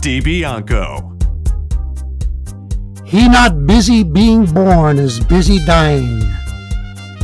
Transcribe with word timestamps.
DiBianco. 0.00 1.12
He 3.04 3.28
not 3.28 3.66
busy 3.66 4.02
being 4.02 4.46
born 4.46 4.98
is 4.98 5.20
busy 5.20 5.58
dying. 5.64 6.20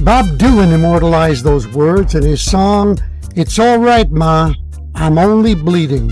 Bob 0.02 0.26
Dylan 0.38 0.72
immortalized 0.72 1.44
those 1.44 1.68
words 1.68 2.14
in 2.14 2.22
his 2.22 2.42
song, 2.42 2.98
It's 3.36 3.58
All 3.58 3.78
Right, 3.78 4.10
Ma, 4.10 4.54
I'm 4.94 5.18
Only 5.18 5.54
Bleeding. 5.54 6.10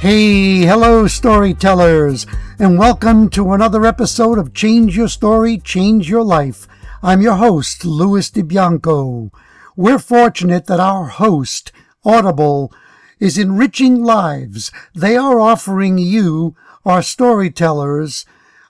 Hey, 0.00 0.60
hello, 0.60 1.06
storytellers, 1.06 2.26
and 2.58 2.78
welcome 2.78 3.28
to 3.30 3.52
another 3.52 3.84
episode 3.84 4.38
of 4.38 4.54
Change 4.54 4.96
Your 4.96 5.08
Story, 5.08 5.58
Change 5.58 6.08
Your 6.08 6.22
Life. 6.22 6.66
I'm 7.02 7.20
your 7.20 7.36
host, 7.36 7.84
Louis 7.84 8.30
DiBianco. 8.30 9.30
We're 9.76 9.98
fortunate 9.98 10.66
that 10.66 10.80
our 10.80 11.06
host, 11.06 11.72
Audible, 12.04 12.72
is 13.20 13.38
enriching 13.38 14.02
lives. 14.02 14.72
They 14.94 15.16
are 15.16 15.40
offering 15.40 15.96
you, 15.98 16.56
our 16.84 17.02
storytellers, 17.02 18.26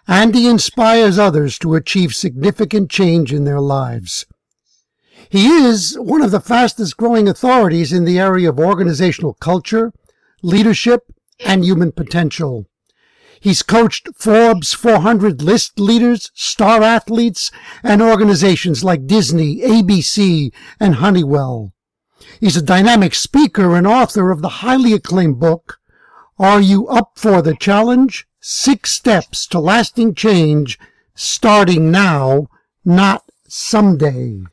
and 0.08 0.36
he 0.36 0.48
inspires 0.48 1.18
others 1.18 1.58
to 1.58 1.74
achieve 1.74 2.14
significant 2.14 2.92
change 2.92 3.34
in 3.34 3.46
their 3.46 3.60
lives. 3.60 4.28
He 5.28 5.48
is 5.48 5.98
one 6.00 6.22
of 6.22 6.30
the 6.30 6.40
fastest 6.40 6.98
growing 6.98 7.28
authorities 7.28 7.92
in 7.92 8.06
the 8.06 8.20
area 8.20 8.48
of 8.48 8.60
organizational 8.60 9.34
culture, 9.34 9.92
leadership, 10.44 11.02
and 11.44 11.66
human 11.66 11.92
potential. 11.92 12.68
He's 13.40 13.64
coached 13.64 14.10
Forbes 14.16 14.74
400 14.74 15.42
list 15.42 15.80
leaders, 15.80 16.30
star 16.36 16.84
athletes, 16.84 17.50
and 17.84 18.04
organizations 18.04 18.84
like 18.84 19.08
Disney, 19.08 19.62
ABC, 19.62 20.54
and 20.80 20.96
Honeywell. 20.96 21.74
He's 22.40 22.58
a 22.58 22.62
dynamic 22.62 23.16
speaker 23.16 23.76
and 23.76 23.88
author 23.88 24.32
of 24.32 24.42
the 24.42 24.60
highly 24.60 24.94
acclaimed 24.94 25.40
book, 25.40 25.80
Are 26.38 26.62
You 26.62 26.88
Up 26.88 27.14
for 27.16 27.42
the 27.42 27.56
Challenge? 27.56 28.28
Six 28.40 28.92
Steps 28.92 29.48
to 29.48 29.60
Lasting 29.60 30.14
Change, 30.14 30.78
starting 31.16 31.90
now, 31.90 32.48
not 32.84 33.24
someday. 33.48 34.44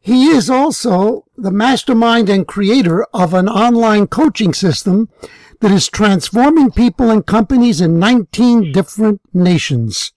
He 0.00 0.28
is 0.28 0.48
also 0.48 1.26
the 1.36 1.50
mastermind 1.50 2.30
and 2.30 2.46
creator 2.46 3.04
of 3.12 3.34
an 3.34 3.48
online 3.48 4.06
coaching 4.06 4.54
system 4.54 5.10
that 5.60 5.70
is 5.70 5.88
transforming 5.88 6.70
people 6.70 7.10
and 7.10 7.26
companies 7.26 7.80
in 7.80 7.98
19 7.98 8.72
different 8.72 9.20
nations. 9.34 10.12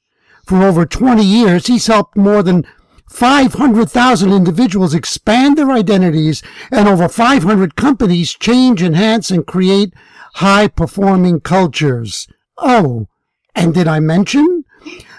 For 0.45 0.63
over 0.63 0.85
20 0.85 1.23
years, 1.23 1.67
he's 1.67 1.87
helped 1.87 2.15
more 2.15 2.43
than 2.43 2.65
500,000 3.11 4.31
individuals 4.31 4.95
expand 4.95 5.57
their 5.57 5.69
identities 5.69 6.41
and 6.71 6.87
over 6.87 7.09
500 7.09 7.75
companies 7.75 8.33
change, 8.33 8.81
enhance, 8.81 9.29
and 9.29 9.45
create 9.45 9.93
high 10.35 10.69
performing 10.69 11.41
cultures. 11.41 12.27
Oh, 12.57 13.07
and 13.53 13.73
did 13.73 13.85
I 13.87 13.99
mention 13.99 14.63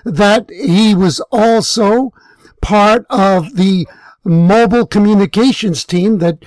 that 0.05 0.49
he 0.51 0.95
was 0.95 1.21
also 1.31 2.13
part 2.63 3.05
of 3.11 3.57
the 3.57 3.87
mobile 4.25 4.87
communications 4.87 5.85
team 5.85 6.19
that 6.19 6.45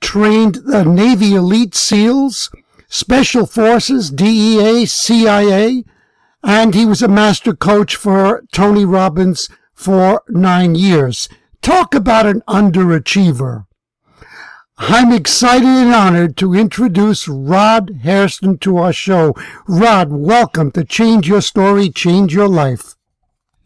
trained 0.00 0.56
the 0.64 0.84
Navy 0.84 1.34
elite 1.34 1.74
SEALs, 1.74 2.50
Special 2.88 3.46
Forces, 3.46 4.10
DEA, 4.10 4.86
CIA, 4.86 5.84
and 6.42 6.74
he 6.74 6.86
was 6.86 7.02
a 7.02 7.08
master 7.08 7.54
coach 7.54 7.96
for 7.96 8.44
Tony 8.50 8.86
Robbins' 8.86 9.50
for 9.76 10.22
nine 10.28 10.74
years. 10.74 11.28
Talk 11.62 11.94
about 11.94 12.26
an 12.26 12.42
underachiever. 12.48 13.66
I'm 14.78 15.12
excited 15.12 15.68
and 15.68 15.94
honored 15.94 16.36
to 16.38 16.54
introduce 16.54 17.28
Rod 17.28 18.00
Hairston 18.02 18.58
to 18.58 18.78
our 18.78 18.92
show. 18.92 19.34
Rod, 19.68 20.10
welcome 20.10 20.70
to 20.72 20.84
Change 20.84 21.28
Your 21.28 21.40
Story, 21.40 21.90
Change 21.90 22.34
Your 22.34 22.48
Life. 22.48 22.94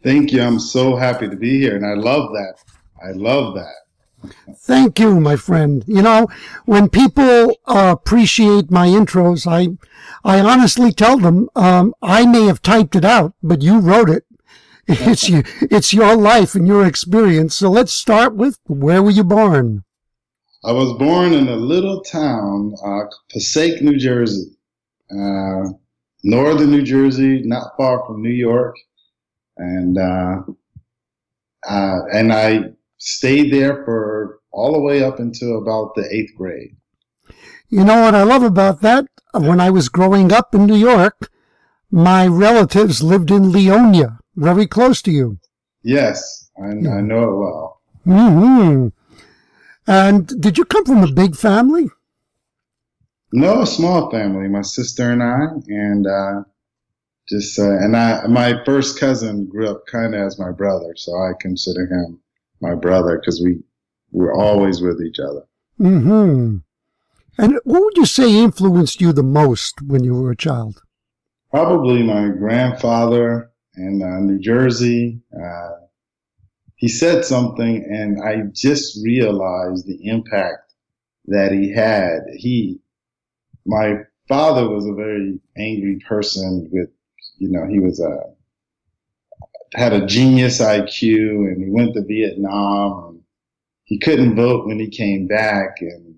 Thank 0.03 0.31
you. 0.31 0.41
I'm 0.41 0.59
so 0.59 0.95
happy 0.95 1.27
to 1.27 1.35
be 1.35 1.59
here, 1.59 1.75
and 1.75 1.85
I 1.85 1.93
love 1.93 2.31
that. 2.31 2.55
I 3.03 3.11
love 3.11 3.55
that. 3.55 4.33
Thank 4.55 4.99
you, 4.99 5.19
my 5.19 5.35
friend. 5.35 5.83
You 5.87 6.01
know, 6.01 6.27
when 6.65 6.89
people 6.89 7.57
uh, 7.65 7.95
appreciate 7.97 8.71
my 8.71 8.87
intros, 8.87 9.45
I, 9.47 9.77
I 10.23 10.39
honestly 10.39 10.91
tell 10.91 11.17
them 11.17 11.49
um, 11.55 11.93
I 12.01 12.25
may 12.25 12.45
have 12.45 12.61
typed 12.61 12.95
it 12.95 13.05
out, 13.05 13.33
but 13.43 13.61
you 13.61 13.79
wrote 13.79 14.09
it, 14.09 14.25
it's 14.87 15.29
you, 15.29 15.43
it's 15.61 15.93
your 15.93 16.15
life 16.15 16.55
and 16.55 16.67
your 16.67 16.85
experience. 16.85 17.55
So 17.55 17.69
let's 17.69 17.93
start 17.93 18.35
with 18.35 18.57
where 18.67 19.01
were 19.01 19.11
you 19.11 19.23
born? 19.23 19.83
I 20.63 20.71
was 20.71 20.93
born 20.93 21.33
in 21.33 21.47
a 21.47 21.55
little 21.55 22.01
town, 22.01 22.75
uh, 22.85 23.05
Passaic, 23.31 23.81
New 23.81 23.97
Jersey, 23.97 24.55
uh, 25.11 25.69
northern 26.23 26.71
New 26.71 26.83
Jersey, 26.83 27.41
not 27.43 27.75
far 27.77 28.05
from 28.05 28.21
New 28.21 28.29
York, 28.29 28.75
and 29.57 29.97
uh, 29.97 30.41
uh, 31.67 31.99
and 32.13 32.31
I 32.31 32.73
stayed 32.97 33.51
there 33.51 33.83
for 33.85 34.39
all 34.51 34.73
the 34.73 34.81
way 34.81 35.03
up 35.03 35.19
until 35.19 35.57
about 35.57 35.95
the 35.95 36.07
eighth 36.13 36.35
grade. 36.35 36.75
You 37.69 37.83
know 37.83 38.01
what 38.01 38.15
I 38.15 38.23
love 38.23 38.43
about 38.43 38.81
that? 38.81 39.05
When 39.33 39.59
I 39.59 39.69
was 39.69 39.89
growing 39.89 40.31
up 40.31 40.53
in 40.53 40.65
New 40.65 40.75
York, 40.75 41.31
my 41.89 42.27
relatives 42.27 43.01
lived 43.01 43.31
in 43.31 43.51
Leonia, 43.51 44.19
very 44.41 44.67
close 44.67 45.01
to 45.03 45.11
you. 45.11 45.39
Yes, 45.83 46.49
I, 46.61 46.69
I 46.69 47.01
know 47.01 47.23
it 47.29 47.37
well. 47.37 47.81
hmm 48.03 48.87
And 49.87 50.27
did 50.41 50.57
you 50.57 50.65
come 50.65 50.85
from 50.85 51.03
a 51.03 51.11
big 51.11 51.35
family? 51.35 51.89
No, 53.33 53.61
a 53.61 53.67
small 53.67 54.11
family. 54.11 54.47
My 54.49 54.61
sister 54.61 55.09
and 55.09 55.23
I, 55.23 55.39
and 55.67 56.05
uh, 56.05 56.43
just 57.29 57.57
uh, 57.57 57.77
and 57.77 57.95
I, 57.95 58.27
my 58.27 58.61
first 58.65 58.99
cousin 58.99 59.45
grew 59.45 59.69
up 59.69 59.85
kind 59.85 60.13
of 60.13 60.21
as 60.21 60.37
my 60.37 60.51
brother, 60.51 60.93
so 60.95 61.13
I 61.13 61.31
consider 61.39 61.85
him 61.85 62.19
my 62.59 62.75
brother 62.75 63.17
because 63.17 63.41
we 63.41 63.63
were 64.11 64.33
always 64.33 64.81
with 64.81 65.01
each 65.01 65.19
other. 65.19 65.43
Hmm. 65.77 66.57
And 67.37 67.59
what 67.63 67.83
would 67.83 67.97
you 67.97 68.05
say 68.05 68.35
influenced 68.35 69.01
you 69.01 69.13
the 69.13 69.23
most 69.23 69.81
when 69.81 70.03
you 70.03 70.13
were 70.13 70.31
a 70.31 70.35
child? 70.35 70.81
Probably 71.49 72.03
my 72.03 72.29
grandfather 72.29 73.50
in 73.75 74.01
uh, 74.01 74.19
New 74.19 74.39
Jersey. 74.39 75.21
Uh, 75.35 75.71
he 76.75 76.87
said 76.87 77.25
something, 77.25 77.85
and 77.85 78.21
I 78.23 78.43
just 78.53 79.03
realized 79.03 79.85
the 79.85 79.99
impact 80.07 80.73
that 81.25 81.51
he 81.51 81.71
had. 81.71 82.21
He, 82.35 82.79
my 83.65 83.99
father 84.27 84.67
was 84.67 84.85
a 84.85 84.93
very 84.93 85.39
angry 85.57 85.99
person 86.07 86.69
with, 86.71 86.89
you 87.37 87.49
know, 87.49 87.67
he 87.67 87.79
was 87.79 87.99
a 87.99 88.17
had 89.73 89.93
a 89.93 90.05
genius 90.05 90.59
IQ 90.59 91.47
and 91.47 91.63
he 91.63 91.69
went 91.69 91.93
to 91.93 92.03
Vietnam 92.03 93.05
and 93.07 93.21
he 93.85 93.97
couldn't 93.99 94.35
vote 94.35 94.67
when 94.67 94.79
he 94.79 94.89
came 94.89 95.27
back 95.27 95.77
and 95.81 96.10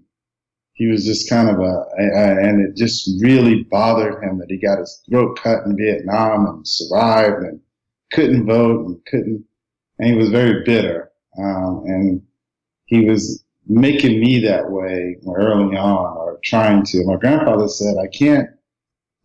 he 0.74 0.88
was 0.88 1.06
just 1.06 1.30
kind 1.30 1.50
of 1.50 1.60
a, 1.60 1.86
and 1.98 2.68
it 2.68 2.76
just 2.76 3.10
really 3.22 3.64
bothered 3.64 4.24
him 4.24 4.40
that 4.40 4.50
he 4.50 4.58
got 4.58 4.80
his 4.80 5.02
throat 5.08 5.38
cut 5.42 5.66
in 5.66 5.78
Vietnam 5.78 6.48
and 6.48 6.68
survived 6.68 7.44
and 7.44 7.60
couldn't 8.12 8.46
vote 8.46 8.88
and 8.88 9.06
couldn't, 9.06 9.46
and 10.00 10.10
he 10.10 10.16
was 10.16 10.30
very 10.30 10.64
bitter. 10.64 11.12
Um, 11.38 11.84
and 11.86 12.22
he 12.86 13.06
was 13.06 13.44
making 13.68 14.20
me 14.20 14.40
that 14.40 14.70
way 14.70 15.18
early 15.36 15.78
on 15.78 16.18
or 16.18 16.40
trying 16.44 16.84
to. 16.86 17.06
My 17.06 17.18
grandfather 17.18 17.68
said, 17.68 17.96
I 17.98 18.08
can't 18.08 18.50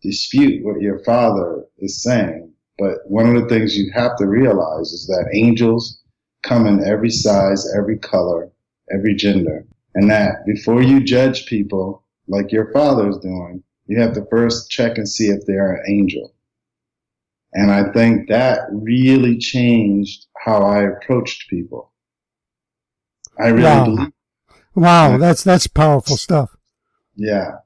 dispute 0.01 0.63
what 0.63 0.81
your 0.81 1.03
father 1.03 1.65
is 1.79 2.01
saying, 2.01 2.53
but 2.77 2.99
one 3.05 3.35
of 3.35 3.41
the 3.41 3.49
things 3.49 3.77
you 3.77 3.91
have 3.93 4.15
to 4.17 4.27
realize 4.27 4.91
is 4.91 5.07
that 5.07 5.31
angels 5.33 6.01
come 6.43 6.65
in 6.67 6.83
every 6.83 7.09
size, 7.09 7.67
every 7.75 7.97
color, 7.97 8.49
every 8.91 9.15
gender. 9.15 9.65
And 9.95 10.09
that 10.09 10.45
before 10.45 10.81
you 10.81 11.03
judge 11.03 11.45
people 11.45 12.03
like 12.27 12.51
your 12.51 12.71
father 12.71 13.09
is 13.09 13.17
doing, 13.17 13.63
you 13.87 13.99
have 13.99 14.13
to 14.13 14.25
first 14.29 14.69
check 14.69 14.97
and 14.97 15.09
see 15.09 15.27
if 15.29 15.45
they're 15.45 15.73
an 15.73 15.91
angel. 15.91 16.33
And 17.53 17.71
I 17.71 17.91
think 17.91 18.29
that 18.29 18.61
really 18.71 19.37
changed 19.39 20.27
how 20.37 20.63
I 20.63 20.83
approached 20.83 21.49
people. 21.49 21.91
I 23.39 23.47
really 23.47 23.63
wow. 23.63 23.85
believe. 23.85 24.11
Wow, 24.75 25.17
that's 25.17 25.43
that's 25.43 25.65
powerful 25.65 26.17
stuff. 26.17 26.55
Yeah. 27.15 27.57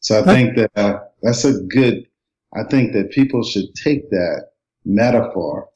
So 0.00 0.18
I 0.18 0.22
that, 0.22 0.34
think 0.34 0.56
that 0.56 0.70
uh, 0.74 1.00
that's 1.22 1.44
a 1.44 1.60
good. 1.62 2.06
I 2.54 2.64
think 2.64 2.92
that 2.94 3.10
people 3.10 3.42
should 3.44 3.74
take 3.74 4.10
that 4.10 4.48
metaphor 4.84 5.68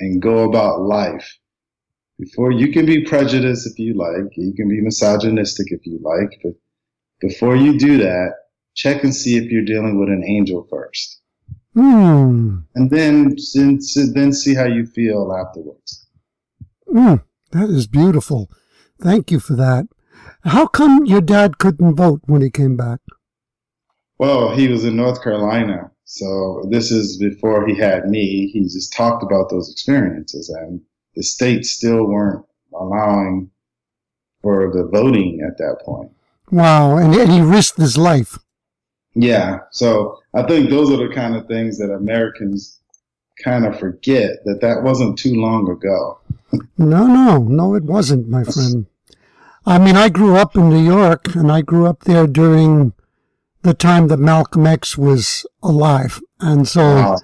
and 0.00 0.20
go 0.20 0.48
about 0.48 0.82
life. 0.82 1.38
Before 2.20 2.52
you 2.52 2.70
can 2.70 2.84
be 2.84 3.04
prejudiced 3.04 3.66
if 3.66 3.78
you 3.78 3.94
like, 3.94 4.36
you 4.36 4.52
can 4.52 4.68
be 4.68 4.82
misogynistic 4.82 5.72
if 5.72 5.86
you 5.86 5.98
like, 6.02 6.38
but 6.42 6.52
before 7.20 7.56
you 7.56 7.78
do 7.78 7.96
that, 7.98 8.34
check 8.74 9.04
and 9.04 9.14
see 9.14 9.38
if 9.38 9.50
you're 9.50 9.64
dealing 9.64 9.98
with 9.98 10.10
an 10.10 10.22
angel 10.26 10.66
first. 10.68 11.22
Hmm. 11.74 12.58
And 12.74 12.90
then, 12.90 13.36
then, 13.54 13.78
then 14.12 14.32
see 14.34 14.54
how 14.54 14.66
you 14.66 14.84
feel 14.84 15.32
afterwards. 15.32 16.08
Hmm. 16.92 17.16
That 17.52 17.70
is 17.70 17.86
beautiful. 17.86 18.50
Thank 19.00 19.30
you 19.30 19.40
for 19.40 19.54
that. 19.54 19.88
How 20.42 20.66
come 20.66 21.06
your 21.06 21.22
dad 21.22 21.56
couldn't 21.56 21.94
vote 21.94 22.20
when 22.26 22.42
he 22.42 22.50
came 22.50 22.76
back? 22.76 23.00
Well, 24.18 24.54
he 24.54 24.68
was 24.68 24.84
in 24.84 24.96
North 24.96 25.22
Carolina. 25.22 25.90
So 26.04 26.66
this 26.70 26.90
is 26.90 27.16
before 27.16 27.66
he 27.66 27.74
had 27.74 28.10
me. 28.10 28.48
He 28.48 28.60
just 28.64 28.92
talked 28.92 29.22
about 29.22 29.48
those 29.48 29.70
experiences 29.70 30.50
and 30.50 30.82
the 31.20 31.24
states 31.24 31.72
still 31.72 32.06
weren't 32.06 32.42
allowing 32.72 33.50
for 34.40 34.72
the 34.72 34.84
voting 34.84 35.46
at 35.46 35.58
that 35.58 35.82
point. 35.84 36.10
Wow. 36.50 36.96
And, 36.96 37.14
and 37.14 37.30
he 37.30 37.42
risked 37.42 37.76
his 37.76 37.98
life. 37.98 38.38
Yeah. 39.14 39.58
So 39.70 40.18
I 40.32 40.44
think 40.44 40.70
those 40.70 40.90
are 40.90 40.96
the 40.96 41.14
kind 41.14 41.36
of 41.36 41.46
things 41.46 41.76
that 41.76 41.92
Americans 41.92 42.80
kind 43.44 43.66
of 43.66 43.78
forget 43.78 44.42
that 44.46 44.62
that 44.62 44.82
wasn't 44.82 45.18
too 45.18 45.34
long 45.34 45.70
ago. 45.70 46.20
no, 46.78 47.06
no, 47.06 47.36
no, 47.36 47.74
it 47.74 47.84
wasn't, 47.84 48.26
my 48.26 48.42
friend. 48.42 48.86
I 49.66 49.76
mean, 49.78 49.96
I 49.96 50.08
grew 50.08 50.36
up 50.36 50.56
in 50.56 50.70
New 50.70 50.82
York 50.82 51.34
and 51.34 51.52
I 51.52 51.60
grew 51.60 51.84
up 51.84 52.04
there 52.04 52.26
during 52.26 52.94
the 53.60 53.74
time 53.74 54.08
that 54.08 54.16
Malcolm 54.16 54.66
X 54.66 54.96
was 54.96 55.44
alive. 55.62 56.22
And 56.40 56.66
so 56.66 56.80
wow. 56.80 57.18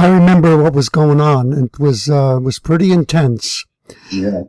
I 0.00 0.08
remember 0.08 0.56
what 0.56 0.72
was 0.72 0.88
going 0.88 1.20
on. 1.20 1.52
It 1.52 1.78
was, 1.78 2.08
uh, 2.08 2.38
was 2.42 2.58
pretty 2.58 2.92
intense. 2.92 3.64
Yeah. 4.10 4.42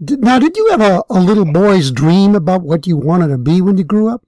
Now, 0.00 0.38
did 0.38 0.56
you 0.56 0.68
have 0.70 0.80
a, 0.80 1.02
a 1.10 1.20
little 1.20 1.44
boy's 1.44 1.90
dream 1.90 2.34
about 2.34 2.62
what 2.62 2.86
you 2.86 2.96
wanted 2.96 3.28
to 3.28 3.38
be 3.38 3.60
when 3.60 3.76
you 3.76 3.84
grew 3.84 4.08
up? 4.08 4.24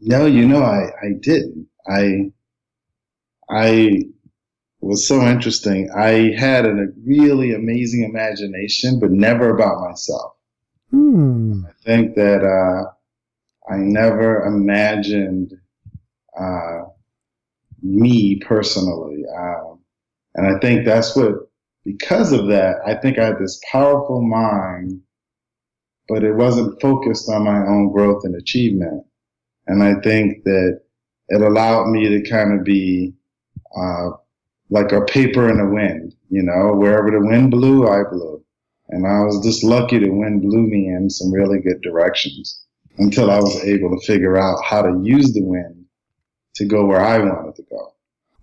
No, 0.00 0.26
you 0.26 0.48
know, 0.48 0.62
I, 0.62 0.90
I 1.02 1.12
didn't. 1.20 1.68
I, 1.86 2.32
I 3.48 4.04
was 4.80 5.06
so 5.06 5.22
interesting. 5.22 5.90
I 5.96 6.34
had 6.36 6.66
a 6.66 6.88
really 7.06 7.54
amazing 7.54 8.04
imagination, 8.04 8.98
but 8.98 9.10
never 9.10 9.50
about 9.50 9.80
myself. 9.80 10.32
Hmm. 10.90 11.62
I 11.66 11.72
think 11.84 12.14
that 12.16 12.42
uh, 12.42 13.72
I 13.72 13.76
never 13.76 14.44
imagined 14.44 15.52
uh, 16.38 16.82
me 17.82 18.36
personally. 18.36 19.22
Um, 19.36 19.73
and 20.34 20.46
I 20.46 20.58
think 20.58 20.84
that's 20.84 21.14
what, 21.16 21.34
because 21.84 22.32
of 22.32 22.48
that, 22.48 22.76
I 22.86 22.94
think 22.94 23.18
I 23.18 23.26
had 23.26 23.38
this 23.38 23.60
powerful 23.70 24.20
mind, 24.22 25.00
but 26.08 26.24
it 26.24 26.34
wasn't 26.34 26.80
focused 26.80 27.28
on 27.28 27.44
my 27.44 27.58
own 27.58 27.92
growth 27.92 28.22
and 28.24 28.34
achievement. 28.34 29.04
And 29.66 29.82
I 29.82 29.94
think 30.00 30.44
that 30.44 30.80
it 31.28 31.40
allowed 31.40 31.88
me 31.90 32.08
to 32.08 32.28
kind 32.28 32.58
of 32.58 32.64
be 32.64 33.14
uh, 33.76 34.10
like 34.70 34.92
a 34.92 35.04
paper 35.04 35.48
in 35.48 35.58
the 35.58 35.66
wind, 35.66 36.14
you 36.30 36.42
know, 36.42 36.74
wherever 36.74 37.10
the 37.10 37.20
wind 37.20 37.50
blew, 37.50 37.88
I 37.88 38.02
blew. 38.10 38.42
And 38.88 39.06
I 39.06 39.20
was 39.20 39.44
just 39.44 39.64
lucky 39.64 39.98
the 39.98 40.10
wind 40.10 40.42
blew 40.42 40.62
me 40.66 40.88
in 40.88 41.08
some 41.08 41.32
really 41.32 41.60
good 41.60 41.80
directions 41.80 42.62
until 42.98 43.30
I 43.30 43.38
was 43.38 43.56
able 43.64 43.90
to 43.90 44.06
figure 44.06 44.36
out 44.36 44.62
how 44.64 44.82
to 44.82 45.00
use 45.02 45.32
the 45.32 45.42
wind 45.42 45.84
to 46.56 46.66
go 46.66 46.84
where 46.84 47.00
I 47.00 47.18
wanted 47.18 47.56
to 47.56 47.62
go. 47.70 47.93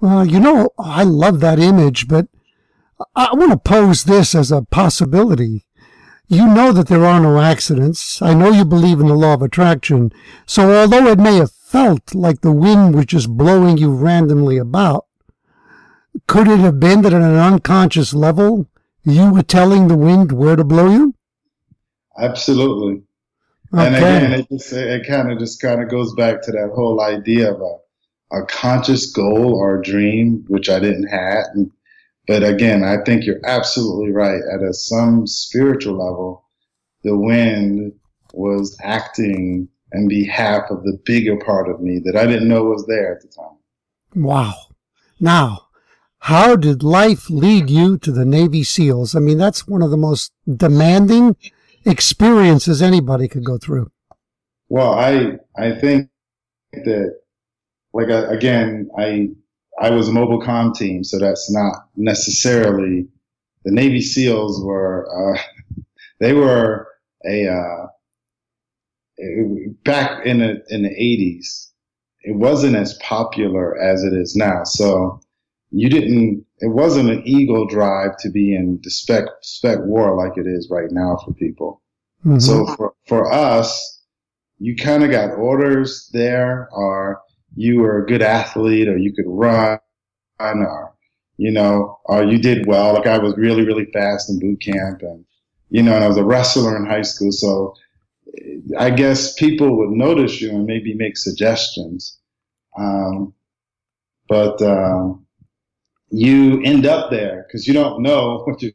Well, 0.01 0.25
you 0.25 0.39
know, 0.39 0.69
I 0.79 1.03
love 1.03 1.39
that 1.41 1.59
image, 1.59 2.07
but 2.07 2.27
I 3.15 3.33
want 3.33 3.51
to 3.51 3.57
pose 3.57 4.03
this 4.03 4.33
as 4.33 4.51
a 4.51 4.63
possibility. 4.63 5.65
You 6.27 6.47
know 6.47 6.71
that 6.71 6.87
there 6.87 7.05
are 7.05 7.19
no 7.19 7.39
accidents. 7.39 8.21
I 8.21 8.33
know 8.33 8.51
you 8.51 8.65
believe 8.65 8.99
in 8.99 9.07
the 9.07 9.13
law 9.13 9.35
of 9.35 9.41
attraction. 9.41 10.11
So 10.47 10.73
although 10.73 11.07
it 11.07 11.19
may 11.19 11.35
have 11.35 11.51
felt 11.51 12.15
like 12.15 12.41
the 12.41 12.51
wind 12.51 12.95
was 12.95 13.05
just 13.05 13.29
blowing 13.29 13.77
you 13.77 13.91
randomly 13.91 14.57
about, 14.57 15.05
could 16.27 16.47
it 16.47 16.59
have 16.59 16.79
been 16.79 17.03
that 17.03 17.13
at 17.13 17.21
an 17.21 17.35
unconscious 17.35 18.13
level, 18.13 18.67
you 19.03 19.31
were 19.31 19.43
telling 19.43 19.87
the 19.87 19.97
wind 19.97 20.31
where 20.31 20.55
to 20.55 20.63
blow 20.63 20.89
you? 20.89 21.15
Absolutely. 22.17 23.03
Okay. 23.73 23.85
And 23.87 23.95
again, 23.95 24.33
it, 24.33 24.49
just, 24.49 24.73
it 24.73 25.07
kind 25.07 25.31
of 25.31 25.39
just 25.39 25.61
kind 25.61 25.81
of 25.81 25.89
goes 25.89 26.13
back 26.15 26.41
to 26.43 26.51
that 26.51 26.71
whole 26.73 27.01
idea 27.01 27.53
of 27.53 27.61
uh, 27.61 27.80
a, 28.31 28.45
conscious 28.45 29.11
goal 29.11 29.53
or 29.55 29.79
a 29.79 29.83
dream, 29.83 30.43
which 30.47 30.69
I 30.69 30.79
didn't 30.79 31.07
have. 31.07 31.45
And, 31.53 31.71
but 32.27 32.43
again, 32.43 32.83
I 32.83 33.03
think 33.03 33.25
you're 33.25 33.45
absolutely 33.45 34.11
right. 34.11 34.41
At 34.53 34.61
a, 34.61 34.73
some 34.73 35.27
spiritual 35.27 35.93
level, 35.93 36.43
the 37.03 37.17
wind 37.17 37.93
was 38.33 38.77
acting 38.81 39.67
on 39.93 40.07
behalf 40.07 40.69
of 40.69 40.83
the 40.83 40.99
bigger 41.05 41.37
part 41.37 41.69
of 41.69 41.81
me 41.81 41.99
that 42.05 42.15
I 42.15 42.25
didn't 42.25 42.47
know 42.47 42.63
was 42.63 42.85
there 42.87 43.15
at 43.15 43.21
the 43.21 43.27
time. 43.27 43.57
Wow. 44.15 44.53
Now, 45.19 45.67
how 46.19 46.55
did 46.55 46.83
life 46.83 47.29
lead 47.29 47.69
you 47.69 47.97
to 47.97 48.11
the 48.11 48.25
Navy 48.25 48.63
SEALs? 48.63 49.15
I 49.15 49.19
mean, 49.19 49.37
that's 49.37 49.67
one 49.67 49.81
of 49.81 49.89
the 49.89 49.97
most 49.97 50.31
demanding 50.47 51.35
experiences 51.85 52.81
anybody 52.81 53.27
could 53.27 53.43
go 53.43 53.57
through. 53.57 53.91
Well, 54.69 54.93
I 54.93 55.37
I 55.57 55.71
think 55.71 56.09
that 56.71 57.19
like 57.93 58.09
uh, 58.09 58.27
again, 58.29 58.89
I 58.97 59.29
I 59.79 59.89
was 59.89 60.07
a 60.07 60.11
mobile 60.11 60.41
com 60.41 60.73
team, 60.73 61.03
so 61.03 61.19
that's 61.19 61.51
not 61.51 61.87
necessarily 61.95 63.07
the 63.63 63.71
Navy 63.71 64.01
SEALs 64.01 64.63
were 64.63 65.07
uh, 65.35 65.41
they 66.19 66.33
were 66.33 66.87
a 67.25 67.47
uh, 67.47 67.87
back 69.83 70.25
in 70.25 70.39
the 70.39 70.63
in 70.69 70.83
the 70.83 70.89
80s. 70.89 71.67
It 72.23 72.35
wasn't 72.35 72.75
as 72.75 72.93
popular 72.95 73.79
as 73.79 74.03
it 74.03 74.13
is 74.13 74.35
now. 74.35 74.63
So 74.63 75.19
you 75.71 75.89
didn't 75.89 76.45
it 76.59 76.67
wasn't 76.67 77.09
an 77.09 77.23
ego 77.25 77.65
drive 77.67 78.17
to 78.17 78.29
be 78.29 78.55
in 78.55 78.79
the 78.83 78.91
spec 78.91 79.25
spec 79.41 79.79
war 79.81 80.15
like 80.15 80.37
it 80.37 80.47
is 80.47 80.69
right 80.69 80.91
now 80.91 81.17
for 81.25 81.33
people. 81.33 81.81
Mm-hmm. 82.25 82.39
So 82.39 82.67
for, 82.75 82.93
for 83.07 83.31
us, 83.31 84.03
you 84.59 84.75
kind 84.75 85.03
of 85.03 85.09
got 85.09 85.31
orders 85.31 86.09
there 86.13 86.69
or 86.71 87.19
you 87.55 87.79
were 87.79 88.03
a 88.03 88.05
good 88.05 88.21
athlete 88.21 88.87
or 88.87 88.97
you 88.97 89.13
could 89.13 89.25
run 89.27 89.79
or 90.39 90.95
you 91.37 91.51
know, 91.51 91.99
or 92.05 92.23
you 92.23 92.37
did 92.37 92.67
well. 92.67 92.93
Like 92.93 93.07
I 93.07 93.17
was 93.17 93.35
really, 93.35 93.65
really 93.65 93.85
fast 93.85 94.29
in 94.29 94.39
boot 94.39 94.61
camp 94.61 95.01
and 95.01 95.25
you 95.69 95.81
know, 95.81 95.95
and 95.95 96.03
I 96.03 96.07
was 96.07 96.17
a 96.17 96.23
wrestler 96.23 96.75
in 96.77 96.85
high 96.85 97.01
school. 97.01 97.31
So 97.31 97.73
I 98.77 98.89
guess 98.89 99.33
people 99.33 99.77
would 99.77 99.89
notice 99.89 100.41
you 100.41 100.49
and 100.51 100.65
maybe 100.65 100.93
make 100.93 101.17
suggestions. 101.17 102.17
Um, 102.77 103.33
but 104.27 104.61
um, 104.61 105.25
you 106.09 106.61
end 106.63 106.85
up 106.85 107.09
there 107.09 107.45
because 107.47 107.67
you 107.67 107.73
don't 107.73 108.01
know 108.01 108.39
what 108.45 108.61
you're 108.61 108.71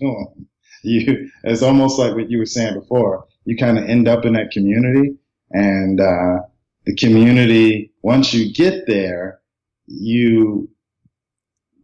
doing. 0.00 0.46
You, 0.82 1.30
it's 1.42 1.62
almost 1.62 1.98
like 1.98 2.14
what 2.14 2.30
you 2.30 2.38
were 2.38 2.46
saying 2.46 2.78
before. 2.78 3.26
You 3.44 3.56
kind 3.56 3.78
of 3.78 3.84
end 3.84 4.06
up 4.08 4.24
in 4.24 4.34
that 4.34 4.52
community, 4.52 5.16
and 5.50 6.00
uh, 6.00 6.38
the 6.86 6.94
community. 6.94 7.92
Once 8.02 8.32
you 8.32 8.52
get 8.52 8.86
there, 8.86 9.40
you 9.86 10.70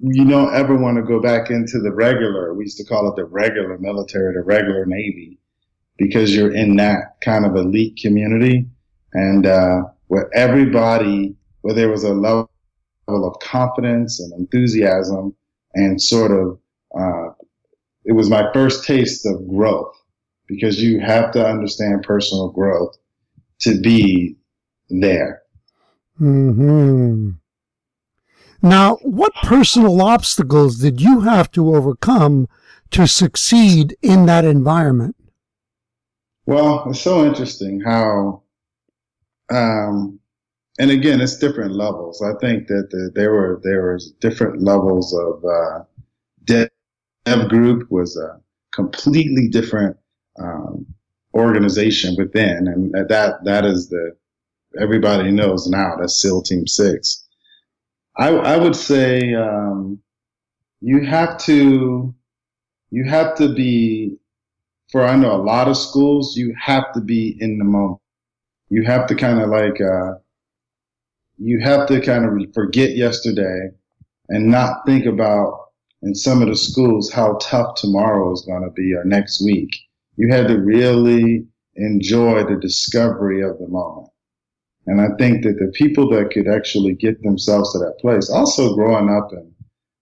you 0.04 0.28
don't 0.28 0.52
ever 0.52 0.76
want 0.76 0.97
to 0.97 1.02
go 1.02 1.21
back 1.21 1.50
into 1.50 1.78
the 1.78 1.92
regular. 1.92 2.54
We 2.54 2.64
used 2.64 2.78
to 2.78 2.85
call 2.85 3.09
it 3.09 3.14
the 3.14 3.25
regular 3.25 3.78
military, 3.78 4.35
the 4.35 4.42
regular 4.42 4.85
Navy, 4.85 5.38
because 5.97 6.35
you're 6.35 6.52
in 6.52 6.76
that 6.76 7.21
kind 7.21 7.47
of 7.47 7.54
elite 7.54 7.99
community 8.02 8.66
and 9.12 9.47
uh, 9.47 9.82
where 10.09 10.28
everybody, 10.35 11.37
where 11.61 11.75
there 11.75 11.88
was 11.88 12.02
a 12.02 12.14
level 12.14 12.49
of 13.09 13.38
confidence 13.40 14.18
and 14.18 14.32
enthusiasm 14.32 15.37
and 15.75 16.02
sort 16.02 16.32
of, 16.32 16.59
uh, 16.99 17.32
it 18.04 18.12
was 18.12 18.28
my 18.28 18.52
first 18.52 18.85
taste 18.85 19.25
of 19.25 19.47
growth 19.49 19.94
because 20.49 20.82
you 20.82 20.99
have 20.99 21.30
to 21.32 21.47
understand 21.47 22.02
personal 22.02 22.49
growth 22.49 22.97
to 23.61 23.80
be 23.80 24.37
there. 25.01 25.43
Hmm. 26.19 27.31
Now, 28.63 28.97
what 29.03 29.35
personal 29.43 30.01
obstacles 30.01 30.79
did 30.79 31.01
you 31.01 31.23
have 31.23 31.51
to 31.53 31.75
overcome 31.75 32.49
to 32.93 33.09
succeed 33.09 33.97
in 34.03 34.27
that 34.27 34.45
environment? 34.45 35.17
Well, 36.47 36.85
it's 36.89 37.01
so 37.01 37.25
interesting 37.27 37.81
how, 37.81 38.43
um, 39.51 40.21
and 40.79 40.91
again, 40.91 41.21
it's 41.21 41.39
different 41.39 41.75
levels. 41.75 42.23
I 42.23 42.35
think 42.41 42.69
that 42.69 42.89
the, 42.91 43.11
there 43.15 43.33
were 43.33 43.61
there 43.65 43.93
was 43.93 44.13
different 44.21 44.63
levels 44.63 45.15
of 45.15 45.45
uh, 45.45 45.85
dev, 46.45 46.69
dev 47.25 47.49
group 47.49 47.91
was 47.91 48.17
a 48.17 48.41
completely 48.73 49.49
different 49.49 49.97
um, 50.39 50.87
organization 51.35 52.15
within, 52.17 52.67
and 52.69 53.09
that 53.09 53.45
that 53.45 53.65
is 53.65 53.89
the 53.89 54.17
everybody 54.81 55.31
knows 55.31 55.67
now 55.69 55.97
that's 55.99 56.21
SEAL 56.21 56.43
Team 56.43 56.67
Six. 56.67 57.26
I 58.17 58.29
I 58.29 58.57
would 58.57 58.76
say 58.76 59.35
um, 59.35 60.00
you 60.81 61.05
have 61.05 61.38
to 61.45 62.14
you 62.91 63.05
have 63.05 63.35
to 63.37 63.55
be 63.55 64.19
for 64.91 65.05
I 65.05 65.17
know 65.17 65.35
a 65.35 65.43
lot 65.43 65.69
of 65.69 65.76
schools 65.76 66.37
you 66.37 66.55
have 66.61 66.93
to 66.93 67.00
be 67.00 67.37
in 67.41 67.59
the 67.59 67.64
moment. 67.64 68.00
You 68.69 68.85
have 68.85 69.07
to 69.09 69.14
kind 69.14 69.41
of 69.41 69.50
like 69.50 69.81
uh, 69.81 70.14
you 71.38 71.61
have 71.61 71.87
to 71.88 72.00
kind 72.00 72.25
of 72.25 72.55
forget 72.55 72.97
yesterday 72.97 73.71
and 74.29 74.47
not 74.49 74.85
think 74.87 75.07
about 75.07 75.69
in 76.02 76.14
some 76.14 76.43
of 76.43 76.49
the 76.49 76.57
schools 76.57 77.12
how 77.12 77.38
tough 77.41 77.75
tomorrow 77.76 78.33
is 78.33 78.45
going 78.47 78.62
to 78.62 78.71
be 78.71 78.95
or 78.95 79.05
next 79.05 79.43
week 79.45 79.71
you 80.17 80.29
had 80.29 80.49
to 80.49 80.59
really 80.59 81.47
enjoy 81.76 82.45
the 82.45 82.59
discovery 82.61 83.43
of 83.43 83.59
the 83.59 83.69
moment. 83.69 84.09
And 84.87 85.01
I 85.01 85.09
think 85.17 85.45
that 85.45 85.59
the 85.59 85.71
people 85.75 86.09
that 86.11 86.31
could 86.31 86.49
actually 86.49 86.95
get 86.95 87.23
themselves 87.23 87.73
to 87.73 87.79
that 87.81 87.99
place, 88.01 88.29
also 88.31 88.75
growing 88.75 89.09
up 89.09 89.33
in 89.33 89.53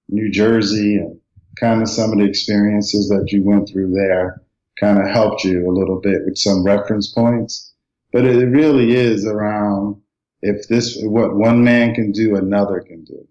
New 0.09 0.31
Jersey 0.31 0.97
and 0.97 1.19
kind 1.59 1.83
of 1.83 1.89
some 1.89 2.13
of 2.13 2.19
the 2.19 2.25
experiences 2.25 3.09
that 3.09 3.31
you 3.31 3.43
went 3.43 3.69
through 3.69 3.93
there 3.93 4.43
kind 4.79 4.99
of 4.99 5.09
helped 5.09 5.45
you 5.45 5.69
a 5.69 5.77
little 5.77 6.01
bit 6.01 6.23
with 6.25 6.39
some 6.39 6.65
reference 6.65 7.09
points. 7.09 7.73
But 8.13 8.25
it 8.25 8.47
really 8.47 8.97
is 8.97 9.27
around 9.27 10.01
if 10.43 10.67
this, 10.69 10.99
what 11.03 11.37
one 11.37 11.63
man 11.63 11.95
can 11.95 12.13
do, 12.13 12.37
another 12.37 12.81
can 12.81 13.05
do. 13.05 13.29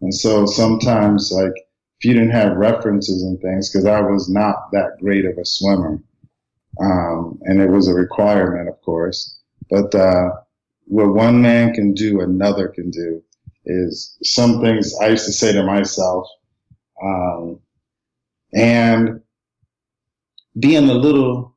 And 0.00 0.12
so 0.12 0.46
sometimes 0.46 1.30
like 1.32 1.54
if 1.98 2.04
you 2.04 2.14
didn't 2.14 2.30
have 2.30 2.56
references 2.56 3.22
and 3.22 3.40
things, 3.40 3.70
because 3.70 3.84
I 3.84 4.00
was 4.00 4.28
not 4.28 4.70
that 4.72 4.98
great 5.00 5.24
of 5.24 5.36
a 5.36 5.44
swimmer, 5.44 6.00
um, 6.80 7.40
and 7.42 7.60
it 7.60 7.70
was 7.70 7.88
a 7.88 7.94
requirement, 7.94 8.68
of 8.68 8.80
course. 8.82 9.36
But 9.68 9.92
uh, 9.94 10.30
what 10.88 11.14
one 11.14 11.40
man 11.42 11.74
can 11.74 11.92
do, 11.92 12.20
another 12.20 12.68
can 12.68 12.90
do. 12.90 13.22
Is 13.64 14.16
some 14.22 14.62
things 14.62 14.94
I 15.00 15.08
used 15.08 15.26
to 15.26 15.32
say 15.32 15.52
to 15.52 15.62
myself, 15.62 16.26
um, 17.02 17.60
and 18.54 19.20
being 20.58 20.88
a 20.88 20.94
little, 20.94 21.54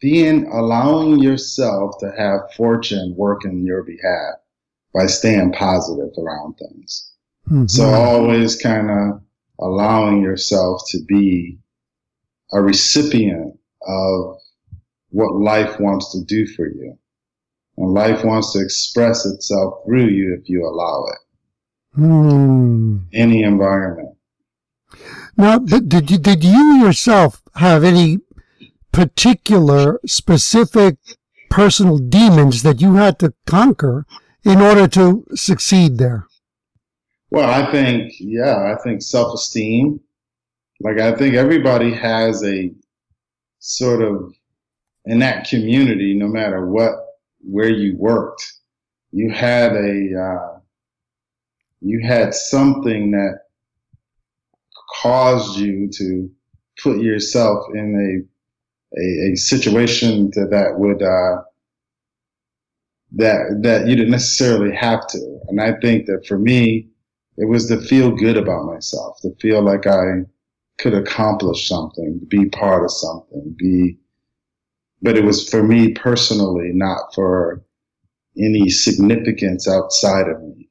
being 0.00 0.48
allowing 0.48 1.20
yourself 1.20 1.94
to 2.00 2.12
have 2.18 2.52
fortune 2.56 3.14
work 3.16 3.44
in 3.44 3.64
your 3.64 3.84
behalf 3.84 4.34
by 4.92 5.06
staying 5.06 5.52
positive 5.52 6.10
around 6.18 6.54
things. 6.54 7.12
Mm-hmm. 7.48 7.66
So 7.66 7.84
always 7.84 8.60
kind 8.60 8.90
of 8.90 9.22
allowing 9.60 10.22
yourself 10.22 10.82
to 10.88 10.98
be 11.06 11.58
a 12.52 12.60
recipient 12.60 13.58
of 13.86 14.36
what 15.10 15.36
life 15.36 15.78
wants 15.78 16.12
to 16.12 16.24
do 16.24 16.46
for 16.46 16.66
you. 16.66 16.98
And 17.76 17.94
life 17.94 18.24
wants 18.24 18.52
to 18.52 18.60
express 18.60 19.24
itself 19.24 19.84
through 19.84 20.08
you 20.08 20.36
if 20.38 20.48
you 20.48 20.66
allow 20.66 21.04
it. 21.06 21.18
Hmm. 21.94 22.98
Any 23.12 23.42
environment. 23.42 24.16
Now, 25.36 25.58
did 25.58 26.10
you, 26.10 26.18
did 26.18 26.44
you 26.44 26.84
yourself 26.84 27.42
have 27.54 27.84
any 27.84 28.18
particular 28.92 29.98
specific 30.06 30.96
personal 31.48 31.98
demons 31.98 32.62
that 32.62 32.80
you 32.80 32.94
had 32.94 33.18
to 33.18 33.32
conquer 33.46 34.06
in 34.44 34.60
order 34.60 34.86
to 34.88 35.24
succeed 35.34 35.98
there? 35.98 36.26
Well, 37.30 37.48
I 37.48 37.70
think, 37.72 38.12
yeah, 38.20 38.74
I 38.74 38.82
think 38.82 39.00
self 39.00 39.34
esteem. 39.34 40.00
Like, 40.80 40.98
I 40.98 41.14
think 41.14 41.34
everybody 41.34 41.92
has 41.94 42.44
a 42.44 42.72
sort 43.58 44.02
of 44.02 44.34
in 45.06 45.20
that 45.20 45.48
community, 45.48 46.14
no 46.14 46.28
matter 46.28 46.66
what, 46.66 46.92
where 47.42 47.68
you 47.68 47.96
worked, 47.96 48.44
you 49.10 49.30
had 49.30 49.72
a, 49.72 50.20
uh, 50.20 50.58
you 51.80 52.00
had 52.00 52.34
something 52.34 53.10
that 53.12 53.40
caused 55.00 55.58
you 55.58 55.88
to 55.92 56.30
put 56.82 57.00
yourself 57.00 57.66
in 57.74 58.26
a, 58.96 59.00
a, 59.00 59.32
a 59.32 59.36
situation 59.36 60.30
to, 60.32 60.46
that 60.46 60.78
would, 60.78 61.02
uh, 61.02 61.42
that, 63.14 63.60
that 63.62 63.86
you 63.86 63.96
didn't 63.96 64.10
necessarily 64.10 64.74
have 64.74 65.06
to. 65.08 65.40
And 65.48 65.60
I 65.60 65.72
think 65.80 66.06
that 66.06 66.26
for 66.26 66.38
me, 66.38 66.88
it 67.36 67.46
was 67.46 67.66
to 67.68 67.80
feel 67.80 68.10
good 68.10 68.36
about 68.36 68.64
myself, 68.64 69.18
to 69.22 69.34
feel 69.40 69.62
like 69.62 69.86
I, 69.86 70.22
could 70.82 70.94
accomplish 70.94 71.68
something, 71.68 72.20
be 72.28 72.48
part 72.48 72.82
of 72.82 72.90
something, 72.90 73.54
be, 73.56 73.96
but 75.02 75.16
it 75.16 75.24
was 75.24 75.48
for 75.48 75.62
me 75.62 75.92
personally, 75.92 76.70
not 76.72 77.14
for 77.14 77.62
any 78.38 78.70
significance 78.70 79.68
outside 79.68 80.28
of 80.28 80.40
me. 80.42 80.68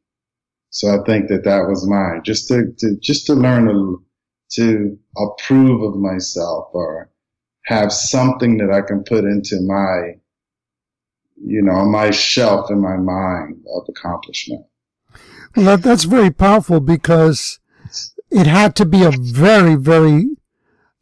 So 0.70 0.88
I 0.90 1.04
think 1.06 1.28
that 1.28 1.44
that 1.44 1.68
was 1.68 1.88
mine, 1.88 2.22
just 2.24 2.48
to, 2.48 2.72
to 2.80 2.96
just 3.02 3.26
to 3.28 3.34
learn 3.34 3.68
to, 3.68 4.04
to 4.54 4.98
approve 5.18 5.84
of 5.84 6.00
myself 6.00 6.70
or 6.74 7.10
have 7.66 7.92
something 7.92 8.58
that 8.58 8.72
I 8.72 8.82
can 8.82 9.04
put 9.04 9.26
into 9.26 9.62
my, 9.62 10.16
you 11.36 11.62
know, 11.62 11.86
my 11.86 12.12
shelf 12.12 12.72
in 12.72 12.80
my 12.82 12.98
mind 12.98 13.64
of 13.76 13.84
accomplishment. 13.90 14.66
Well, 15.56 15.66
that, 15.66 15.84
that's 15.84 16.06
very 16.06 16.32
powerful 16.32 16.80
because 16.80 17.60
it 18.32 18.48
had 18.48 18.76
to 18.78 18.86
be 18.86 19.04
a 19.04 19.12
very, 19.12 19.76
very 19.76 20.30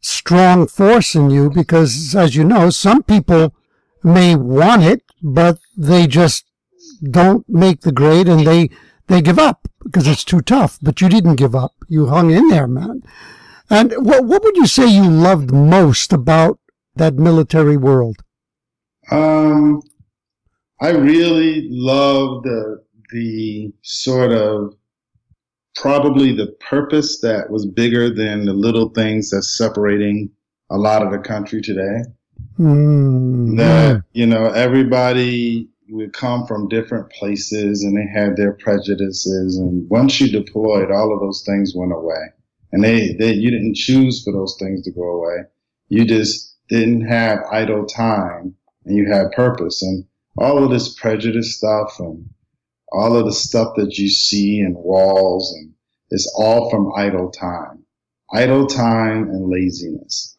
strong 0.00 0.66
force 0.66 1.14
in 1.14 1.30
you 1.30 1.50
because, 1.50 2.14
as 2.14 2.34
you 2.36 2.44
know, 2.44 2.70
some 2.70 3.02
people 3.02 3.54
may 4.02 4.34
want 4.34 4.82
it, 4.82 5.02
but 5.22 5.58
they 5.76 6.06
just 6.06 6.44
don't 7.02 7.48
make 7.48 7.80
the 7.82 7.92
grade 7.92 8.28
and 8.28 8.46
they, 8.46 8.70
they 9.08 9.20
give 9.20 9.38
up 9.38 9.68
because 9.82 10.06
it's 10.06 10.24
too 10.24 10.40
tough. 10.40 10.78
But 10.82 11.00
you 11.00 11.08
didn't 11.08 11.36
give 11.36 11.54
up. 11.54 11.72
You 11.88 12.06
hung 12.06 12.30
in 12.30 12.48
there, 12.48 12.66
man. 12.66 13.02
And 13.68 13.92
what, 13.98 14.24
what 14.24 14.42
would 14.42 14.56
you 14.56 14.66
say 14.66 14.88
you 14.88 15.08
loved 15.08 15.52
most 15.52 16.12
about 16.12 16.58
that 16.96 17.14
military 17.14 17.76
world? 17.76 18.16
Um, 19.10 19.82
I 20.80 20.90
really 20.90 21.68
loved 21.70 22.46
the, 22.46 22.82
the 23.12 23.72
sort 23.82 24.32
of 24.32 24.74
probably 25.80 26.34
the 26.34 26.48
purpose 26.68 27.20
that 27.22 27.50
was 27.50 27.66
bigger 27.66 28.12
than 28.12 28.44
the 28.44 28.52
little 28.52 28.90
things 28.90 29.30
that's 29.30 29.56
separating 29.56 30.30
a 30.68 30.76
lot 30.76 31.02
of 31.02 31.10
the 31.10 31.18
country 31.18 31.62
today. 31.62 32.02
Mm. 32.58 33.56
That, 33.56 34.02
you 34.12 34.26
know, 34.26 34.46
everybody 34.48 35.68
would 35.88 36.12
come 36.12 36.46
from 36.46 36.68
different 36.68 37.10
places 37.10 37.82
and 37.82 37.96
they 37.96 38.06
had 38.06 38.36
their 38.36 38.52
prejudices. 38.52 39.56
And 39.56 39.88
once 39.88 40.20
you 40.20 40.30
deployed, 40.30 40.90
all 40.90 41.14
of 41.14 41.20
those 41.20 41.42
things 41.46 41.72
went 41.74 41.92
away. 41.92 42.26
And 42.72 42.84
they, 42.84 43.14
they, 43.14 43.32
you 43.32 43.50
didn't 43.50 43.74
choose 43.74 44.22
for 44.22 44.32
those 44.32 44.56
things 44.60 44.82
to 44.82 44.92
go 44.92 45.02
away. 45.02 45.44
You 45.88 46.04
just 46.04 46.56
didn't 46.68 47.08
have 47.08 47.40
idle 47.50 47.86
time 47.86 48.54
and 48.84 48.96
you 48.96 49.10
had 49.10 49.32
purpose. 49.32 49.82
And 49.82 50.04
all 50.36 50.62
of 50.62 50.70
this 50.70 50.94
prejudice 50.94 51.56
stuff 51.56 51.96
and 51.98 52.28
all 52.92 53.16
of 53.16 53.24
the 53.24 53.32
stuff 53.32 53.74
that 53.76 53.98
you 53.98 54.08
see 54.08 54.60
in 54.60 54.74
walls 54.74 55.52
and 55.56 55.72
it's 56.10 56.32
all 56.36 56.70
from 56.70 56.92
idle 56.96 57.30
time, 57.30 57.84
idle 58.32 58.66
time 58.66 59.30
and 59.30 59.48
laziness. 59.48 60.36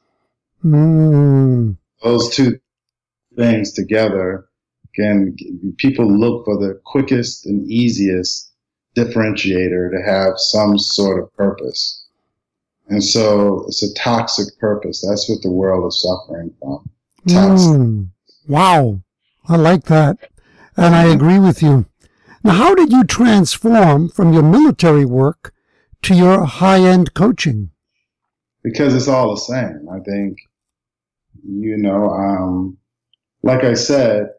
Mm. 0.63 1.77
Those 2.03 2.35
two 2.35 2.59
things 3.35 3.71
together 3.71 4.47
can 4.95 5.35
people 5.77 6.05
look 6.05 6.45
for 6.45 6.57
the 6.57 6.79
quickest 6.85 7.45
and 7.45 7.65
easiest 7.69 8.51
differentiator 8.97 9.89
to 9.91 10.01
have 10.05 10.33
some 10.35 10.77
sort 10.77 11.23
of 11.23 11.33
purpose. 11.35 12.05
And 12.89 13.01
so 13.01 13.63
it's 13.67 13.83
a 13.83 13.93
toxic 13.93 14.57
purpose. 14.59 15.05
That's 15.07 15.29
what 15.29 15.41
the 15.41 15.51
world 15.51 15.87
is 15.87 16.01
suffering 16.01 16.53
from. 16.59 16.89
Mm, 17.27 18.07
wow. 18.47 18.99
I 19.47 19.55
like 19.55 19.85
that. 19.85 20.17
And 20.75 20.93
I 20.93 21.05
agree 21.05 21.39
with 21.39 21.63
you. 21.63 21.85
Now, 22.43 22.53
how 22.53 22.75
did 22.75 22.91
you 22.91 23.03
transform 23.03 24.09
from 24.09 24.33
your 24.33 24.43
military 24.43 25.05
work 25.05 25.53
to 26.03 26.15
your 26.15 26.45
high 26.45 26.79
end 26.79 27.13
coaching? 27.13 27.71
Because 28.63 28.95
it's 28.95 29.07
all 29.07 29.31
the 29.31 29.41
same. 29.41 29.87
I 29.91 29.99
think, 29.99 30.37
you 31.43 31.77
know, 31.77 32.09
um, 32.09 32.77
like 33.43 33.63
I 33.63 33.73
said, 33.75 34.29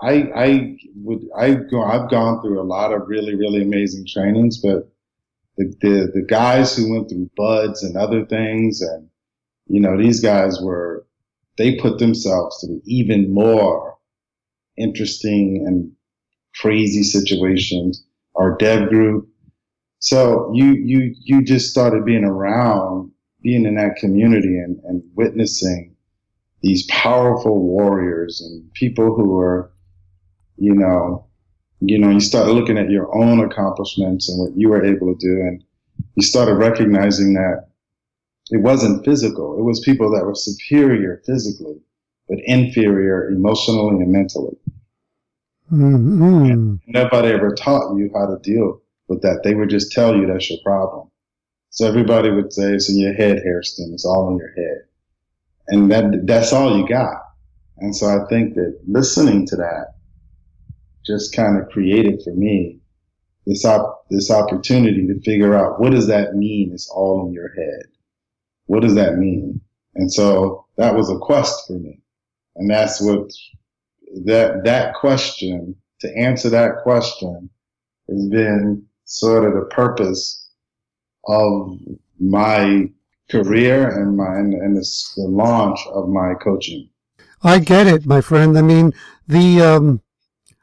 I 0.00 0.30
I 0.34 0.76
would 0.96 1.22
I 1.36 1.54
go 1.54 1.82
I've 1.82 2.10
gone 2.10 2.42
through 2.42 2.60
a 2.60 2.64
lot 2.64 2.92
of 2.92 3.08
really 3.08 3.34
really 3.34 3.62
amazing 3.62 4.06
trainings, 4.06 4.60
but 4.60 4.90
the 5.56 5.72
the 5.80 6.10
the 6.14 6.22
guys 6.22 6.76
who 6.76 6.92
went 6.92 7.08
through 7.08 7.30
BUD/S 7.36 7.82
and 7.82 7.96
other 7.96 8.26
things, 8.26 8.82
and 8.82 9.08
you 9.68 9.80
know 9.80 9.96
these 9.96 10.20
guys 10.20 10.60
were 10.60 11.06
they 11.56 11.76
put 11.76 11.98
themselves 11.98 12.60
through 12.60 12.82
even 12.84 13.32
more 13.32 13.96
interesting 14.76 15.64
and 15.66 15.95
crazy 16.60 17.02
situations. 17.02 18.04
Our 18.34 18.56
dev 18.58 18.90
group, 18.90 19.28
so 19.98 20.52
you 20.54 20.72
you 20.74 21.14
you 21.22 21.42
just 21.42 21.70
started 21.70 22.04
being 22.04 22.24
around, 22.24 23.10
being 23.42 23.64
in 23.64 23.76
that 23.76 23.96
community 23.96 24.58
and 24.58 24.78
and 24.84 25.02
witnessing 25.14 25.94
these 26.62 26.86
powerful 26.86 27.60
warriors 27.60 28.40
and 28.40 28.72
people 28.74 29.14
who 29.14 29.38
are 29.38 29.70
you 30.58 30.74
know, 30.74 31.26
you 31.80 31.98
know, 31.98 32.10
you 32.10 32.20
start 32.20 32.48
looking 32.48 32.78
at 32.78 32.90
your 32.90 33.14
own 33.14 33.40
accomplishments 33.40 34.28
and 34.28 34.38
what 34.40 34.56
you 34.56 34.70
were 34.70 34.84
able 34.84 35.14
to 35.14 35.18
do, 35.18 35.40
and 35.40 35.62
you 36.14 36.22
started 36.22 36.54
recognizing 36.54 37.34
that 37.34 37.68
it 38.50 38.62
wasn't 38.62 39.04
physical. 39.04 39.58
It 39.58 39.62
was 39.62 39.80
people 39.80 40.10
that 40.12 40.24
were 40.24 40.34
superior 40.34 41.22
physically, 41.26 41.80
but 42.28 42.38
inferior 42.44 43.28
emotionally 43.28 44.02
and 44.02 44.12
mentally. 44.12 44.56
Mm-hmm. 45.72 46.76
Nobody 46.86 47.28
ever 47.28 47.54
taught 47.54 47.96
you 47.96 48.10
how 48.14 48.26
to 48.26 48.38
deal 48.42 48.80
with 49.08 49.22
that. 49.22 49.40
They 49.42 49.54
would 49.54 49.70
just 49.70 49.92
tell 49.92 50.16
you 50.16 50.26
that's 50.26 50.48
your 50.50 50.60
problem. 50.64 51.10
So 51.70 51.86
everybody 51.86 52.30
would 52.30 52.52
say 52.52 52.72
it's 52.72 52.88
in 52.88 52.98
your 52.98 53.14
head, 53.14 53.42
Hairston. 53.44 53.90
It's 53.92 54.04
all 54.04 54.30
in 54.30 54.38
your 54.38 54.52
head. 54.52 54.84
And 55.68 55.90
that, 55.90 56.26
that's 56.26 56.52
all 56.52 56.78
you 56.78 56.88
got. 56.88 57.22
And 57.78 57.94
so 57.94 58.06
I 58.06 58.26
think 58.28 58.54
that 58.54 58.78
listening 58.86 59.46
to 59.48 59.56
that 59.56 59.96
just 61.04 61.34
kind 61.34 61.58
of 61.60 61.68
created 61.68 62.22
for 62.22 62.32
me 62.32 62.80
this 63.46 63.64
op- 63.64 64.06
this 64.10 64.30
opportunity 64.30 65.06
to 65.06 65.20
figure 65.20 65.54
out 65.54 65.80
what 65.80 65.92
does 65.92 66.08
that 66.08 66.34
mean? 66.34 66.72
It's 66.72 66.90
all 66.90 67.26
in 67.26 67.32
your 67.32 67.48
head. 67.54 67.84
What 68.66 68.82
does 68.82 68.94
that 68.96 69.16
mean? 69.16 69.60
And 69.94 70.12
so 70.12 70.66
that 70.76 70.94
was 70.94 71.10
a 71.10 71.18
quest 71.18 71.66
for 71.66 71.74
me, 71.74 72.00
and 72.56 72.68
that's 72.68 73.00
what 73.00 73.30
that 74.24 74.64
that 74.64 74.94
question 74.94 75.76
to 76.00 76.16
answer 76.16 76.48
that 76.50 76.82
question 76.82 77.50
has 78.08 78.28
been 78.28 78.84
sort 79.04 79.44
of 79.44 79.54
the 79.54 79.66
purpose 79.66 80.48
of 81.26 81.78
my 82.18 82.88
career 83.30 83.88
and 84.00 84.16
my 84.16 84.36
and, 84.36 84.54
and 84.54 84.76
the, 84.76 84.86
the 85.16 85.22
launch 85.22 85.80
of 85.92 86.08
my 86.08 86.34
coaching. 86.34 86.88
I 87.42 87.58
get 87.58 87.86
it, 87.86 88.06
my 88.06 88.20
friend. 88.20 88.56
I 88.56 88.62
mean, 88.62 88.92
the 89.26 89.60
um, 89.60 90.02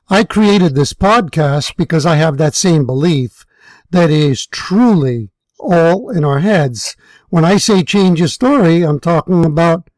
I 0.09 0.23
created 0.23 0.75
this 0.75 0.93
podcast 0.93 1.75
because 1.75 2.05
I 2.05 2.15
have 2.15 2.37
that 2.37 2.55
same 2.55 2.85
belief 2.85 3.45
that 3.89 4.09
is 4.09 4.45
truly 4.47 5.29
all 5.59 6.09
in 6.09 6.25
our 6.25 6.39
heads. 6.39 6.95
When 7.29 7.45
I 7.45 7.57
say 7.57 7.83
change 7.83 8.19
your 8.19 8.27
story, 8.27 8.83
I'm 8.83 8.99
talking 8.99 9.45
about 9.45 9.89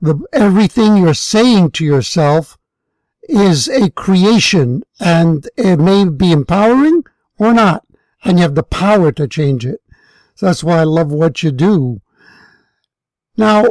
the 0.00 0.20
everything 0.32 0.96
you're 0.96 1.14
saying 1.14 1.70
to 1.72 1.84
yourself 1.84 2.58
is 3.28 3.68
a 3.68 3.90
creation 3.90 4.82
and 5.00 5.48
it 5.56 5.78
may 5.78 6.08
be 6.08 6.32
empowering 6.32 7.04
or 7.38 7.52
not. 7.52 7.84
And 8.24 8.38
you 8.38 8.42
have 8.42 8.54
the 8.54 8.62
power 8.62 9.12
to 9.12 9.28
change 9.28 9.66
it. 9.66 9.80
So 10.34 10.46
that's 10.46 10.64
why 10.64 10.78
I 10.78 10.84
love 10.84 11.12
what 11.12 11.42
you 11.42 11.50
do. 11.50 12.00
Now, 13.36 13.66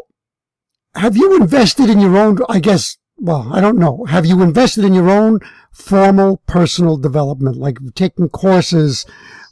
have 0.96 1.18
you 1.18 1.36
invested 1.38 1.90
in 1.90 2.00
your 2.00 2.18
own, 2.18 2.38
I 2.48 2.60
guess, 2.60 2.98
well, 3.18 3.50
I 3.52 3.62
don't 3.62 3.80
know. 3.80 4.06
Have 4.06 4.26
you 4.26 4.42
invested 4.42 4.86
in 4.86 4.94
your 4.94 5.10
own 5.10 5.40
formal 5.72 6.38
personal 6.46 6.98
development, 6.98 7.58
like 7.58 7.78
taking 7.96 8.30
courses 8.30 9.06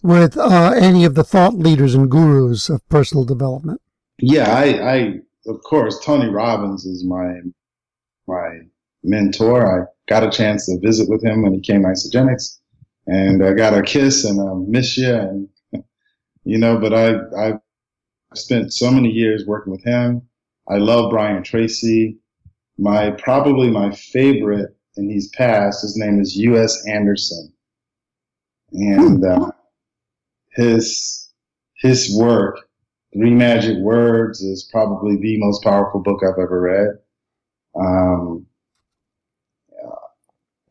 with 0.03 0.37
uh, 0.37 0.73
any 0.75 1.05
of 1.05 1.15
the 1.15 1.23
thought 1.23 1.55
leaders 1.55 1.95
and 1.95 2.09
gurus 2.09 2.69
of 2.69 2.87
personal 2.89 3.23
development? 3.23 3.81
Yeah, 4.19 4.51
I, 4.51 4.63
I, 4.93 5.13
of 5.47 5.63
course, 5.63 5.99
Tony 6.03 6.29
Robbins 6.29 6.85
is 6.85 7.03
my 7.03 7.39
my 8.27 8.59
mentor. 9.03 9.81
I 9.81 9.85
got 10.07 10.23
a 10.23 10.29
chance 10.29 10.65
to 10.65 10.79
visit 10.79 11.09
with 11.09 11.23
him 11.23 11.41
when 11.41 11.53
he 11.53 11.61
came 11.61 11.83
Isagenix, 11.83 12.59
and 13.07 13.43
I 13.43 13.53
got 13.53 13.77
a 13.77 13.81
kiss 13.81 14.25
and 14.25 14.39
a 14.39 14.55
miss 14.55 14.97
you, 14.97 15.13
and 15.13 15.47
you 16.43 16.57
know. 16.57 16.77
But 16.77 16.93
I 16.93 17.13
I 17.37 17.53
spent 18.35 18.73
so 18.73 18.91
many 18.91 19.09
years 19.09 19.45
working 19.45 19.71
with 19.71 19.83
him. 19.83 20.21
I 20.67 20.77
love 20.77 21.11
Brian 21.11 21.43
Tracy. 21.43 22.17
My 22.77 23.11
probably 23.11 23.69
my 23.69 23.91
favorite 23.91 24.75
and 24.97 25.11
he's 25.11 25.29
passed. 25.29 25.81
His 25.81 25.97
name 25.97 26.19
is 26.19 26.35
U.S. 26.37 26.85
Andersen, 26.87 27.53
and 28.71 29.23
uh, 29.23 29.51
his 30.51 31.31
his 31.77 32.15
work, 32.15 32.59
Three 33.13 33.31
Magic 33.31 33.77
Words, 33.77 34.41
is 34.41 34.69
probably 34.71 35.17
the 35.17 35.37
most 35.37 35.63
powerful 35.63 36.01
book 36.01 36.21
I've 36.23 36.39
ever 36.41 36.61
read. 36.61 36.99
Um, 37.79 38.45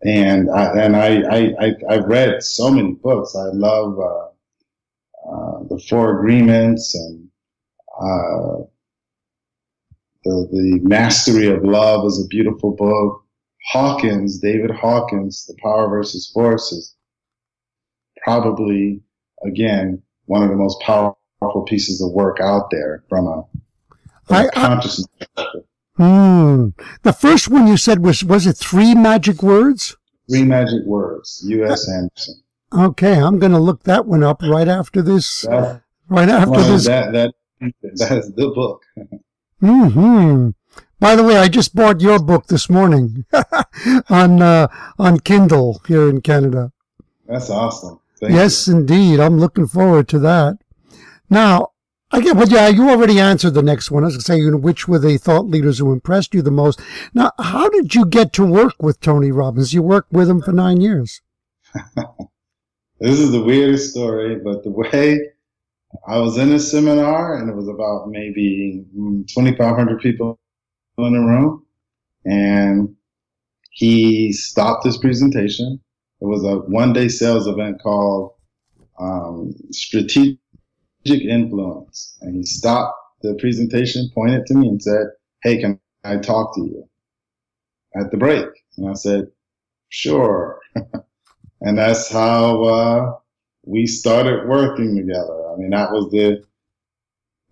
and 0.02 0.50
I, 0.50 0.84
and 0.84 0.96
I, 0.96 1.52
I, 1.60 1.74
I, 1.90 1.96
read 1.98 2.42
so 2.42 2.70
many 2.70 2.92
books. 2.92 3.36
I 3.36 3.48
love 3.52 3.98
uh, 3.98 5.30
uh, 5.30 5.64
the 5.68 5.78
Four 5.88 6.18
Agreements 6.18 6.94
and 6.94 7.28
uh, 8.00 8.64
the 10.24 10.48
the 10.50 10.80
Mastery 10.82 11.48
of 11.48 11.64
Love 11.64 12.06
is 12.06 12.22
a 12.24 12.28
beautiful 12.28 12.72
book. 12.72 13.24
Hawkins, 13.72 14.38
David 14.38 14.70
Hawkins, 14.70 15.46
The 15.46 15.54
Power 15.62 15.88
versus 15.88 16.30
Force 16.32 16.72
is 16.72 16.96
probably, 18.22 19.02
again, 19.44 20.02
one 20.26 20.42
of 20.42 20.48
the 20.48 20.56
most 20.56 20.80
powerful 20.80 21.62
pieces 21.66 22.00
of 22.02 22.12
work 22.12 22.38
out 22.40 22.70
there 22.70 23.04
from 23.08 23.26
a, 23.26 23.44
from 24.24 24.36
I, 24.36 24.44
a 24.44 24.50
consciousness 24.50 25.08
perspective. 25.18 25.64
Hmm. 26.00 26.68
The 27.02 27.12
first 27.12 27.48
one 27.48 27.66
you 27.66 27.76
said 27.76 28.02
was, 28.02 28.24
was 28.24 28.46
it 28.46 28.56
three 28.56 28.94
magic 28.94 29.42
words? 29.42 29.96
Three 30.30 30.44
magic 30.44 30.86
words, 30.86 31.44
U.S. 31.46 31.90
Andersen. 31.90 32.42
Okay, 32.72 33.20
I'm 33.20 33.38
going 33.38 33.52
to 33.52 33.58
look 33.58 33.82
that 33.82 34.06
one 34.06 34.22
up 34.22 34.40
right 34.42 34.68
after 34.68 35.02
this. 35.02 35.42
That, 35.42 35.82
right 36.08 36.28
after 36.28 36.52
well, 36.52 36.72
this. 36.72 36.86
That, 36.86 37.12
that, 37.12 37.34
that 37.60 38.12
is 38.12 38.32
the 38.32 38.48
book. 38.48 38.82
hmm 39.60 40.50
by 41.00 41.16
the 41.16 41.24
way, 41.24 41.38
I 41.38 41.48
just 41.48 41.74
bought 41.74 42.02
your 42.02 42.18
book 42.18 42.46
this 42.46 42.68
morning 42.68 43.24
on 44.10 44.42
uh, 44.42 44.68
on 44.98 45.20
Kindle 45.20 45.80
here 45.88 46.08
in 46.08 46.20
Canada. 46.20 46.72
That's 47.26 47.48
awesome. 47.48 48.00
Thank 48.20 48.34
yes, 48.34 48.68
you. 48.68 48.76
indeed. 48.76 49.18
I'm 49.18 49.38
looking 49.38 49.66
forward 49.66 50.08
to 50.08 50.18
that. 50.18 50.58
Now, 51.30 51.72
I 52.12 52.20
get, 52.20 52.36
well, 52.36 52.48
yeah, 52.48 52.68
you 52.68 52.88
already 52.90 53.20
answered 53.20 53.54
the 53.54 53.62
next 53.62 53.90
one. 53.90 54.02
I 54.02 54.06
was 54.06 54.14
going 54.14 54.20
to 54.20 54.26
say, 54.26 54.38
you 54.38 54.50
know, 54.50 54.56
which 54.56 54.88
were 54.88 54.98
the 54.98 55.16
thought 55.16 55.46
leaders 55.46 55.78
who 55.78 55.92
impressed 55.92 56.34
you 56.34 56.42
the 56.42 56.50
most? 56.50 56.80
Now, 57.14 57.30
how 57.38 57.68
did 57.68 57.94
you 57.94 58.04
get 58.04 58.32
to 58.34 58.44
work 58.44 58.74
with 58.80 59.00
Tony 59.00 59.30
Robbins? 59.30 59.72
You 59.72 59.82
worked 59.82 60.12
with 60.12 60.28
him 60.28 60.42
for 60.42 60.52
nine 60.52 60.80
years. 60.80 61.22
this 62.98 63.20
is 63.20 63.30
the 63.30 63.42
weirdest 63.42 63.92
story, 63.92 64.36
but 64.42 64.64
the 64.64 64.70
way 64.70 65.20
I 66.06 66.18
was 66.18 66.36
in 66.36 66.52
a 66.52 66.58
seminar 66.58 67.36
and 67.36 67.48
it 67.48 67.54
was 67.54 67.68
about 67.68 68.08
maybe 68.08 68.84
2,500 68.94 70.00
people 70.00 70.38
in 70.98 71.12
the 71.12 71.18
room 71.18 71.64
and 72.24 72.94
he 73.70 74.32
stopped 74.32 74.84
his 74.84 74.98
presentation. 74.98 75.80
It 76.20 76.26
was 76.26 76.44
a 76.44 76.56
one 76.56 76.92
day 76.92 77.08
sales 77.08 77.46
event 77.46 77.80
called 77.80 78.34
um, 78.98 79.54
Strategic 79.70 80.39
Influence. 81.04 82.16
And 82.20 82.36
he 82.36 82.44
stopped 82.44 82.96
the 83.22 83.34
presentation, 83.34 84.10
pointed 84.14 84.46
to 84.46 84.54
me, 84.54 84.68
and 84.68 84.82
said, 84.82 85.06
Hey, 85.42 85.60
can 85.60 85.80
I 86.04 86.16
talk 86.18 86.54
to 86.54 86.60
you 86.60 86.88
at 87.94 88.10
the 88.10 88.16
break? 88.16 88.46
And 88.76 88.88
I 88.88 88.94
said, 88.94 89.28
Sure. 89.88 90.60
and 91.60 91.78
that's 91.78 92.10
how 92.10 92.64
uh, 92.64 93.16
we 93.64 93.86
started 93.86 94.48
working 94.48 94.96
together. 94.96 95.52
I 95.52 95.56
mean, 95.56 95.70
that 95.70 95.90
was 95.90 96.10
the 96.10 96.44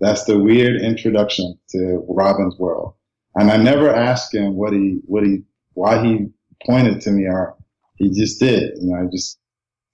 that's 0.00 0.24
the 0.24 0.38
weird 0.38 0.80
introduction 0.80 1.58
to 1.70 2.04
Robbins' 2.08 2.56
world. 2.58 2.94
And 3.34 3.50
I 3.50 3.56
never 3.56 3.90
asked 3.90 4.34
him 4.34 4.54
what 4.54 4.72
he, 4.72 5.00
what 5.06 5.24
he, 5.24 5.42
why 5.74 6.04
he 6.04 6.28
pointed 6.64 7.00
to 7.02 7.10
me 7.10 7.26
or 7.26 7.56
he 7.96 8.10
just 8.10 8.38
did. 8.40 8.74
And 8.74 8.94
I 8.94 9.10
just 9.10 9.38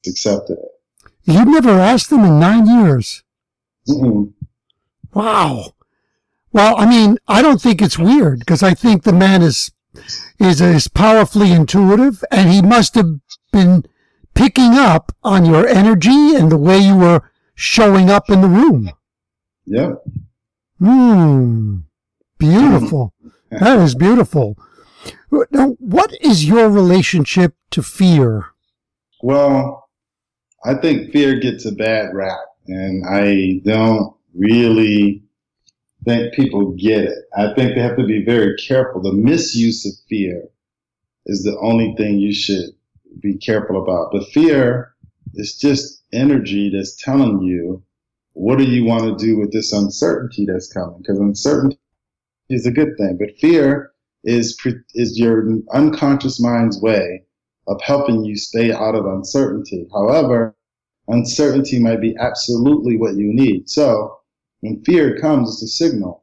accepted 0.06 0.58
it. 0.58 1.12
You 1.24 1.44
never 1.44 1.70
asked 1.70 2.12
him 2.12 2.24
in 2.24 2.38
nine 2.38 2.66
years. 2.66 3.23
Mm-mm. 3.88 4.32
Wow. 5.12 5.74
Well, 6.52 6.76
I 6.78 6.86
mean, 6.86 7.18
I 7.26 7.42
don't 7.42 7.60
think 7.60 7.82
it's 7.82 7.98
weird 7.98 8.40
because 8.40 8.62
I 8.62 8.74
think 8.74 9.02
the 9.02 9.12
man 9.12 9.42
is 9.42 9.72
is 10.38 10.60
is 10.60 10.88
powerfully 10.88 11.52
intuitive, 11.52 12.24
and 12.30 12.50
he 12.50 12.62
must 12.62 12.94
have 12.94 13.20
been 13.52 13.84
picking 14.34 14.74
up 14.74 15.12
on 15.22 15.44
your 15.44 15.66
energy 15.66 16.34
and 16.34 16.50
the 16.50 16.58
way 16.58 16.78
you 16.78 16.96
were 16.96 17.22
showing 17.54 18.10
up 18.10 18.30
in 18.30 18.40
the 18.40 18.48
room. 18.48 18.90
Yeah. 19.64 19.94
Hmm. 20.78 21.78
Beautiful. 22.38 23.14
That 23.50 23.78
is 23.78 23.94
beautiful. 23.94 24.58
Now, 25.50 25.76
what 25.78 26.12
is 26.20 26.44
your 26.44 26.68
relationship 26.68 27.54
to 27.70 27.82
fear? 27.82 28.46
Well, 29.22 29.88
I 30.64 30.74
think 30.74 31.12
fear 31.12 31.38
gets 31.38 31.64
a 31.66 31.72
bad 31.72 32.14
rap, 32.14 32.38
and 32.66 33.04
I 33.06 33.60
don't 33.64 34.14
really 34.34 35.22
think 36.04 36.34
people 36.34 36.72
get 36.72 37.04
it. 37.04 37.18
I 37.36 37.54
think 37.54 37.74
they 37.74 37.80
have 37.80 37.96
to 37.96 38.06
be 38.06 38.24
very 38.24 38.56
careful. 38.56 39.02
The 39.02 39.12
misuse 39.12 39.86
of 39.86 39.92
fear 40.08 40.48
is 41.26 41.42
the 41.42 41.58
only 41.60 41.94
thing 41.96 42.18
you 42.18 42.34
should 42.34 42.70
be 43.20 43.38
careful 43.38 43.82
about. 43.82 44.10
But 44.12 44.28
fear 44.28 44.94
is 45.34 45.56
just 45.56 46.02
energy 46.12 46.70
that's 46.70 46.96
telling 47.02 47.42
you 47.42 47.82
what 48.34 48.58
do 48.58 48.64
you 48.64 48.84
want 48.84 49.04
to 49.18 49.24
do 49.24 49.38
with 49.38 49.52
this 49.52 49.72
uncertainty 49.72 50.44
that's 50.46 50.72
coming? 50.72 50.98
Because 50.98 51.18
uncertainty 51.18 51.78
is 52.50 52.66
a 52.66 52.72
good 52.72 52.96
thing, 52.98 53.16
but 53.18 53.38
fear 53.40 53.92
is 54.24 54.58
is 54.94 55.18
your 55.18 55.46
unconscious 55.72 56.40
mind's 56.40 56.80
way 56.80 57.22
of 57.68 57.80
helping 57.82 58.24
you 58.24 58.36
stay 58.36 58.72
out 58.72 58.94
of 58.94 59.06
uncertainty. 59.06 59.86
However, 59.92 60.54
uncertainty 61.08 61.78
might 61.78 62.00
be 62.00 62.16
absolutely 62.18 62.96
what 62.96 63.16
you 63.16 63.32
need. 63.32 63.68
So 63.68 64.18
when 64.60 64.82
fear 64.84 65.18
comes, 65.18 65.50
it's 65.50 65.62
a 65.62 65.68
signal. 65.68 66.22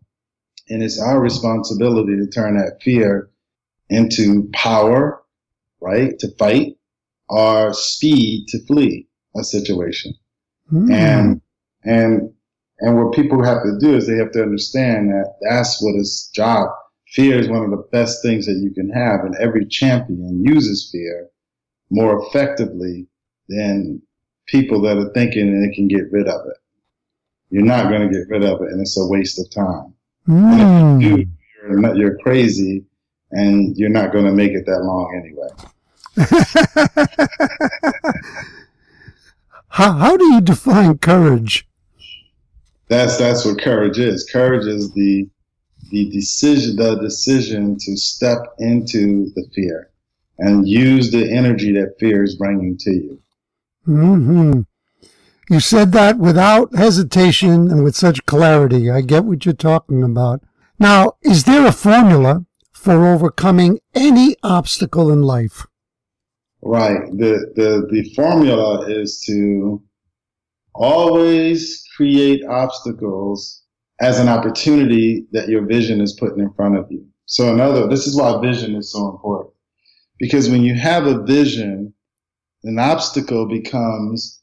And 0.70 0.82
it's 0.82 1.02
our 1.02 1.20
responsibility 1.20 2.16
to 2.16 2.28
turn 2.28 2.58
that 2.58 2.82
fear 2.82 3.30
into 3.90 4.50
power, 4.54 5.22
right? 5.82 6.18
To 6.20 6.36
fight 6.38 6.78
or 7.30 7.74
speed 7.74 8.48
to 8.50 8.66
flee 8.66 9.08
a 9.38 9.44
situation. 9.44 10.14
Hmm. 10.70 10.92
And, 10.92 11.42
and, 11.84 12.34
and 12.80 12.98
what 12.98 13.14
people 13.14 13.44
have 13.44 13.64
to 13.64 13.78
do 13.80 13.96
is 13.96 14.08
they 14.08 14.18
have 14.18 14.32
to 14.32 14.42
understand 14.42 15.10
that 15.10 15.36
that's 15.42 15.82
what 15.82 15.96
his 15.96 16.30
job. 16.34 16.70
Fear 17.10 17.40
is 17.40 17.50
one 17.50 17.64
of 17.64 17.72
the 17.72 17.86
best 17.92 18.22
things 18.24 18.46
that 18.46 18.60
you 18.64 18.72
can 18.74 18.90
have. 18.90 19.26
And 19.26 19.36
every 19.36 19.66
champion 19.66 20.44
uses 20.44 20.90
fear 20.92 21.28
more 21.90 22.26
effectively 22.26 23.08
than 23.50 24.02
people 24.48 24.82
that 24.82 24.98
are 24.98 25.12
thinking 25.14 25.62
they 25.62 25.74
can 25.74 25.88
get 25.88 26.12
rid 26.12 26.28
of 26.28 26.46
it. 26.48 26.58
You're 27.50 27.66
not 27.66 27.90
going 27.90 28.08
to 28.08 28.14
get 28.14 28.30
rid 28.30 28.44
of 28.44 28.62
it, 28.62 28.72
and 28.72 28.82
it's 28.82 28.98
a 28.98 29.06
waste 29.06 29.40
of 29.40 29.50
time. 29.52 29.94
Hmm. 30.26 31.02
You, 31.02 31.28
you're, 31.62 31.80
not, 31.80 31.96
you're 31.98 32.18
crazy, 32.20 32.86
and 33.32 33.76
you're 33.78 33.90
not 33.90 34.12
going 34.12 34.26
to 34.26 34.32
make 34.32 34.52
it 34.52 34.66
that 34.66 34.84
long 34.84 35.16
anyway. 35.16 35.48
how, 39.70 39.94
how 39.94 40.18
do 40.18 40.26
you 40.34 40.42
define 40.42 40.98
courage? 40.98 41.66
That's 42.88 43.18
that's 43.18 43.46
what 43.46 43.62
courage 43.62 44.00
is. 44.00 44.28
Courage 44.30 44.68
is 44.68 44.92
the 44.92 45.30
the 45.92 46.10
decision 46.10 46.76
the 46.76 46.96
decision 46.96 47.78
to 47.80 47.96
step 47.96 48.54
into 48.60 49.32
the 49.36 49.46
fear 49.56 49.90
and 50.40 50.68
use 50.68 51.12
the 51.12 51.32
energy 51.32 51.72
that 51.74 51.96
fear 52.00 52.24
is 52.24 52.36
bringing 52.36 52.78
to 52.80 52.92
you. 52.92 53.21
Hmm 53.86 54.62
You 55.50 55.60
said 55.60 55.92
that 55.94 56.18
without 56.18 56.76
hesitation 56.76 57.70
and 57.70 57.84
with 57.84 57.96
such 57.96 58.26
clarity. 58.26 58.90
I 58.90 59.02
get 59.02 59.26
what 59.26 59.46
you're 59.46 59.54
talking 59.54 60.04
about. 60.04 60.42
Now, 60.80 61.14
is 61.22 61.44
there 61.44 61.66
a 61.66 61.72
formula 61.72 62.46
for 62.72 63.06
overcoming 63.06 63.80
any 63.94 64.36
obstacle 64.44 65.12
in 65.12 65.22
life? 65.22 65.68
Right. 66.64 67.02
The 67.12 67.52
the 67.56 67.88
the 67.92 68.14
formula 68.16 68.88
is 68.90 69.20
to 69.28 69.82
always 70.74 71.84
create 71.98 72.44
obstacles 72.46 73.64
as 74.00 74.20
an 74.20 74.30
opportunity 74.30 75.26
that 75.32 75.50
your 75.50 75.66
vision 75.66 76.02
is 76.02 76.14
putting 76.14 76.40
in 76.40 76.54
front 76.54 76.78
of 76.78 76.88
you. 76.92 77.06
So 77.26 77.54
another 77.54 77.88
this 77.88 78.08
is 78.08 78.18
why 78.18 78.40
vision 78.42 78.76
is 78.76 78.92
so 78.92 79.10
important. 79.10 79.54
Because 80.20 80.50
when 80.50 80.62
you 80.64 80.76
have 80.76 81.08
a 81.08 81.24
vision, 81.24 81.94
an 82.64 82.80
obstacle 82.80 83.48
becomes 83.48 84.42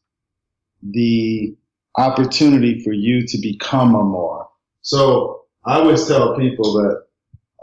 the 0.82 1.54
opportunity 1.96 2.82
for 2.82 2.92
you 2.92 3.26
to 3.26 3.38
become 3.38 3.94
a 3.94 4.02
more. 4.02 4.48
So 4.82 5.42
I 5.64 5.76
always 5.78 6.06
tell 6.06 6.36
people 6.36 6.72
that 6.74 7.04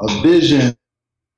a 0.02 0.22
vision 0.22 0.78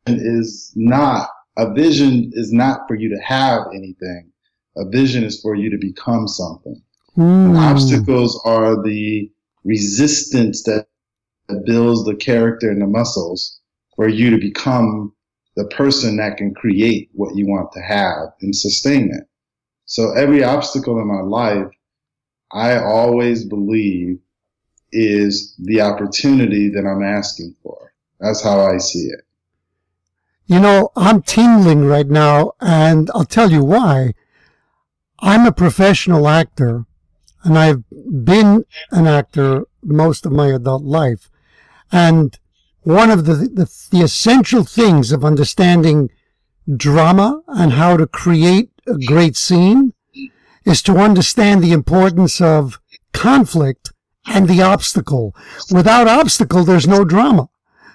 is 0.07 0.71
not 0.75 1.29
a 1.57 1.73
vision 1.73 2.31
is 2.33 2.53
not 2.53 2.81
for 2.87 2.95
you 2.95 3.09
to 3.09 3.21
have 3.23 3.61
anything. 3.73 4.31
A 4.77 4.87
vision 4.87 5.23
is 5.23 5.41
for 5.41 5.55
you 5.55 5.71
to 5.71 5.77
become 5.77 6.27
something. 6.27 6.81
Hmm. 7.15 7.55
Obstacles 7.55 8.39
are 8.45 8.81
the 8.83 9.31
resistance 9.63 10.63
that, 10.63 10.87
that 11.47 11.65
builds 11.65 12.05
the 12.05 12.15
character 12.15 12.69
and 12.69 12.81
the 12.81 12.87
muscles 12.87 13.59
for 13.95 14.07
you 14.07 14.29
to 14.29 14.37
become 14.37 15.13
the 15.57 15.65
person 15.65 16.15
that 16.17 16.37
can 16.37 16.53
create 16.53 17.09
what 17.13 17.35
you 17.35 17.47
want 17.47 17.71
to 17.73 17.81
have 17.81 18.31
and 18.41 18.55
sustain 18.55 19.11
it. 19.11 19.27
So 19.85 20.11
every 20.11 20.43
obstacle 20.43 20.99
in 20.99 21.07
my 21.07 21.21
life, 21.21 21.73
I 22.51 22.77
always 22.77 23.43
believe 23.43 24.19
is 24.91 25.55
the 25.57 25.81
opportunity 25.81 26.69
that 26.69 26.85
I'm 26.85 27.03
asking 27.03 27.55
for. 27.63 27.91
That's 28.19 28.43
how 28.43 28.61
I 28.61 28.77
see 28.77 29.07
it. 29.07 29.21
You 30.45 30.59
know, 30.59 30.91
I'm 30.95 31.23
tingling 31.23 31.85
right 31.85 32.07
now, 32.07 32.53
and 32.61 33.09
I'll 33.15 33.25
tell 33.25 33.51
you 33.51 33.63
why. 33.63 34.13
I'm 35.19 35.47
a 35.47 35.51
professional 35.51 36.27
actor, 36.27 36.85
and 37.43 37.57
I've 37.57 37.83
been 37.89 38.63
an 38.91 39.07
actor 39.07 39.65
most 39.83 40.25
of 40.25 40.31
my 40.31 40.49
adult 40.49 40.83
life. 40.83 41.31
And 41.91 42.37
one 42.87 43.11
of 43.11 43.25
the, 43.25 43.33
the, 43.33 43.69
the 43.91 44.01
essential 44.01 44.63
things 44.63 45.11
of 45.11 45.25
understanding 45.25 46.09
drama 46.73 47.41
and 47.47 47.73
how 47.73 47.97
to 47.97 48.07
create 48.07 48.69
a 48.87 48.97
great 49.05 49.35
scene 49.35 49.93
is 50.63 50.81
to 50.81 50.97
understand 50.97 51.61
the 51.61 51.73
importance 51.73 52.39
of 52.39 52.79
conflict 53.11 53.91
and 54.25 54.47
the 54.47 54.61
obstacle. 54.61 55.35
Without 55.69 56.07
obstacle, 56.07 56.63
there's 56.63 56.87
no 56.87 57.03
drama. 57.03 57.49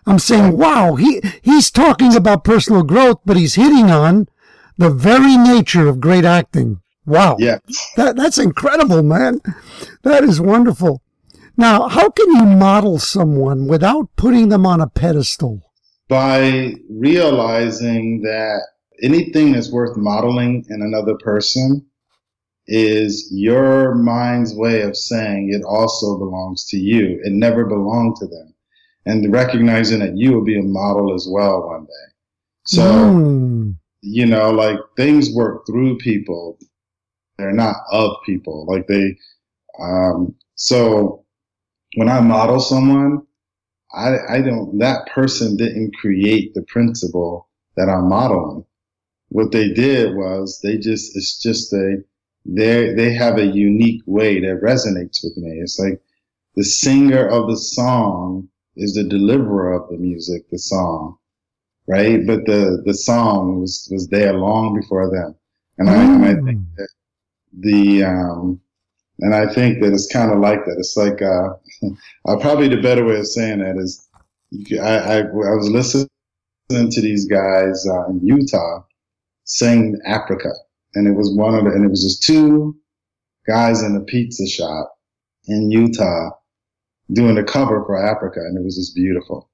I'm 0.04 0.18
saying, 0.18 0.58
wow, 0.58 0.96
he, 0.96 1.22
he's 1.40 1.70
talking 1.70 2.14
about 2.14 2.44
personal 2.44 2.82
growth, 2.82 3.20
but 3.24 3.38
he's 3.38 3.54
hitting 3.54 3.90
on 3.90 4.28
the 4.76 4.90
very 4.90 5.38
nature 5.38 5.88
of 5.88 6.00
great 6.00 6.26
acting. 6.26 6.82
Wow. 7.06 7.36
Yeah. 7.38 7.58
That, 7.96 8.16
that's 8.16 8.36
incredible, 8.36 9.02
man. 9.02 9.40
That 10.02 10.22
is 10.22 10.38
wonderful. 10.38 11.00
Now, 11.56 11.88
how 11.88 12.10
can 12.10 12.30
you 12.30 12.46
model 12.46 12.98
someone 12.98 13.66
without 13.66 14.08
putting 14.16 14.48
them 14.48 14.66
on 14.66 14.80
a 14.80 14.88
pedestal? 14.88 15.60
By 16.08 16.74
realizing 16.90 18.22
that 18.22 18.60
anything 19.02 19.52
that's 19.52 19.70
worth 19.70 19.96
modeling 19.96 20.64
in 20.68 20.82
another 20.82 21.14
person 21.22 21.86
is 22.66 23.28
your 23.32 23.94
mind's 23.94 24.54
way 24.54 24.82
of 24.82 24.96
saying 24.96 25.52
it 25.52 25.62
also 25.64 26.18
belongs 26.18 26.64
to 26.68 26.76
you. 26.76 27.20
It 27.24 27.32
never 27.32 27.64
belonged 27.66 28.16
to 28.16 28.26
them. 28.26 28.54
And 29.04 29.32
recognizing 29.32 29.98
that 29.98 30.16
you 30.16 30.32
will 30.32 30.44
be 30.44 30.58
a 30.58 30.62
model 30.62 31.12
as 31.14 31.26
well 31.28 31.66
one 31.66 31.84
day. 31.84 32.12
So, 32.66 32.82
Mm. 32.82 33.76
you 34.00 34.26
know, 34.26 34.50
like 34.52 34.78
things 34.96 35.34
work 35.34 35.66
through 35.66 35.98
people. 35.98 36.58
They're 37.36 37.52
not 37.52 37.76
of 37.90 38.12
people. 38.24 38.64
Like 38.68 38.86
they, 38.86 39.16
um, 39.80 40.36
so 40.54 41.21
when 41.94 42.08
I 42.08 42.20
model 42.20 42.60
someone, 42.60 43.26
I, 43.94 44.16
I 44.28 44.42
don't, 44.42 44.78
that 44.78 45.06
person 45.08 45.56
didn't 45.56 45.96
create 45.96 46.54
the 46.54 46.62
principle 46.62 47.48
that 47.76 47.88
I'm 47.88 48.08
modeling. 48.08 48.64
What 49.28 49.52
they 49.52 49.72
did 49.72 50.14
was 50.14 50.60
they 50.62 50.78
just, 50.78 51.16
it's 51.16 51.40
just 51.40 51.72
a, 51.72 52.02
they, 52.44 52.94
they 52.94 53.12
have 53.12 53.38
a 53.38 53.46
unique 53.46 54.02
way 54.06 54.40
that 54.40 54.62
resonates 54.62 55.22
with 55.22 55.36
me. 55.36 55.58
It's 55.60 55.78
like 55.78 56.00
the 56.56 56.64
singer 56.64 57.26
of 57.26 57.48
the 57.48 57.56
song 57.56 58.48
is 58.76 58.94
the 58.94 59.04
deliverer 59.04 59.72
of 59.74 59.90
the 59.90 59.96
music, 59.98 60.48
the 60.50 60.58
song, 60.58 61.18
right? 61.86 62.26
But 62.26 62.46
the, 62.46 62.82
the 62.84 62.94
song 62.94 63.60
was, 63.60 63.88
was 63.90 64.08
there 64.08 64.32
long 64.34 64.78
before 64.78 65.10
them. 65.10 65.34
And 65.78 65.88
I, 65.88 66.02
and 66.02 66.24
I 66.24 66.34
think 66.34 66.60
that 66.76 66.88
the, 67.58 68.04
um, 68.04 68.60
and 69.22 69.36
I 69.36 69.46
think 69.46 69.80
that 69.80 69.92
it's 69.92 70.12
kind 70.12 70.32
of 70.32 70.40
like 70.40 70.64
that. 70.64 70.76
It's 70.78 70.96
like, 70.96 71.22
uh, 71.22 71.54
uh, 72.30 72.40
probably 72.40 72.68
the 72.68 72.82
better 72.82 73.04
way 73.04 73.18
of 73.18 73.26
saying 73.26 73.60
that 73.60 73.76
is, 73.78 74.08
I, 74.82 74.98
I, 74.98 75.18
I 75.20 75.54
was 75.54 75.70
listening 75.70 76.08
to 76.90 77.00
these 77.00 77.26
guys 77.26 77.86
uh, 77.88 78.08
in 78.08 78.26
Utah 78.26 78.82
sing 79.44 79.96
Africa, 80.06 80.50
and 80.94 81.06
it 81.06 81.16
was 81.16 81.32
one 81.36 81.54
of 81.54 81.64
the, 81.64 81.70
and 81.70 81.84
it 81.84 81.88
was 81.88 82.02
just 82.02 82.24
two 82.24 82.76
guys 83.46 83.82
in 83.82 83.94
a 83.94 84.00
pizza 84.00 84.46
shop 84.46 84.92
in 85.46 85.70
Utah 85.70 86.30
doing 87.12 87.38
a 87.38 87.44
cover 87.44 87.84
for 87.86 87.96
Africa, 87.96 88.40
and 88.40 88.58
it 88.58 88.64
was 88.64 88.76
just 88.76 88.96
beautiful. 88.96 89.48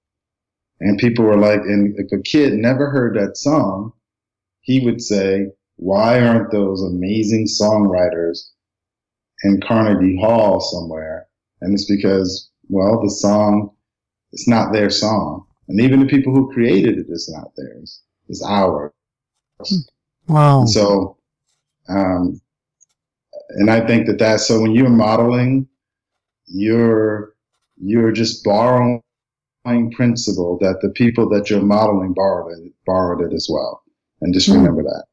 And 0.80 0.98
people 0.98 1.26
were 1.26 1.38
like, 1.38 1.60
and 1.60 1.94
if 1.98 2.10
a 2.12 2.22
kid 2.22 2.54
never 2.54 2.88
heard 2.88 3.16
that 3.16 3.36
song, 3.36 3.92
he 4.60 4.82
would 4.84 5.02
say, 5.02 5.48
why 5.76 6.20
aren't 6.26 6.52
those 6.52 6.82
amazing 6.82 7.46
songwriters 7.46 8.50
in 9.42 9.60
Carnegie 9.60 10.18
Hall 10.20 10.60
somewhere? 10.60 11.26
And 11.60 11.74
it's 11.74 11.90
because, 11.90 12.50
well, 12.68 13.00
the 13.02 13.10
song, 13.10 13.70
it's 14.32 14.48
not 14.48 14.72
their 14.72 14.90
song. 14.90 15.46
And 15.68 15.80
even 15.80 16.00
the 16.00 16.06
people 16.06 16.34
who 16.34 16.52
created 16.52 16.98
it 16.98 17.06
is 17.08 17.28
not 17.34 17.52
theirs. 17.56 18.02
It's 18.28 18.42
ours. 18.42 18.92
Wow. 20.28 20.60
And 20.60 20.70
so, 20.70 21.18
um, 21.88 22.40
and 23.50 23.70
I 23.70 23.86
think 23.86 24.06
that 24.06 24.18
that's 24.18 24.46
so 24.46 24.60
when 24.60 24.72
you're 24.72 24.88
modeling, 24.88 25.66
you're 26.46 27.34
you're 27.80 28.12
just 28.12 28.44
borrowing 28.44 29.02
principle 29.92 30.58
that 30.60 30.80
the 30.80 30.88
people 30.90 31.28
that 31.28 31.50
you're 31.50 31.60
modeling 31.60 32.14
borrowed 32.14 32.58
it, 32.58 32.72
borrowed 32.86 33.20
it 33.20 33.34
as 33.34 33.48
well, 33.50 33.82
and 34.20 34.32
just 34.32 34.48
remember 34.48 34.82
that. 34.82 35.04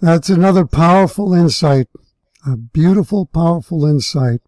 That's 0.00 0.28
another 0.28 0.64
powerful 0.64 1.34
insight, 1.34 1.88
a 2.46 2.56
beautiful, 2.56 3.26
powerful 3.26 3.84
insight. 3.84 4.40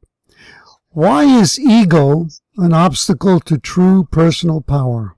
Why 0.90 1.24
is 1.24 1.59
ego 1.59 2.29
an 2.57 2.72
obstacle 2.72 3.40
to 3.40 3.59
true 3.59 4.09
personal 4.11 4.61
power? 4.61 5.16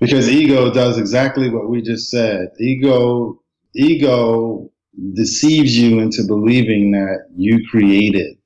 Because 0.00 0.28
ego 0.28 0.72
does 0.72 0.98
exactly 0.98 1.50
what 1.50 1.68
we 1.68 1.82
just 1.82 2.10
said. 2.10 2.48
Ego, 2.60 3.42
ego 3.74 4.70
deceives 5.14 5.76
you 5.76 6.00
into 6.00 6.24
believing 6.26 6.92
that 6.92 7.28
you 7.36 7.66
created 7.68 8.36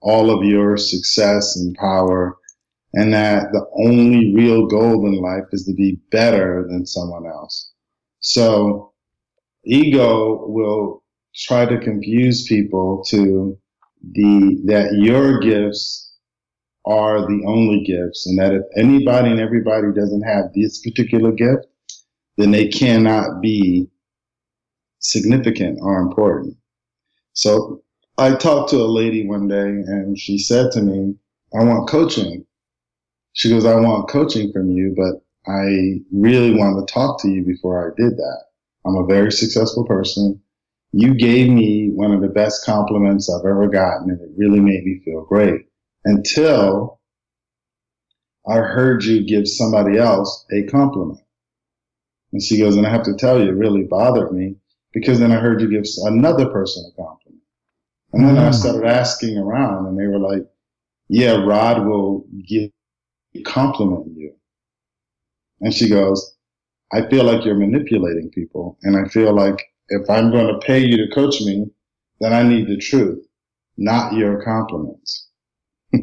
all 0.00 0.30
of 0.30 0.44
your 0.44 0.76
success 0.76 1.56
and 1.56 1.76
power 1.76 2.36
and 2.94 3.12
that 3.12 3.52
the 3.52 3.64
only 3.84 4.34
real 4.34 4.66
goal 4.66 5.06
in 5.06 5.20
life 5.20 5.44
is 5.52 5.64
to 5.64 5.74
be 5.74 6.00
better 6.10 6.66
than 6.68 6.86
someone 6.86 7.26
else. 7.26 7.72
So 8.20 8.92
ego 9.64 10.46
will 10.46 10.99
try 11.34 11.64
to 11.66 11.78
confuse 11.78 12.46
people 12.46 13.04
to 13.08 13.58
the, 14.12 14.60
that 14.66 14.94
your 14.94 15.40
gifts 15.40 16.12
are 16.86 17.20
the 17.20 17.42
only 17.46 17.84
gifts 17.84 18.26
and 18.26 18.38
that 18.38 18.54
if 18.54 18.62
anybody 18.76 19.30
and 19.30 19.40
everybody 19.40 19.88
doesn't 19.94 20.22
have 20.22 20.52
this 20.54 20.80
particular 20.80 21.30
gift, 21.32 21.66
then 22.36 22.50
they 22.50 22.68
cannot 22.68 23.40
be 23.40 23.88
significant 24.98 25.78
or 25.82 26.00
important. 26.00 26.56
So 27.32 27.82
I 28.18 28.34
talked 28.34 28.70
to 28.70 28.76
a 28.76 28.84
lady 28.84 29.26
one 29.26 29.48
day 29.48 29.56
and 29.56 30.18
she 30.18 30.38
said 30.38 30.72
to 30.72 30.82
me, 30.82 31.14
I 31.54 31.64
want 31.64 31.88
coaching. 31.88 32.44
She 33.32 33.48
goes, 33.48 33.64
I 33.64 33.76
want 33.76 34.08
coaching 34.08 34.52
from 34.52 34.70
you, 34.70 34.94
but 34.96 35.22
I 35.50 36.00
really 36.12 36.54
want 36.54 36.86
to 36.86 36.92
talk 36.92 37.20
to 37.22 37.28
you 37.28 37.44
before 37.44 37.86
I 37.86 37.94
did 38.00 38.16
that. 38.16 38.44
I'm 38.84 38.96
a 38.96 39.06
very 39.06 39.32
successful 39.32 39.84
person. 39.84 40.40
You 40.92 41.14
gave 41.14 41.50
me 41.50 41.90
one 41.94 42.12
of 42.12 42.20
the 42.20 42.28
best 42.28 42.64
compliments 42.64 43.30
I've 43.30 43.46
ever 43.46 43.68
gotten 43.68 44.10
and 44.10 44.20
it 44.20 44.30
really 44.36 44.60
made 44.60 44.84
me 44.84 45.00
feel 45.04 45.24
great 45.24 45.66
until 46.04 47.00
I 48.48 48.56
heard 48.56 49.04
you 49.04 49.24
give 49.24 49.46
somebody 49.46 49.98
else 49.98 50.46
a 50.52 50.64
compliment. 50.64 51.20
And 52.32 52.42
she 52.42 52.58
goes, 52.58 52.76
and 52.76 52.86
I 52.86 52.90
have 52.90 53.04
to 53.04 53.14
tell 53.14 53.40
you, 53.40 53.48
it 53.48 53.54
really 53.54 53.84
bothered 53.84 54.32
me 54.32 54.56
because 54.92 55.20
then 55.20 55.32
I 55.32 55.36
heard 55.36 55.60
you 55.60 55.70
give 55.70 55.84
another 56.04 56.48
person 56.50 56.84
a 56.90 56.96
compliment. 56.96 57.42
And 58.12 58.26
then 58.26 58.36
mm. 58.36 58.48
I 58.48 58.50
started 58.50 58.84
asking 58.84 59.38
around 59.38 59.86
and 59.86 59.98
they 59.98 60.06
were 60.06 60.18
like, 60.18 60.48
yeah, 61.08 61.44
Rod 61.44 61.86
will 61.86 62.24
give 62.46 62.70
compliment 63.44 64.16
you. 64.16 64.32
And 65.60 65.72
she 65.72 65.88
goes, 65.88 66.36
I 66.92 67.08
feel 67.08 67.24
like 67.24 67.44
you're 67.44 67.54
manipulating 67.54 68.30
people. 68.30 68.78
And 68.82 68.96
I 68.96 69.08
feel 69.08 69.34
like 69.34 69.69
if 69.90 70.08
I'm 70.08 70.30
going 70.30 70.46
to 70.46 70.66
pay 70.66 70.78
you 70.78 70.96
to 70.96 71.14
coach 71.14 71.40
me, 71.40 71.66
then 72.20 72.32
I 72.32 72.42
need 72.42 72.68
the 72.68 72.78
truth, 72.78 73.24
not 73.76 74.14
your 74.14 74.42
compliments. 74.42 75.28
wow. 75.92 76.02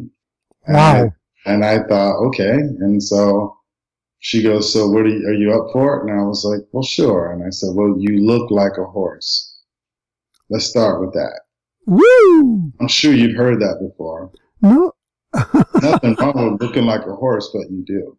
And 0.66 0.78
I, 0.78 1.12
and 1.46 1.66
I 1.66 1.88
thought, 1.88 2.18
okay. 2.28 2.52
And 2.52 3.02
so 3.02 3.58
she 4.20 4.44
goes, 4.44 4.72
so 4.72 4.90
what 4.90 5.06
are 5.06 5.10
you, 5.10 5.28
are 5.28 5.34
you 5.34 5.54
up 5.54 5.72
for 5.72 5.98
it? 5.98 6.10
And 6.10 6.20
I 6.20 6.24
was 6.24 6.44
like, 6.44 6.68
well, 6.72 6.84
sure. 6.84 7.32
And 7.32 7.44
I 7.44 7.50
said, 7.50 7.70
well, 7.74 7.96
you 7.98 8.26
look 8.26 8.52
like 8.52 8.78
a 8.78 8.86
horse. 8.86 9.62
Let's 10.50 10.66
start 10.66 11.02
with 11.02 11.14
that. 11.14 11.42
Woo! 11.86 12.74
I'm 12.80 12.88
sure 12.88 13.14
you've 13.14 13.38
heard 13.38 13.62
that 13.62 13.80
before. 13.80 14.32
No. 14.62 14.92
Nothing 15.82 16.16
wrong 16.16 16.52
with 16.52 16.62
looking 16.62 16.86
like 16.86 17.06
a 17.06 17.16
horse, 17.16 17.50
but 17.54 17.70
you 17.72 17.84
do. 17.86 18.18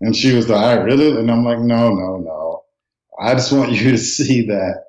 And 0.00 0.14
she 0.14 0.34
was 0.34 0.48
like, 0.48 0.62
I 0.62 0.74
really? 0.74 1.18
And 1.18 1.30
I'm 1.30 1.44
like, 1.44 1.60
no, 1.60 1.94
no, 1.94 2.18
no. 2.18 2.43
I 3.20 3.34
just 3.34 3.52
want 3.52 3.72
you 3.72 3.90
to 3.90 3.98
see 3.98 4.46
that 4.46 4.84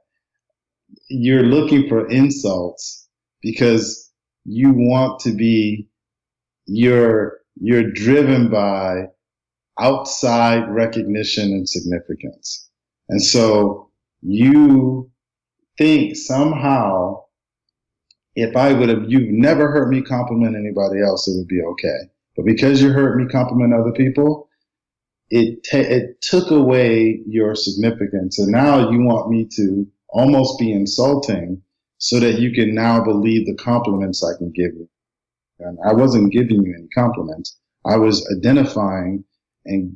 you're 1.09 1.43
looking 1.43 1.88
for 1.88 2.07
insults 2.09 3.07
because 3.41 4.11
you 4.45 4.71
want 4.71 5.19
to 5.21 5.31
be, 5.31 5.88
you're, 6.65 7.39
you're 7.55 7.91
driven 7.91 8.49
by 8.49 9.05
outside 9.79 10.69
recognition 10.69 11.51
and 11.51 11.67
significance. 11.67 12.69
And 13.09 13.21
so 13.21 13.91
you 14.21 15.11
think 15.77 16.15
somehow 16.15 17.25
if 18.35 18.55
I 18.55 18.73
would 18.73 18.89
have, 18.89 19.05
you've 19.07 19.29
never 19.29 19.71
heard 19.71 19.89
me 19.89 20.01
compliment 20.01 20.55
anybody 20.55 21.01
else, 21.01 21.27
it 21.27 21.38
would 21.38 21.47
be 21.47 21.61
okay. 21.61 22.09
But 22.35 22.45
because 22.45 22.81
you 22.81 22.91
heard 22.91 23.17
me 23.17 23.27
compliment 23.27 23.73
other 23.73 23.93
people, 23.93 24.49
it, 25.29 25.67
it 25.73 26.21
took 26.21 26.51
away 26.51 27.21
your 27.27 27.55
significance. 27.55 28.39
And 28.39 28.51
now 28.51 28.89
you 28.89 29.01
want 29.01 29.29
me 29.29 29.47
to 29.55 29.88
almost 30.09 30.59
be 30.59 30.71
insulting 30.71 31.61
so 31.97 32.19
that 32.19 32.39
you 32.39 32.51
can 32.51 32.75
now 32.75 33.03
believe 33.03 33.45
the 33.45 33.55
compliments 33.55 34.23
I 34.23 34.38
can 34.38 34.51
give 34.51 34.73
you. 34.73 34.88
And 35.59 35.77
I 35.85 35.93
wasn't 35.93 36.33
giving 36.33 36.63
you 36.63 36.75
any 36.77 36.88
compliments. 36.89 37.57
I 37.85 37.97
was 37.97 38.27
identifying 38.38 39.23
and 39.65 39.95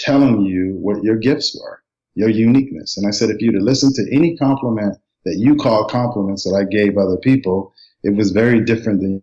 telling 0.00 0.42
you 0.42 0.76
what 0.80 1.02
your 1.02 1.16
gifts 1.16 1.58
were, 1.58 1.82
your 2.14 2.28
uniqueness. 2.28 2.96
And 2.96 3.06
I 3.06 3.10
said, 3.10 3.30
if 3.30 3.40
you 3.40 3.52
to 3.52 3.58
listen 3.58 3.92
to 3.94 4.14
any 4.14 4.36
compliment 4.36 4.96
that 5.24 5.36
you 5.38 5.56
call 5.56 5.86
compliments 5.86 6.44
that 6.44 6.54
I 6.56 6.64
gave 6.64 6.96
other 6.96 7.16
people, 7.16 7.74
it 8.02 8.14
was 8.14 8.30
very 8.30 8.64
different 8.64 9.00
than 9.00 9.22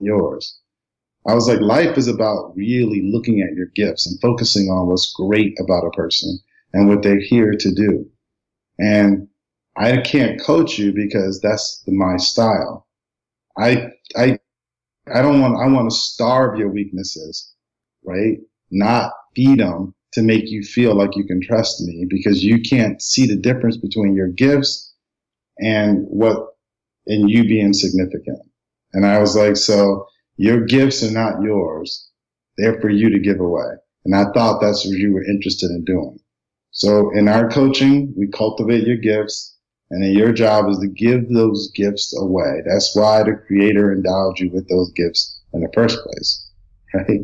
yours. 0.00 0.58
I 1.26 1.34
was 1.34 1.48
like, 1.48 1.60
life 1.60 1.98
is 1.98 2.08
about 2.08 2.56
really 2.56 3.02
looking 3.12 3.42
at 3.42 3.54
your 3.54 3.66
gifts 3.74 4.06
and 4.06 4.20
focusing 4.20 4.68
on 4.68 4.88
what's 4.88 5.12
great 5.12 5.54
about 5.60 5.86
a 5.86 5.90
person 5.90 6.38
and 6.72 6.88
what 6.88 7.02
they're 7.02 7.20
here 7.20 7.52
to 7.52 7.74
do. 7.74 8.08
And 8.78 9.28
I 9.76 9.98
can't 9.98 10.40
coach 10.40 10.78
you 10.78 10.92
because 10.92 11.40
that's 11.40 11.84
my 11.86 12.16
style. 12.16 12.86
I, 13.58 13.90
I, 14.16 14.38
I 15.12 15.22
don't 15.22 15.40
want, 15.40 15.56
I 15.60 15.66
want 15.68 15.90
to 15.90 15.96
starve 15.96 16.58
your 16.58 16.70
weaknesses, 16.70 17.52
right? 18.04 18.38
Not 18.70 19.12
feed 19.36 19.60
them 19.60 19.94
to 20.12 20.22
make 20.22 20.50
you 20.50 20.62
feel 20.62 20.94
like 20.96 21.16
you 21.16 21.24
can 21.24 21.40
trust 21.42 21.80
me 21.82 22.06
because 22.08 22.42
you 22.42 22.60
can't 22.62 23.00
see 23.02 23.26
the 23.26 23.36
difference 23.36 23.76
between 23.76 24.14
your 24.14 24.28
gifts 24.28 24.94
and 25.58 26.06
what, 26.08 26.54
and 27.06 27.30
you 27.30 27.44
being 27.44 27.72
significant. 27.72 28.40
And 28.92 29.06
I 29.06 29.18
was 29.18 29.36
like, 29.36 29.56
so 29.56 30.06
your 30.40 30.64
gifts 30.64 31.02
are 31.02 31.10
not 31.10 31.42
yours. 31.42 32.08
They're 32.56 32.80
for 32.80 32.88
you 32.88 33.10
to 33.10 33.18
give 33.18 33.40
away. 33.40 33.72
And 34.06 34.16
I 34.16 34.24
thought 34.32 34.62
that's 34.62 34.86
what 34.86 34.96
you 34.96 35.12
were 35.12 35.22
interested 35.22 35.70
in 35.70 35.84
doing. 35.84 36.18
So 36.70 37.10
in 37.10 37.28
our 37.28 37.50
coaching, 37.50 38.14
we 38.16 38.26
cultivate 38.28 38.86
your 38.86 38.96
gifts 38.96 39.58
and 39.90 40.02
then 40.02 40.12
your 40.12 40.32
job 40.32 40.70
is 40.70 40.78
to 40.78 40.88
give 40.88 41.28
those 41.28 41.70
gifts 41.74 42.18
away. 42.18 42.62
That's 42.64 42.96
why 42.96 43.22
the 43.22 43.34
creator 43.46 43.92
endowed 43.92 44.38
you 44.38 44.50
with 44.50 44.66
those 44.70 44.90
gifts 44.92 45.42
in 45.52 45.60
the 45.60 45.68
first 45.74 45.98
place, 46.02 46.50
right? 46.94 47.20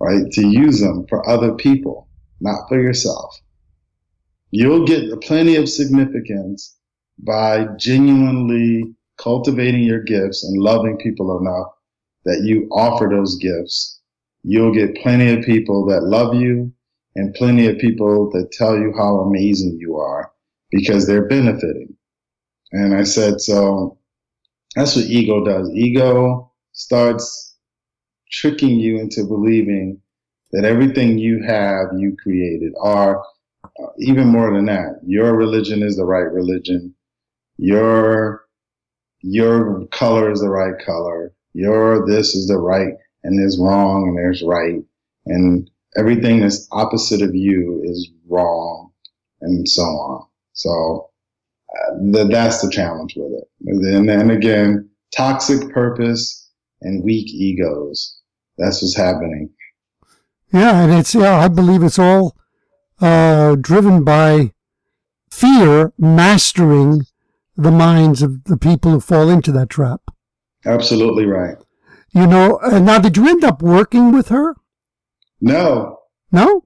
Right? 0.00 0.30
To 0.30 0.46
use 0.46 0.80
them 0.80 1.06
for 1.08 1.28
other 1.28 1.54
people, 1.54 2.08
not 2.40 2.68
for 2.68 2.80
yourself. 2.80 3.34
You'll 4.52 4.86
get 4.86 5.20
plenty 5.22 5.56
of 5.56 5.68
significance 5.68 6.76
by 7.18 7.66
genuinely 7.78 8.94
cultivating 9.16 9.82
your 9.82 10.04
gifts 10.04 10.44
and 10.44 10.62
loving 10.62 10.98
people 10.98 11.36
enough 11.36 11.72
that 12.28 12.42
you 12.44 12.68
offer 12.70 13.08
those 13.10 13.36
gifts, 13.36 14.00
you'll 14.42 14.74
get 14.74 14.96
plenty 15.02 15.32
of 15.32 15.44
people 15.44 15.86
that 15.86 16.04
love 16.04 16.34
you 16.34 16.72
and 17.16 17.34
plenty 17.34 17.66
of 17.66 17.78
people 17.78 18.30
that 18.30 18.52
tell 18.52 18.78
you 18.78 18.92
how 18.96 19.20
amazing 19.20 19.76
you 19.80 19.96
are 19.96 20.32
because 20.70 21.06
they're 21.06 21.28
benefiting. 21.28 21.94
And 22.72 22.94
I 22.94 23.02
said, 23.02 23.40
so 23.40 23.98
that's 24.76 24.96
what 24.96 25.06
ego 25.06 25.44
does. 25.44 25.70
Ego 25.74 26.52
starts 26.72 27.56
tricking 28.30 28.78
you 28.78 28.98
into 29.00 29.24
believing 29.24 30.00
that 30.52 30.64
everything 30.64 31.18
you 31.18 31.42
have, 31.42 31.88
you 31.96 32.16
created, 32.22 32.72
or 32.76 33.24
uh, 33.64 33.86
even 33.98 34.28
more 34.28 34.54
than 34.54 34.66
that, 34.66 35.00
your 35.04 35.36
religion 35.36 35.82
is 35.82 35.96
the 35.96 36.04
right 36.04 36.30
religion 36.30 36.94
your 37.58 38.44
your 39.20 39.86
color 39.88 40.30
is 40.30 40.40
the 40.40 40.48
right 40.48 40.74
color. 40.84 41.34
Your 41.58 42.06
this 42.06 42.36
is 42.36 42.46
the 42.46 42.56
right 42.56 42.94
and 43.24 43.36
there's 43.36 43.58
wrong 43.58 44.06
and 44.08 44.16
there's 44.16 44.44
right. 44.44 44.80
And 45.26 45.68
everything 45.96 46.40
that's 46.40 46.68
opposite 46.70 47.20
of 47.20 47.34
you 47.34 47.82
is 47.84 48.10
wrong 48.28 48.92
and 49.40 49.68
so 49.68 49.82
on. 49.82 50.26
So 50.52 51.10
uh, 51.76 52.26
that's 52.28 52.62
the 52.62 52.70
challenge 52.70 53.14
with 53.16 53.32
it. 53.32 53.50
And 53.66 54.08
then 54.08 54.30
again, 54.30 54.88
toxic 55.10 55.68
purpose 55.72 56.48
and 56.80 57.02
weak 57.02 57.26
egos. 57.28 58.20
That's 58.56 58.80
what's 58.80 58.96
happening. 58.96 59.50
Yeah, 60.52 60.82
and 60.82 60.92
it's 60.92 61.12
yeah, 61.12 61.38
I 61.38 61.48
believe 61.48 61.82
it's 61.82 61.98
all 61.98 62.36
uh, 63.00 63.56
driven 63.56 64.04
by 64.04 64.52
fear 65.28 65.92
mastering 65.98 67.06
the 67.56 67.72
minds 67.72 68.22
of 68.22 68.44
the 68.44 68.56
people 68.56 68.92
who 68.92 69.00
fall 69.00 69.28
into 69.28 69.50
that 69.52 69.70
trap. 69.70 70.02
Absolutely 70.68 71.24
right. 71.24 71.56
You 72.12 72.26
know, 72.26 72.58
uh, 72.62 72.78
now 72.78 72.98
did 72.98 73.16
you 73.16 73.28
end 73.28 73.42
up 73.42 73.62
working 73.62 74.12
with 74.12 74.28
her? 74.28 74.54
No. 75.40 75.98
No? 76.30 76.62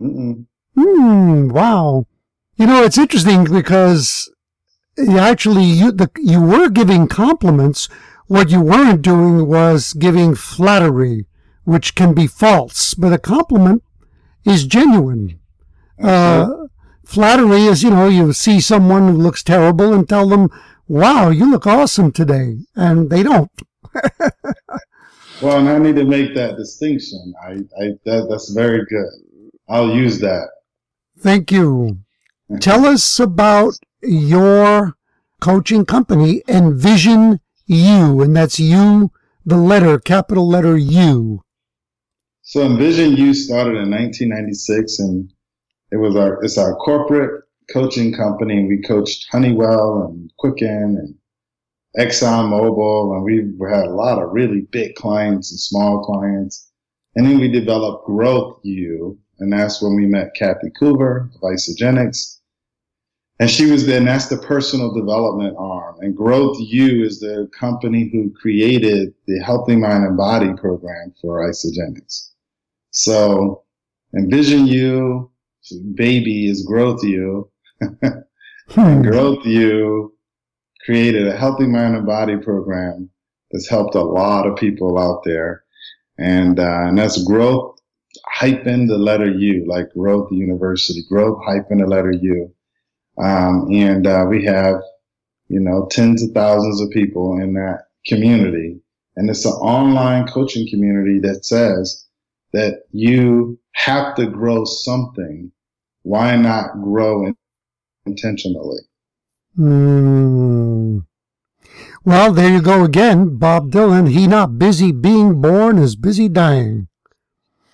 Mm-mm. 0.00 0.46
Hmm, 0.74 1.48
wow. 1.48 2.06
You 2.56 2.66
know, 2.66 2.84
it's 2.84 2.98
interesting 2.98 3.44
because 3.44 4.30
actually 5.08 5.64
you, 5.64 5.90
the, 5.90 6.10
you 6.18 6.40
were 6.40 6.68
giving 6.68 7.08
compliments. 7.08 7.88
What 8.26 8.50
you 8.50 8.60
weren't 8.60 9.02
doing 9.02 9.46
was 9.46 9.92
giving 9.94 10.34
flattery, 10.34 11.26
which 11.64 11.94
can 11.94 12.12
be 12.12 12.26
false, 12.26 12.92
but 12.94 13.12
a 13.12 13.18
compliment 13.18 13.82
is 14.44 14.66
genuine. 14.66 15.38
Uh, 16.02 16.48
flattery 17.04 17.62
is, 17.62 17.82
you 17.82 17.90
know, 17.90 18.08
you 18.08 18.32
see 18.32 18.60
someone 18.60 19.08
who 19.08 19.16
looks 19.16 19.42
terrible 19.42 19.94
and 19.94 20.08
tell 20.08 20.28
them, 20.28 20.50
wow, 20.88 21.30
you 21.30 21.50
look 21.50 21.66
awesome 21.66 22.12
today. 22.12 22.58
And 22.74 23.10
they 23.10 23.22
don't. 23.22 23.50
well, 25.42 25.58
and 25.58 25.68
I 25.68 25.78
need 25.78 25.96
to 25.96 26.04
make 26.04 26.34
that 26.34 26.56
distinction. 26.56 27.34
I, 27.42 27.50
I 27.82 27.90
that, 28.04 28.26
that's 28.28 28.50
very 28.50 28.84
good. 28.86 29.10
I'll 29.68 29.94
use 29.94 30.20
that. 30.20 30.48
Thank 31.18 31.50
you. 31.50 31.98
Tell 32.60 32.86
us 32.86 33.18
about 33.18 33.74
your 34.02 34.94
coaching 35.40 35.84
company, 35.84 36.42
Envision 36.48 37.40
U, 37.66 38.22
and 38.22 38.36
that's 38.36 38.60
U, 38.60 39.10
the 39.44 39.56
letter, 39.56 39.98
capital 39.98 40.48
letter 40.48 40.76
U. 40.76 41.42
So 42.42 42.62
Envision 42.64 43.16
U 43.16 43.34
started 43.34 43.76
in 43.76 43.90
1996, 43.90 44.98
and 45.00 45.32
it 45.90 45.96
was 45.96 46.14
our 46.14 46.42
it's 46.44 46.58
our 46.58 46.76
corporate 46.76 47.45
coaching 47.72 48.14
company. 48.14 48.64
We 48.66 48.82
coached 48.82 49.26
Honeywell 49.30 50.06
and 50.06 50.30
Quicken 50.38 50.96
and 50.98 51.14
Exxon 51.98 52.50
Mobil, 52.50 53.14
and 53.14 53.24
we 53.24 53.68
had 53.70 53.86
a 53.86 53.90
lot 53.90 54.22
of 54.22 54.32
really 54.32 54.62
big 54.70 54.94
clients 54.94 55.50
and 55.50 55.60
small 55.60 56.04
clients. 56.04 56.70
And 57.14 57.26
then 57.26 57.38
we 57.40 57.48
developed 57.48 58.06
Growth 58.06 58.60
U, 58.64 59.18
and 59.38 59.52
that's 59.52 59.80
when 59.80 59.96
we 59.96 60.06
met 60.06 60.34
Kathy 60.34 60.70
Coover 60.78 61.34
of 61.34 61.40
Isagenix. 61.40 62.38
And 63.38 63.50
she 63.50 63.70
was 63.70 63.86
there, 63.86 63.98
and 63.98 64.08
that's 64.08 64.28
the 64.28 64.38
personal 64.38 64.94
development 64.94 65.56
arm. 65.58 65.96
And 66.00 66.16
Growth 66.16 66.58
U 66.58 67.04
is 67.04 67.20
the 67.20 67.48
company 67.58 68.10
who 68.12 68.30
created 68.30 69.14
the 69.26 69.38
Healthy 69.42 69.76
Mind 69.76 70.04
and 70.04 70.16
Body 70.16 70.52
program 70.54 71.14
for 71.20 71.46
Isagenix. 71.48 72.30
So 72.90 73.62
Envision 74.14 74.66
U, 74.66 75.30
baby 75.94 76.48
is 76.48 76.64
Growth 76.64 77.02
U. 77.02 77.50
and 77.80 79.04
Growth 79.04 79.44
U 79.44 80.14
created 80.84 81.26
a 81.26 81.36
Healthy 81.36 81.66
Mind 81.66 81.96
and 81.96 82.06
Body 82.06 82.36
program 82.36 83.10
that's 83.50 83.68
helped 83.68 83.94
a 83.94 84.02
lot 84.02 84.46
of 84.46 84.56
people 84.56 84.98
out 84.98 85.22
there. 85.24 85.64
And, 86.18 86.58
uh, 86.58 86.86
and 86.86 86.98
that's 86.98 87.22
growth 87.24 87.76
hyphen 88.28 88.86
the 88.86 88.98
letter 88.98 89.30
U, 89.30 89.64
like 89.66 89.92
Growth 89.92 90.30
University, 90.32 91.02
growth 91.08 91.38
hyphen 91.44 91.78
the 91.78 91.86
letter 91.86 92.12
U. 92.12 92.52
Um, 93.22 93.68
and 93.72 94.06
uh, 94.06 94.26
we 94.28 94.44
have, 94.44 94.76
you 95.48 95.60
know, 95.60 95.86
tens 95.90 96.22
of 96.22 96.32
thousands 96.32 96.80
of 96.80 96.90
people 96.90 97.40
in 97.40 97.54
that 97.54 97.86
community. 98.06 98.80
And 99.16 99.30
it's 99.30 99.46
an 99.46 99.52
online 99.52 100.26
coaching 100.26 100.68
community 100.68 101.18
that 101.20 101.44
says 101.44 102.06
that 102.52 102.82
you 102.92 103.58
have 103.72 104.14
to 104.16 104.26
grow 104.26 104.64
something. 104.64 105.50
Why 106.02 106.36
not 106.36 106.82
grow 106.82 107.32
intentionally? 108.06 108.80
Mm. 109.58 111.04
Well, 112.04 112.32
there 112.32 112.52
you 112.52 112.62
go 112.62 112.84
again. 112.84 113.36
Bob 113.36 113.70
Dylan, 113.70 114.10
he 114.10 114.26
not 114.26 114.58
busy 114.58 114.92
being 114.92 115.40
born 115.40 115.78
is 115.78 115.96
busy 115.96 116.28
dying. 116.28 116.88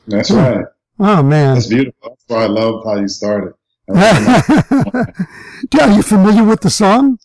That's 0.06 0.30
right. 0.30 0.64
Oh 0.98 1.22
man, 1.22 1.54
that's 1.54 1.66
beautiful. 1.66 2.10
That's 2.10 2.24
why 2.26 2.44
I 2.44 2.46
love 2.46 2.84
how 2.84 2.96
you 2.96 3.08
started. 3.08 3.54
Are 3.88 5.12
you 5.90 6.02
familiar 6.02 6.44
with 6.44 6.60
the 6.60 6.70
song? 6.70 7.18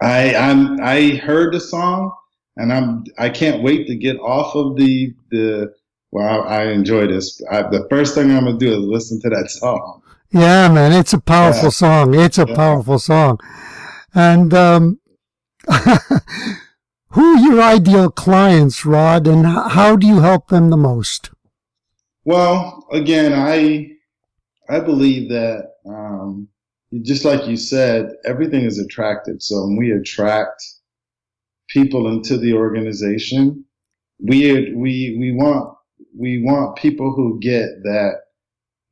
I 0.00 0.34
I'm 0.34 0.80
I 0.80 1.16
heard 1.16 1.54
the 1.54 1.60
song, 1.60 2.12
and 2.56 2.72
I'm 2.72 3.04
I 3.18 3.28
can't 3.28 3.62
wait 3.62 3.86
to 3.88 3.96
get 3.96 4.18
off 4.18 4.54
of 4.54 4.76
the 4.76 5.14
the. 5.30 5.74
Well, 6.12 6.42
I, 6.42 6.62
I 6.62 6.64
enjoy 6.72 7.06
this. 7.06 7.40
I, 7.48 7.62
the 7.62 7.86
first 7.88 8.16
thing 8.16 8.32
I'm 8.32 8.44
gonna 8.44 8.58
do 8.58 8.72
is 8.72 8.78
listen 8.78 9.20
to 9.20 9.28
that 9.30 9.48
song. 9.60 10.02
Yeah, 10.32 10.68
man, 10.68 10.92
it's 10.92 11.12
a 11.12 11.20
powerful 11.20 11.64
yeah. 11.64 11.70
song. 11.70 12.14
It's 12.14 12.38
a 12.38 12.46
yeah. 12.46 12.54
powerful 12.54 12.98
song, 13.00 13.40
and 14.14 14.54
um, 14.54 15.00
who 17.08 17.24
are 17.24 17.38
your 17.40 17.60
ideal 17.60 18.10
clients, 18.10 18.84
Rod, 18.84 19.26
and 19.26 19.44
how 19.44 19.96
do 19.96 20.06
you 20.06 20.20
help 20.20 20.48
them 20.48 20.70
the 20.70 20.76
most? 20.76 21.30
Well, 22.24 22.86
again, 22.92 23.32
I 23.32 23.90
I 24.68 24.78
believe 24.78 25.30
that 25.30 25.72
um, 25.84 26.48
just 27.02 27.24
like 27.24 27.48
you 27.48 27.56
said, 27.56 28.12
everything 28.24 28.62
is 28.64 28.78
attracted. 28.78 29.42
So 29.42 29.62
when 29.62 29.76
we 29.76 29.90
attract 29.90 30.62
people 31.68 32.08
into 32.08 32.36
the 32.36 32.52
organization, 32.52 33.64
we 34.20 34.72
we 34.74 35.16
we 35.18 35.32
want 35.32 35.74
we 36.16 36.42
want 36.42 36.76
people 36.76 37.12
who 37.14 37.40
get 37.40 37.82
that 37.82 38.20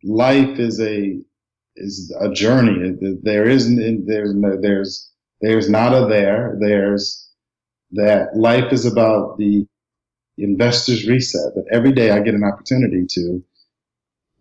life 0.03 0.59
is 0.59 0.81
a 0.81 1.21
is 1.79 2.15
a 2.21 2.31
journey. 2.31 2.95
There 3.23 3.49
isn't 3.49 4.07
there's 4.07 4.35
no, 4.35 4.61
there's 4.61 5.11
there's 5.41 5.69
not 5.69 5.95
a 5.95 6.07
there. 6.07 6.57
There's 6.61 7.29
that 7.93 8.37
life 8.37 8.73
is 8.73 8.85
about 8.85 9.39
the 9.39 9.67
investor's 10.37 11.07
reset. 11.07 11.55
That 11.55 11.67
every 11.73 11.93
day 11.93 12.11
I 12.11 12.21
get 12.21 12.35
an 12.35 12.45
opportunity 12.45 13.07
to 13.11 13.43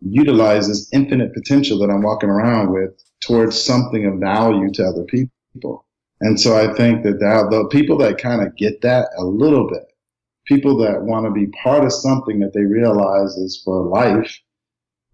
utilize 0.01 0.67
this 0.67 0.87
infinite 0.93 1.33
potential 1.33 1.79
that 1.79 1.89
I'm 1.89 2.03
walking 2.03 2.29
around 2.29 2.71
with 2.71 2.91
towards 3.21 3.59
something 3.59 4.05
of 4.05 4.19
value 4.19 4.71
to 4.73 4.83
other 4.83 5.03
people. 5.03 5.85
And 6.21 6.39
so 6.39 6.55
I 6.55 6.73
think 6.73 7.03
that 7.03 7.19
the 7.19 7.67
people 7.71 7.97
that 7.99 8.17
kind 8.17 8.41
of 8.41 8.55
get 8.55 8.81
that 8.81 9.09
a 9.17 9.23
little 9.23 9.67
bit, 9.67 9.83
people 10.45 10.77
that 10.79 11.03
want 11.03 11.25
to 11.25 11.31
be 11.31 11.47
part 11.63 11.83
of 11.83 11.93
something 11.93 12.39
that 12.39 12.53
they 12.53 12.63
realize 12.63 13.35
is 13.37 13.61
for 13.63 13.83
life, 13.83 14.39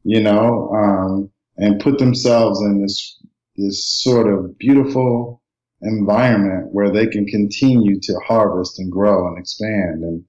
you 0.03 0.21
know, 0.21 0.69
um, 0.73 1.29
and 1.57 1.81
put 1.81 1.99
themselves 1.99 2.61
in 2.61 2.81
this 2.81 3.19
this 3.55 3.85
sort 3.85 4.27
of 4.27 4.57
beautiful 4.57 5.41
environment 5.81 6.73
where 6.73 6.89
they 6.89 7.05
can 7.05 7.25
continue 7.25 7.99
to 7.99 8.13
harvest 8.25 8.79
and 8.79 8.91
grow 8.91 9.27
and 9.27 9.37
expand 9.37 10.03
and 10.03 10.23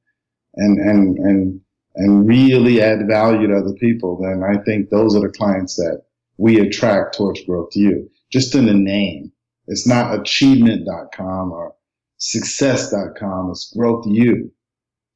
and 0.56 0.78
and 0.78 1.18
and 1.18 1.60
and 1.96 2.26
really 2.26 2.82
add 2.82 3.06
value 3.06 3.46
to 3.46 3.56
other 3.56 3.74
people, 3.74 4.20
then 4.20 4.42
I 4.42 4.60
think 4.64 4.90
those 4.90 5.14
are 5.14 5.20
the 5.20 5.28
clients 5.28 5.76
that 5.76 6.02
we 6.38 6.58
attract 6.58 7.16
towards 7.16 7.44
Growth 7.44 7.74
U 7.76 8.10
Just 8.30 8.54
in 8.54 8.66
the 8.66 8.74
name. 8.74 9.30
It's 9.66 9.86
not 9.86 10.18
achievement.com 10.18 11.52
or 11.52 11.74
success.com. 12.18 13.50
It's 13.50 13.72
Growth 13.74 14.04
U. 14.06 14.50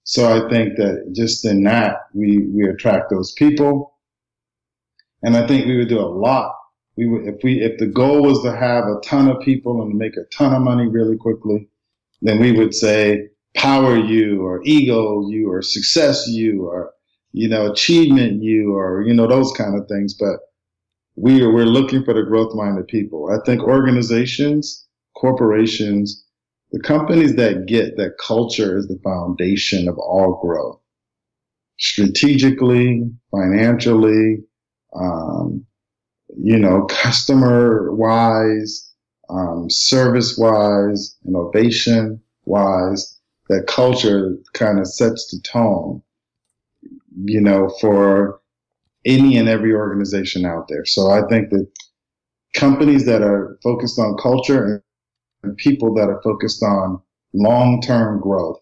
So 0.04 0.26
I 0.26 0.48
think 0.48 0.76
that 0.76 1.12
just 1.14 1.44
in 1.44 1.64
that, 1.64 2.06
we, 2.14 2.46
we 2.46 2.66
attract 2.68 3.10
those 3.10 3.32
people. 3.32 3.97
And 5.22 5.36
I 5.36 5.46
think 5.46 5.66
we 5.66 5.76
would 5.76 5.88
do 5.88 6.00
a 6.00 6.08
lot. 6.08 6.54
We 6.96 7.08
would, 7.08 7.26
if 7.26 7.36
we, 7.42 7.60
if 7.60 7.78
the 7.78 7.86
goal 7.86 8.22
was 8.22 8.42
to 8.42 8.56
have 8.56 8.84
a 8.84 9.00
ton 9.04 9.28
of 9.28 9.40
people 9.40 9.82
and 9.82 9.94
make 9.94 10.16
a 10.16 10.24
ton 10.36 10.54
of 10.54 10.62
money 10.62 10.86
really 10.86 11.16
quickly, 11.16 11.68
then 12.22 12.40
we 12.40 12.52
would 12.52 12.74
say, 12.74 13.28
power 13.56 13.96
you 13.96 14.42
or 14.44 14.60
ego 14.64 15.28
you 15.28 15.50
or 15.50 15.62
success 15.62 16.28
you 16.28 16.66
or, 16.66 16.92
you 17.32 17.48
know, 17.48 17.70
achievement 17.70 18.42
you 18.42 18.74
or, 18.74 19.02
you 19.02 19.12
know, 19.12 19.26
those 19.26 19.52
kind 19.52 19.76
of 19.76 19.88
things. 19.88 20.14
But 20.14 20.38
we 21.16 21.42
are, 21.42 21.52
we're 21.52 21.64
looking 21.64 22.04
for 22.04 22.14
the 22.14 22.22
growth 22.22 22.54
minded 22.54 22.86
people. 22.86 23.30
I 23.30 23.44
think 23.44 23.62
organizations, 23.62 24.86
corporations, 25.16 26.24
the 26.70 26.80
companies 26.80 27.34
that 27.36 27.66
get 27.66 27.96
that 27.96 28.18
culture 28.18 28.76
is 28.76 28.86
the 28.86 29.00
foundation 29.02 29.88
of 29.88 29.98
all 29.98 30.38
growth 30.42 30.80
strategically, 31.78 33.10
financially, 33.30 34.38
um, 34.94 35.64
you 36.36 36.58
know, 36.58 36.84
customer 36.86 37.92
wise, 37.94 38.92
um, 39.30 39.68
service 39.70 40.36
wise, 40.38 41.16
innovation 41.26 42.20
wise, 42.44 43.18
that 43.48 43.66
culture 43.66 44.36
kind 44.54 44.78
of 44.78 44.86
sets 44.86 45.30
the 45.30 45.40
tone, 45.40 46.02
you 47.24 47.40
know, 47.40 47.68
for 47.80 48.40
any 49.04 49.36
and 49.36 49.48
every 49.48 49.72
organization 49.72 50.44
out 50.44 50.68
there. 50.68 50.84
So 50.84 51.10
I 51.10 51.26
think 51.28 51.50
that 51.50 51.66
companies 52.54 53.06
that 53.06 53.22
are 53.22 53.58
focused 53.62 53.98
on 53.98 54.16
culture 54.18 54.84
and 55.42 55.56
people 55.56 55.94
that 55.94 56.08
are 56.08 56.20
focused 56.22 56.62
on 56.62 57.00
long 57.32 57.80
term 57.80 58.20
growth 58.20 58.60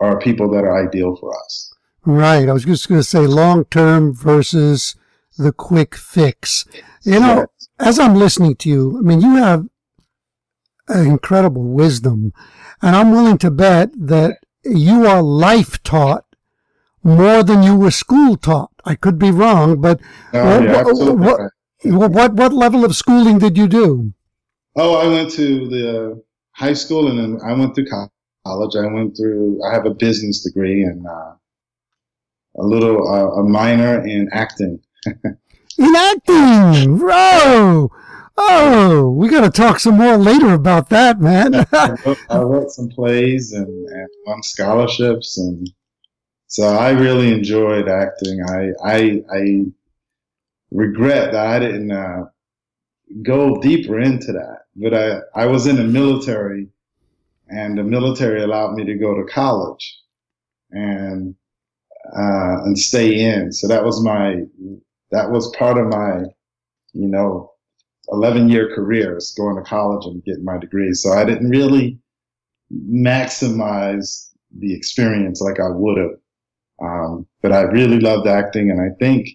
are 0.00 0.18
people 0.18 0.50
that 0.50 0.64
are 0.64 0.86
ideal 0.86 1.16
for 1.16 1.36
us. 1.44 1.72
Right. 2.04 2.48
I 2.48 2.52
was 2.52 2.64
just 2.64 2.88
going 2.88 3.00
to 3.00 3.06
say 3.06 3.26
long 3.26 3.64
term 3.66 4.14
versus 4.14 4.96
the 5.36 5.52
quick 5.52 5.94
fix. 5.94 6.64
You 7.02 7.20
know, 7.20 7.36
yes. 7.36 7.68
as 7.78 7.98
I'm 7.98 8.14
listening 8.14 8.56
to 8.56 8.68
you, 8.68 8.98
I 8.98 9.02
mean, 9.02 9.20
you 9.20 9.36
have 9.36 9.66
incredible 10.88 11.64
wisdom, 11.64 12.32
and 12.82 12.96
I'm 12.96 13.12
willing 13.12 13.38
to 13.38 13.50
bet 13.50 13.90
that 13.94 14.38
you 14.64 15.06
are 15.06 15.22
life 15.22 15.82
taught 15.82 16.24
more 17.02 17.42
than 17.42 17.62
you 17.62 17.76
were 17.76 17.90
school 17.90 18.36
taught. 18.36 18.72
I 18.84 18.94
could 18.94 19.18
be 19.18 19.30
wrong, 19.30 19.80
but 19.80 20.00
oh, 20.32 20.62
yeah, 20.62 20.82
what, 20.82 21.50
what, 21.84 22.10
what, 22.10 22.32
what 22.34 22.52
level 22.52 22.84
of 22.84 22.96
schooling 22.96 23.38
did 23.38 23.56
you 23.56 23.68
do? 23.68 24.12
Oh, 24.76 24.94
I 24.94 25.06
went 25.06 25.30
to 25.32 25.68
the 25.68 26.22
high 26.52 26.72
school 26.72 27.08
and 27.08 27.18
then 27.18 27.40
I 27.44 27.52
went 27.52 27.74
through 27.74 27.86
college. 28.44 28.76
I 28.76 28.86
went 28.86 29.16
through, 29.16 29.60
I 29.64 29.74
have 29.74 29.86
a 29.86 29.94
business 29.94 30.42
degree 30.42 30.82
and 30.82 31.06
uh, 31.06 31.34
a 32.58 32.64
little, 32.64 33.06
uh, 33.08 33.40
a 33.40 33.42
minor 33.42 34.06
in 34.06 34.28
acting. 34.32 34.80
in 35.06 35.94
acting, 35.96 36.98
bro. 36.98 37.90
Oh, 38.40 39.10
we 39.10 39.28
got 39.28 39.40
to 39.40 39.50
talk 39.50 39.80
some 39.80 39.96
more 39.96 40.16
later 40.16 40.54
about 40.54 40.90
that, 40.90 41.20
man. 41.20 41.54
I, 41.72 41.96
wrote, 42.06 42.18
I, 42.30 42.38
wrote, 42.38 42.70
some 42.70 42.88
plays 42.88 43.52
and, 43.52 43.66
and 43.66 44.08
won 44.26 44.44
scholarships, 44.44 45.38
and 45.38 45.68
so 46.46 46.68
I 46.68 46.90
really 46.90 47.32
enjoyed 47.32 47.88
acting. 47.88 48.40
I 48.48 48.70
I, 48.84 49.22
I 49.32 49.64
regret 50.70 51.32
that 51.32 51.46
I 51.48 51.58
didn't 51.58 51.90
uh, 51.90 52.26
go 53.22 53.60
deeper 53.60 53.98
into 53.98 54.32
that, 54.32 54.66
but 54.76 54.94
I 54.94 55.42
I 55.42 55.46
was 55.46 55.66
in 55.66 55.74
the 55.74 55.84
military, 55.84 56.68
and 57.48 57.76
the 57.76 57.82
military 57.82 58.44
allowed 58.44 58.74
me 58.74 58.84
to 58.84 58.94
go 58.94 59.16
to 59.16 59.24
college, 59.24 60.00
and 60.70 61.34
uh, 62.16 62.64
and 62.64 62.78
stay 62.78 63.20
in. 63.20 63.52
So 63.52 63.68
that 63.68 63.84
was 63.84 64.02
my 64.02 64.42
that 65.10 65.30
was 65.30 65.54
part 65.56 65.78
of 65.78 65.86
my 65.86 66.24
you 66.92 67.08
know 67.08 67.52
11 68.10 68.48
year 68.48 68.74
careers 68.74 69.34
going 69.36 69.56
to 69.56 69.68
college 69.68 70.06
and 70.06 70.24
getting 70.24 70.44
my 70.44 70.58
degree. 70.58 70.92
So 70.92 71.12
I 71.12 71.24
didn't 71.24 71.50
really 71.50 71.98
maximize 72.72 74.30
the 74.58 74.74
experience 74.74 75.40
like 75.40 75.60
I 75.60 75.68
would 75.70 75.98
have. 75.98 76.10
Um, 76.80 77.26
but 77.42 77.52
I 77.52 77.62
really 77.62 77.98
loved 77.98 78.26
acting 78.26 78.70
and 78.70 78.80
I 78.80 78.94
think 78.98 79.28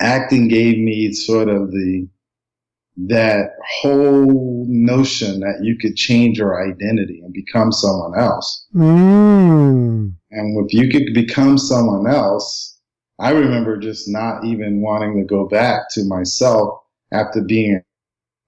acting 0.00 0.48
gave 0.48 0.78
me 0.78 1.12
sort 1.12 1.48
of 1.48 1.70
the, 1.70 2.08
that 3.06 3.50
whole 3.80 4.66
notion 4.68 5.40
that 5.40 5.60
you 5.62 5.78
could 5.78 5.96
change 5.96 6.38
your 6.38 6.68
identity 6.68 7.20
and 7.24 7.32
become 7.32 7.72
someone 7.72 8.18
else. 8.18 8.66
Mm. 8.74 10.14
And 10.32 10.66
if 10.66 10.72
you 10.72 10.88
could 10.88 11.14
become 11.14 11.58
someone 11.58 12.06
else, 12.06 12.80
I 13.18 13.30
remember 13.30 13.76
just 13.76 14.08
not 14.08 14.44
even 14.44 14.80
wanting 14.80 15.16
to 15.18 15.24
go 15.24 15.46
back 15.46 15.82
to 15.90 16.04
myself 16.04 16.80
after 17.12 17.42
being 17.42 17.82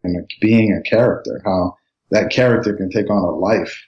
and 0.03 0.30
being 0.41 0.72
a 0.72 0.82
character, 0.82 1.41
how 1.45 1.76
that 2.11 2.30
character 2.30 2.74
can 2.76 2.91
take 2.91 3.11
on 3.11 3.18
a 3.18 3.30
life. 3.30 3.82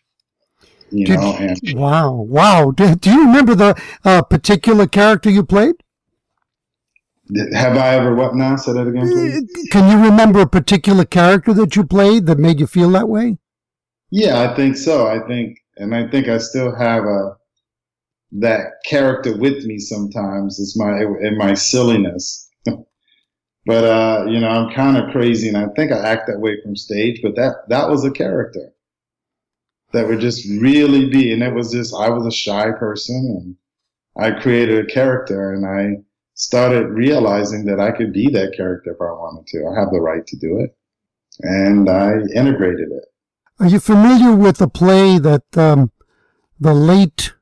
You 0.90 1.06
Did, 1.06 1.20
know, 1.20 1.32
and 1.32 1.60
wow, 1.74 2.12
wow. 2.12 2.70
Do, 2.70 2.94
do 2.94 3.10
you 3.10 3.26
remember 3.26 3.54
the 3.54 3.82
uh, 4.04 4.22
particular 4.22 4.86
character 4.86 5.30
you 5.30 5.42
played? 5.42 5.74
Have 7.52 7.76
I 7.76 7.96
ever 7.96 8.14
what 8.14 8.36
now? 8.36 8.56
Say 8.56 8.72
that 8.72 8.86
again, 8.86 9.08
please. 9.08 9.36
Uh, 9.36 9.70
can 9.72 9.90
you 9.90 10.04
remember 10.08 10.40
a 10.40 10.46
particular 10.46 11.04
character 11.04 11.52
that 11.54 11.74
you 11.74 11.84
played 11.84 12.26
that 12.26 12.38
made 12.38 12.60
you 12.60 12.66
feel 12.66 12.90
that 12.90 13.08
way? 13.08 13.38
Yeah, 14.10 14.48
I 14.48 14.54
think 14.54 14.76
so. 14.76 15.08
I 15.08 15.18
think, 15.26 15.58
and 15.76 15.94
I 15.94 16.08
think 16.08 16.28
I 16.28 16.38
still 16.38 16.74
have 16.74 17.04
a 17.04 17.36
that 18.32 18.82
character 18.84 19.36
with 19.36 19.64
me 19.64 19.78
sometimes. 19.78 20.58
It's 20.60 20.76
my 20.76 21.00
in 21.00 21.36
my 21.38 21.54
silliness 21.54 22.46
but 23.66 23.84
uh, 23.84 24.24
you 24.28 24.40
know, 24.40 24.48
I'm 24.48 24.74
kind 24.74 24.96
of 24.96 25.10
crazy, 25.10 25.48
and 25.48 25.56
I 25.56 25.66
think 25.74 25.92
I 25.92 25.98
act 25.98 26.28
that 26.28 26.40
way 26.40 26.60
from 26.62 26.76
stage. 26.76 27.20
But 27.22 27.34
that 27.36 27.68
that 27.68 27.88
was 27.88 28.04
a 28.04 28.10
character 28.10 28.72
that 29.92 30.06
would 30.06 30.20
just 30.20 30.48
really 30.60 31.10
be, 31.10 31.32
and 31.32 31.42
it 31.42 31.52
was 31.52 31.72
just 31.72 31.94
I 31.94 32.10
was 32.10 32.26
a 32.26 32.30
shy 32.30 32.70
person, 32.70 33.56
and 34.16 34.24
I 34.24 34.40
created 34.40 34.78
a 34.78 34.92
character, 34.92 35.52
and 35.52 35.66
I 35.66 36.02
started 36.34 36.90
realizing 36.90 37.64
that 37.66 37.80
I 37.80 37.90
could 37.90 38.12
be 38.12 38.30
that 38.30 38.54
character 38.56 38.92
if 38.92 39.00
I 39.00 39.06
wanted 39.06 39.46
to. 39.48 39.66
I 39.66 39.80
have 39.80 39.90
the 39.90 40.00
right 40.00 40.26
to 40.26 40.36
do 40.36 40.60
it, 40.60 40.76
and 41.40 41.90
I 41.90 42.12
integrated 42.34 42.92
it. 42.92 43.04
Are 43.58 43.66
you 43.66 43.80
familiar 43.80 44.34
with 44.34 44.60
a 44.60 44.68
play 44.68 45.18
that 45.18 45.56
um, 45.56 45.90
the 46.60 46.74
late 46.74 47.32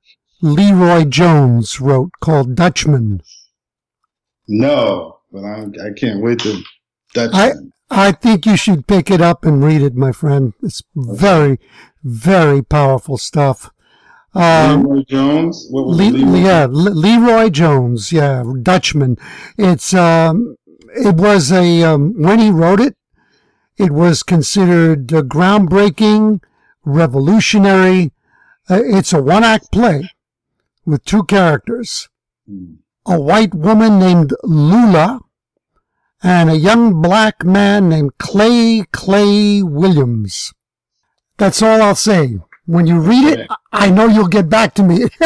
LeRoi 0.45 1.09
Jones 1.09 1.81
wrote 1.81 2.11
called 2.21 2.55
Dutchman? 2.55 3.23
No, 4.47 5.21
but 5.33 5.43
I 5.43 5.63
I 5.87 5.91
can't 5.97 6.23
wait 6.23 6.41
to. 6.41 6.63
That's 7.15 7.35
I 7.35 7.53
I 7.91 8.13
think 8.13 8.45
you 8.45 8.55
should 8.55 8.87
pick 8.87 9.11
it 9.11 9.23
up 9.23 9.47
and 9.47 9.65
read 9.65 9.81
it, 9.81 9.95
my 9.95 10.13
friend. 10.13 10.53
It's 10.63 10.83
very, 10.95 11.59
very 12.03 12.61
powerful 12.63 13.17
stuff. 13.17 13.71
Um, 14.35 14.85
LeRoi 14.85 15.07
Jones. 15.07 15.67
What 15.71 15.87
was 15.87 15.97
Le- 15.97 16.19
LeRoi? 16.19 16.45
Yeah, 16.45 16.67
Le- 16.71 16.91
LeRoi 16.91 17.51
Jones. 17.51 18.13
Yeah, 18.13 18.45
Dutchman. 18.63 19.17
It's 19.57 19.95
um, 19.95 20.57
it 20.95 21.15
was 21.15 21.53
a 21.53 21.85
um, 21.85 22.21
when 22.21 22.39
he 22.39 22.51
wrote 22.51 22.81
it, 22.81 22.99
it 23.79 23.93
was 23.93 24.23
considered 24.23 25.07
groundbreaking, 25.07 26.43
revolutionary. 26.85 28.13
Uh, 28.69 28.83
it's 28.85 29.15
a 29.15 29.23
one 29.23 29.43
act 29.43 29.73
play 29.73 30.11
with 30.87 31.05
two 31.05 31.25
characters. 31.25 32.09
Hmm. 32.49 32.75
A 33.07 33.21
white 33.21 33.55
woman 33.55 33.99
named 33.99 34.33
Lula 34.43 35.21
and 36.23 36.49
a 36.49 36.57
young 36.57 37.03
black 37.03 37.45
man 37.45 37.91
named 37.91 38.17
Clay 38.19 38.85
Clay 38.93 39.63
Williams. 39.63 40.55
That's 41.37 41.63
all 41.63 41.83
I'll 41.83 41.95
say. 41.95 42.39
When 42.67 42.87
you 42.87 42.99
read 42.99 43.25
it, 43.25 43.47
I 43.73 43.91
know 43.91 44.07
you'll 44.07 44.29
get 44.29 44.49
back 44.49 44.73
to 44.75 44.83
me. 44.83 45.05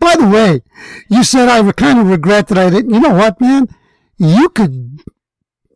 By 0.00 0.16
the 0.16 0.28
way, 0.28 0.62
you 1.08 1.22
said 1.22 1.48
I 1.48 1.70
kind 1.72 2.00
of 2.00 2.08
regret 2.08 2.48
that 2.48 2.58
I 2.58 2.70
didn't. 2.70 2.92
You 2.92 2.98
know 2.98 3.14
what, 3.14 3.40
man? 3.40 3.68
You 4.18 4.48
could, 4.48 5.00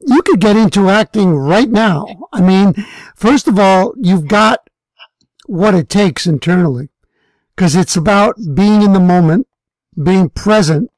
you 0.00 0.22
could 0.22 0.40
get 0.40 0.56
into 0.56 0.90
acting 0.90 1.30
right 1.36 1.70
now. 1.70 2.06
I 2.32 2.40
mean, 2.40 2.74
first 3.14 3.46
of 3.46 3.58
all, 3.60 3.94
you've 3.96 4.26
got 4.26 4.68
what 5.46 5.76
it 5.76 5.88
takes 5.88 6.26
internally 6.26 6.88
because 7.56 7.74
it's 7.74 7.96
about 7.96 8.36
being 8.54 8.82
in 8.82 8.92
the 8.92 9.00
moment, 9.00 9.46
being 10.00 10.28
present, 10.28 10.90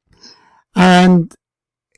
and 0.75 1.35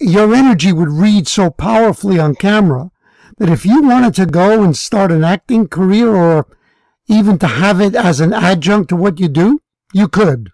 your 0.01 0.35
energy 0.35 0.73
would 0.73 0.91
read 0.91 1.27
so 1.27 1.51
powerfully 1.51 2.19
on 2.19 2.35
camera 2.35 2.91
that 3.39 3.49
if 3.49 3.65
you 3.65 3.83
wanted 3.83 4.15
to 4.15 4.27
go 4.27 4.63
and 4.63 4.77
start 4.77 5.11
an 5.11 5.25
acting 5.25 5.67
career 5.67 6.15
or 6.15 6.47
even 7.09 7.39
to 7.39 7.47
have 7.47 7.81
it 7.81 7.95
as 7.95 8.21
an 8.21 8.33
adjunct 8.33 8.91
to 8.91 8.97
what 8.97 9.19
you 9.19 9.29
do, 9.29 9.61
you 9.93 10.07
could. 10.09 10.51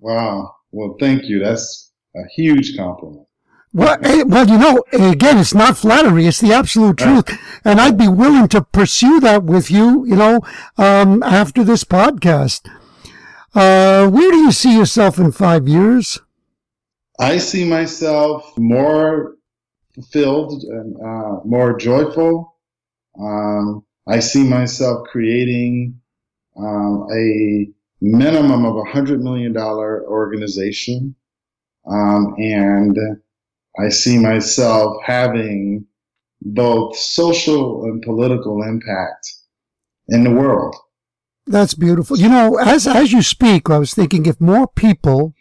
Wow. 0.00 0.56
Well, 0.72 0.96
thank 0.98 1.24
you. 1.24 1.38
That's 1.38 1.92
a 2.16 2.26
huge 2.34 2.76
compliment. 2.76 3.26
Well, 3.72 3.98
eh, 4.02 4.22
well, 4.24 4.46
you 4.46 4.58
know, 4.58 4.84
again, 4.92 5.38
it's 5.38 5.54
not 5.54 5.76
flattery; 5.76 6.26
it's 6.26 6.40
the 6.40 6.52
absolute 6.52 6.96
truth, 6.96 7.28
and 7.64 7.80
I'd 7.80 7.98
be 7.98 8.06
willing 8.06 8.46
to 8.48 8.62
pursue 8.62 9.18
that 9.20 9.42
with 9.42 9.68
you. 9.68 10.04
You 10.06 10.14
know, 10.14 10.40
um, 10.76 11.24
after 11.24 11.64
this 11.64 11.82
podcast, 11.82 12.70
uh, 13.54 14.08
where 14.08 14.30
do 14.30 14.36
you 14.38 14.52
see 14.52 14.76
yourself 14.76 15.18
in 15.18 15.32
five 15.32 15.68
years? 15.68 16.20
I 17.18 17.38
see 17.38 17.64
myself 17.64 18.56
more 18.58 19.36
fulfilled 19.94 20.64
and 20.64 20.96
uh, 20.96 21.40
more 21.44 21.76
joyful. 21.76 22.56
Um, 23.18 23.84
I 24.08 24.18
see 24.18 24.42
myself 24.42 25.06
creating 25.08 26.00
um, 26.56 27.06
a 27.12 27.68
minimum 28.00 28.64
of 28.64 28.76
a 28.76 28.90
hundred 28.90 29.22
million 29.22 29.52
dollar 29.52 30.04
organization, 30.08 31.14
um, 31.86 32.34
and 32.38 32.98
I 33.78 33.88
see 33.88 34.18
myself 34.18 34.96
having 35.04 35.86
both 36.42 36.96
social 36.96 37.84
and 37.84 38.02
political 38.02 38.62
impact 38.62 39.32
in 40.08 40.24
the 40.24 40.30
world. 40.30 40.74
That's 41.46 41.74
beautiful. 41.74 42.18
You 42.18 42.28
know, 42.28 42.56
as 42.56 42.86
as 42.86 43.12
you 43.12 43.22
speak, 43.22 43.68
I 43.68 43.78
was 43.78 43.94
thinking 43.94 44.26
if 44.26 44.40
more 44.40 44.66
people 44.66 45.34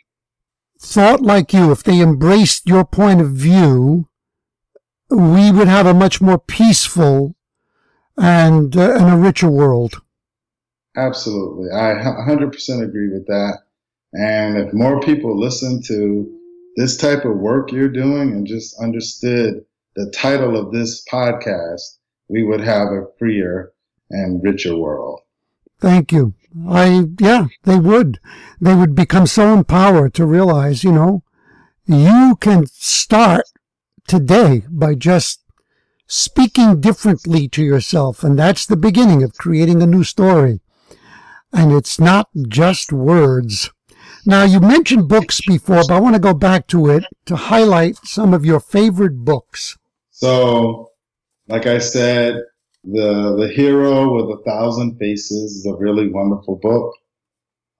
thought 0.79 1.21
like 1.21 1.53
you, 1.53 1.71
if 1.71 1.83
they 1.83 2.01
embraced 2.01 2.67
your 2.67 2.83
point 2.83 3.21
of 3.21 3.31
view, 3.31 4.07
we 5.09 5.51
would 5.51 5.67
have 5.67 5.85
a 5.85 5.93
much 5.93 6.21
more 6.21 6.39
peaceful 6.39 7.35
and, 8.17 8.75
uh, 8.75 8.95
and 8.95 9.13
a 9.13 9.17
richer 9.17 9.49
world. 9.49 10.01
Absolutely. 10.95 11.69
I 11.71 11.93
100% 11.93 12.83
agree 12.83 13.09
with 13.09 13.25
that. 13.27 13.59
And 14.13 14.57
if 14.57 14.73
more 14.73 14.99
people 14.99 15.39
listen 15.39 15.81
to 15.83 16.39
this 16.75 16.97
type 16.97 17.25
of 17.25 17.37
work 17.37 17.71
you're 17.71 17.89
doing 17.89 18.31
and 18.31 18.45
just 18.45 18.79
understood 18.79 19.65
the 19.95 20.11
title 20.11 20.57
of 20.57 20.71
this 20.71 21.03
podcast, 21.11 21.97
we 22.27 22.43
would 22.43 22.61
have 22.61 22.89
a 22.89 23.07
freer 23.17 23.73
and 24.09 24.43
richer 24.43 24.75
world. 24.75 25.21
Thank 25.83 26.13
you. 26.13 26.33
I, 26.65 27.07
yeah, 27.19 27.47
they 27.63 27.77
would. 27.77 28.21
They 28.61 28.73
would 28.73 28.95
become 28.95 29.27
so 29.27 29.53
empowered 29.53 30.13
to 30.13 30.25
realize, 30.25 30.85
you 30.85 30.93
know, 30.93 31.23
you 31.85 32.37
can 32.39 32.67
start 32.67 33.43
today 34.07 34.63
by 34.69 34.95
just 34.95 35.43
speaking 36.07 36.79
differently 36.79 37.49
to 37.49 37.61
yourself. 37.61 38.23
And 38.23 38.39
that's 38.39 38.65
the 38.65 38.77
beginning 38.77 39.23
of 39.23 39.37
creating 39.37 39.81
a 39.81 39.85
new 39.85 40.05
story. 40.05 40.61
And 41.51 41.73
it's 41.73 41.99
not 41.99 42.29
just 42.47 42.93
words. 42.93 43.69
Now, 44.25 44.43
you 44.45 44.61
mentioned 44.61 45.09
books 45.09 45.41
before, 45.45 45.81
but 45.85 45.91
I 45.91 45.99
want 45.99 46.15
to 46.15 46.21
go 46.21 46.33
back 46.33 46.67
to 46.67 46.89
it 46.89 47.03
to 47.25 47.35
highlight 47.35 47.97
some 48.05 48.33
of 48.33 48.45
your 48.45 48.61
favorite 48.61 49.25
books. 49.25 49.77
So, 50.11 50.91
like 51.49 51.65
I 51.65 51.79
said, 51.79 52.41
the 52.83 53.35
the 53.37 53.47
hero 53.47 54.13
with 54.13 54.39
a 54.39 54.43
thousand 54.43 54.97
faces 54.97 55.57
is 55.57 55.65
a 55.65 55.75
really 55.75 56.09
wonderful 56.09 56.57
book. 56.61 56.93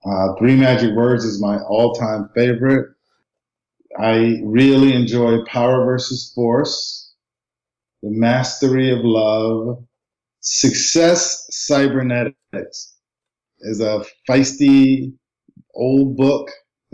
Uh, 0.05 0.35
Three 0.37 0.55
Magic 0.55 0.93
Words 0.95 1.23
is 1.23 1.41
my 1.41 1.57
all-time 1.59 2.29
favorite. 2.35 2.89
I 3.97 4.41
really 4.43 4.93
enjoy 4.93 5.43
Power 5.45 5.85
versus 5.85 6.31
Force, 6.35 7.13
The 8.01 8.09
Mastery 8.09 8.91
of 8.91 8.99
Love, 9.03 9.83
Success 10.41 11.47
Cybernetics 11.51 12.97
is 13.61 13.79
a 13.79 14.03
feisty 14.29 15.13
old 15.73 16.17
book, 16.17 16.49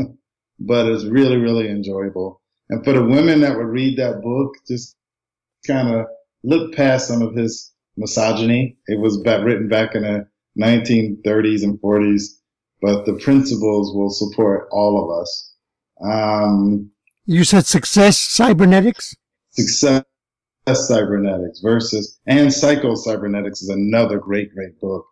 but 0.60 0.86
it's 0.86 1.06
really, 1.06 1.38
really 1.38 1.70
enjoyable. 1.70 2.42
And 2.70 2.84
for 2.84 2.94
the 2.94 3.04
women 3.04 3.42
that 3.42 3.58
would 3.58 3.68
read 3.68 3.98
that 3.98 4.22
book, 4.22 4.54
just 4.68 4.96
kind 5.66 5.90
of 5.96 6.06
look 6.44 6.76
past 6.76 7.08
some 7.08 7.24
of 7.24 7.36
his 7.36 7.74
misogyny. 8.00 8.78
It 8.88 9.00
was 9.00 9.22
written 9.24 9.68
back 9.68 9.94
in 9.94 10.04
the 10.04 10.28
1930s 10.60 11.64
and 11.64 11.80
40s, 11.80 12.24
but 12.82 13.06
the 13.06 13.14
principles 13.14 13.96
will 13.96 14.10
support 14.10 14.68
all 14.72 15.04
of 15.04 15.22
us. 15.22 15.54
Um, 16.02 16.92
you 17.26 17.44
said 17.44 17.66
success 17.66 18.18
cybernetics? 18.18 19.16
Success 19.52 20.04
cybernetics 20.66 21.60
versus, 21.60 22.20
and 22.26 22.52
psycho 22.52 22.96
cybernetics 22.96 23.62
is 23.62 23.70
another 23.70 24.20
great, 24.20 24.54
great 24.54 24.80
book 24.80 25.06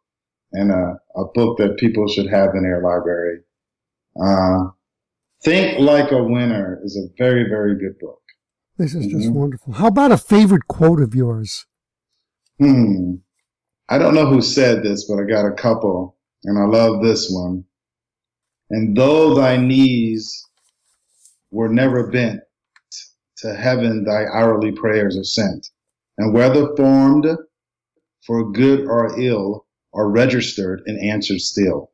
and 0.53 0.71
a, 0.71 0.97
a 1.15 1.25
book 1.33 1.57
that 1.57 1.77
people 1.77 2.07
should 2.07 2.29
have 2.29 2.55
in 2.55 2.63
their 2.63 2.81
library. 2.81 3.39
Uh, 4.19 4.71
Think 5.43 5.79
Like 5.79 6.11
a 6.11 6.23
Winner 6.23 6.79
is 6.83 6.97
a 6.97 7.13
very, 7.17 7.47
very 7.47 7.77
good 7.77 7.99
book. 7.99 8.21
This 8.77 8.95
is 8.95 9.07
just 9.07 9.27
mm-hmm. 9.27 9.33
wonderful. 9.33 9.73
How 9.73 9.87
about 9.87 10.11
a 10.11 10.17
favorite 10.17 10.67
quote 10.67 11.01
of 11.01 11.13
yours? 11.13 11.65
Hmm. 12.59 13.15
I 13.89 13.97
don't 13.97 14.15
know 14.15 14.25
who 14.25 14.41
said 14.41 14.83
this, 14.83 15.05
but 15.07 15.19
I 15.19 15.23
got 15.23 15.45
a 15.45 15.53
couple, 15.53 16.17
and 16.43 16.57
I 16.59 16.65
love 16.65 17.01
this 17.01 17.29
one. 17.31 17.63
And 18.69 18.97
though 18.97 19.33
thy 19.33 19.57
knees 19.57 20.45
were 21.51 21.69
never 21.69 22.11
bent, 22.11 22.41
to 23.37 23.53
heaven 23.53 24.03
thy 24.03 24.25
hourly 24.25 24.71
prayers 24.71 25.17
are 25.17 25.23
sent. 25.23 25.67
And 26.17 26.33
whether 26.33 26.75
formed 26.75 27.27
for 28.25 28.51
good 28.51 28.85
or 28.87 29.19
ill, 29.19 29.67
are 29.97 30.09
registered 30.09 30.83
and 30.85 30.99
answered 30.99 31.41
still. 31.41 31.91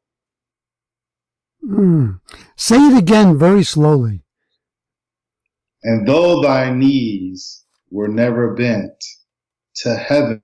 Mm. 1.66 2.20
Say 2.57 2.76
it 2.76 2.97
again 2.97 3.39
very 3.39 3.64
slowly. 3.64 4.24
And 5.84 6.07
though 6.07 6.41
thy 6.41 6.70
knees 6.70 7.64
were 7.89 8.09
never 8.09 8.53
bent, 8.53 9.03
to 9.78 9.95
heaven 9.95 10.43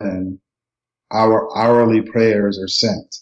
our 0.00 1.56
hourly 1.56 2.02
prayers 2.02 2.58
are 2.58 2.68
sent. 2.68 3.16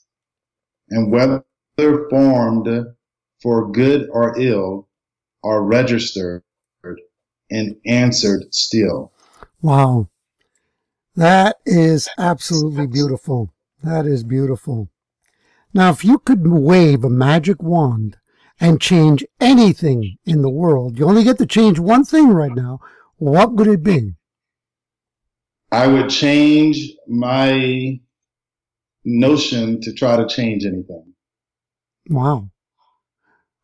And 0.90 1.10
whether 1.10 1.44
formed 1.76 2.68
for 3.42 3.70
good 3.72 4.08
or 4.10 4.38
ill, 4.38 4.88
are 5.42 5.62
registered 5.62 6.42
and 7.50 7.76
answered 7.86 8.42
still. 8.54 9.12
Wow. 9.60 10.08
That 11.14 11.56
is 11.66 12.08
absolutely 12.18 12.86
beautiful. 12.86 13.52
That 13.82 14.06
is 14.06 14.24
beautiful. 14.24 14.88
Now, 15.74 15.90
if 15.90 16.04
you 16.04 16.18
could 16.18 16.46
wave 16.46 17.04
a 17.04 17.10
magic 17.10 17.62
wand 17.62 18.16
and 18.58 18.80
change 18.80 19.24
anything 19.40 20.16
in 20.24 20.42
the 20.42 20.50
world, 20.50 20.98
you 20.98 21.04
only 21.04 21.24
get 21.24 21.38
to 21.38 21.46
change 21.46 21.78
one 21.78 22.04
thing 22.04 22.28
right 22.28 22.54
now, 22.54 22.80
what 23.16 23.52
would 23.52 23.66
it 23.66 23.82
be? 23.82 24.14
I 25.74 25.86
would 25.86 26.08
change 26.10 26.92
my 27.08 28.00
notion 29.04 29.80
to 29.82 29.92
try 29.92 30.16
to 30.16 30.26
change 30.26 30.64
anything. 30.64 31.14
Wow. 32.08 32.50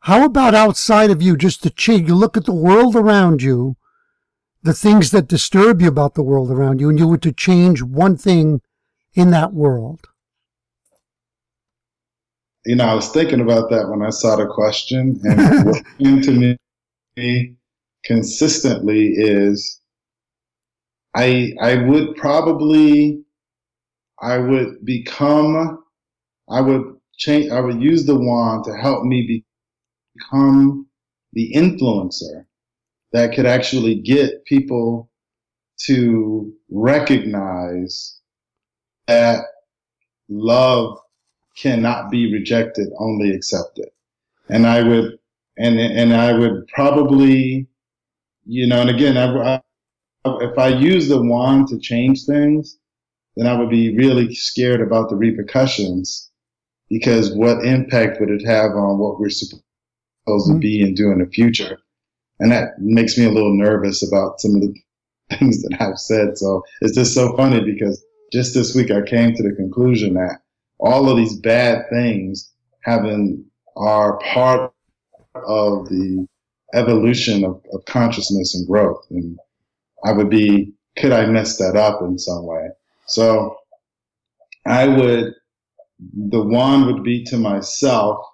How 0.01 0.25
about 0.25 0.55
outside 0.55 1.11
of 1.11 1.23
you, 1.23 1.37
just 1.37 1.63
to 1.63 1.71
change? 1.71 2.09
You 2.09 2.15
look 2.15 2.37
at 2.37 2.47
the 2.47 2.55
world 2.55 2.97
around 2.97 3.43
you, 3.43 3.77
the 4.63 4.75
things 4.75 5.11
that 5.11 5.29
disturb 5.29 5.81
you 5.83 5.89
about 5.89 6.15
the 6.15 6.23
world 6.23 6.51
around 6.51 6.81
you, 6.81 6.89
and 6.89 6.99
you 6.99 7.07
were 7.07 7.19
to 7.19 7.33
change 7.33 7.83
one 7.83 8.17
thing 8.17 8.61
in 9.15 9.31
that 9.31 9.53
world 9.53 10.09
you 12.67 12.77
know, 12.77 12.85
I 12.85 12.95
was 12.95 13.09
thinking 13.09 13.41
about 13.41 13.71
that 13.71 13.89
when 13.89 14.03
I 14.03 14.11
saw 14.11 14.37
the 14.37 14.47
question, 14.47 15.21
and 15.25 15.65
what 15.67 15.85
came 15.99 16.21
to 16.23 16.57
me 17.17 17.57
consistently 18.05 19.09
is 19.17 19.80
I 21.15 21.55
I 21.61 21.77
would 21.77 22.17
probably 22.17 23.25
I 24.21 24.39
would 24.39 24.85
become 24.85 25.83
I 26.49 26.61
would 26.61 26.97
change 27.17 27.51
I 27.51 27.61
would 27.61 27.81
use 27.83 28.07
the 28.07 28.19
wand 28.19 28.65
to 28.65 28.77
help 28.77 29.05
me 29.05 29.45
become 30.19 30.87
the 31.33 31.53
influencer 31.55 32.47
that 33.13 33.35
could 33.35 33.47
actually 33.47 33.97
get 33.97 34.45
people 34.45 35.11
to 35.87 36.53
recognize 36.71 38.19
that 39.07 39.45
love 40.29 40.99
cannot 41.57 42.11
be 42.11 42.33
rejected, 42.33 42.89
only 42.99 43.33
accepted. 43.33 43.89
And 44.49 44.67
I 44.67 44.83
would, 44.83 45.19
and, 45.59 45.79
and 45.79 46.15
I 46.15 46.33
would 46.33 46.67
probably, 46.69 47.67
you 48.47 48.67
know, 48.67 48.81
and 48.81 48.91
again, 48.91 49.17
I, 49.17 49.57
I, 49.57 49.63
if 50.25 50.59
I 50.59 50.69
use 50.69 51.09
the 51.09 51.23
wand 51.23 51.69
to 51.69 51.79
change 51.79 52.25
things, 52.25 52.79
then 53.37 53.47
I 53.47 53.59
would 53.59 53.71
be 53.71 53.97
really 53.97 54.35
scared 54.35 54.81
about 54.81 55.09
the 55.09 55.17
repercussions 55.17 56.31
because 56.89 57.33
what 57.35 57.65
impact 57.65 58.21
would 58.21 58.31
it 58.31 58.45
have 58.45 58.73
on 58.73 58.99
what 58.99 59.19
we're 59.19 59.31
supposed 59.31 59.63
mm-hmm. 60.29 60.55
to 60.55 60.59
be 60.59 60.83
and 60.83 60.97
do 60.97 61.11
in 61.11 61.21
the 61.21 61.27
future? 61.27 61.79
And 62.39 62.51
that 62.53 62.79
makes 62.79 63.17
me 63.17 63.25
a 63.27 63.31
little 63.31 63.57
nervous 63.57 64.07
about 64.07 64.41
some 64.41 64.57
of 64.57 64.63
the 64.63 64.75
things 65.37 65.63
that 65.63 65.77
I've 65.81 65.99
said. 65.99 66.37
So 66.37 66.63
it's 66.81 66.95
just 66.95 67.15
so 67.15 67.37
funny 67.37 67.61
because 67.63 68.05
just 68.33 68.55
this 68.55 68.75
week 68.75 68.91
I 68.91 69.03
came 69.03 69.35
to 69.35 69.43
the 69.43 69.55
conclusion 69.55 70.15
that 70.15 70.41
all 70.79 71.09
of 71.09 71.17
these 71.17 71.39
bad 71.39 71.85
things 71.91 72.53
having 72.83 73.45
are 73.77 74.19
part 74.19 74.73
of 75.35 75.89
the 75.89 76.27
evolution 76.75 77.45
of, 77.45 77.63
of 77.73 77.85
consciousness 77.85 78.55
and 78.55 78.67
growth. 78.67 79.05
And 79.11 79.39
I 80.05 80.13
would 80.13 80.31
be, 80.31 80.73
could 80.97 81.13
I 81.13 81.27
mess 81.27 81.59
that 81.59 81.77
up 81.77 82.03
in 82.03 82.19
some 82.19 82.45
way? 82.47 82.69
So 83.07 83.57
I 84.67 84.87
would, 84.87 85.35
the 86.15 86.43
one 86.43 86.87
would 86.87 87.03
be 87.03 87.25
to 87.25 87.37
myself 87.37 88.25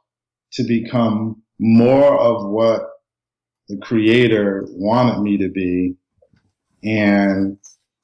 to 0.53 0.63
become 0.63 1.43
more 1.59 2.19
of 2.19 2.49
what 2.51 2.83
the 3.69 3.77
creator 3.79 4.65
wanted 4.71 5.21
me 5.23 5.37
to 5.39 5.49
be 5.49 5.97
and 6.85 7.59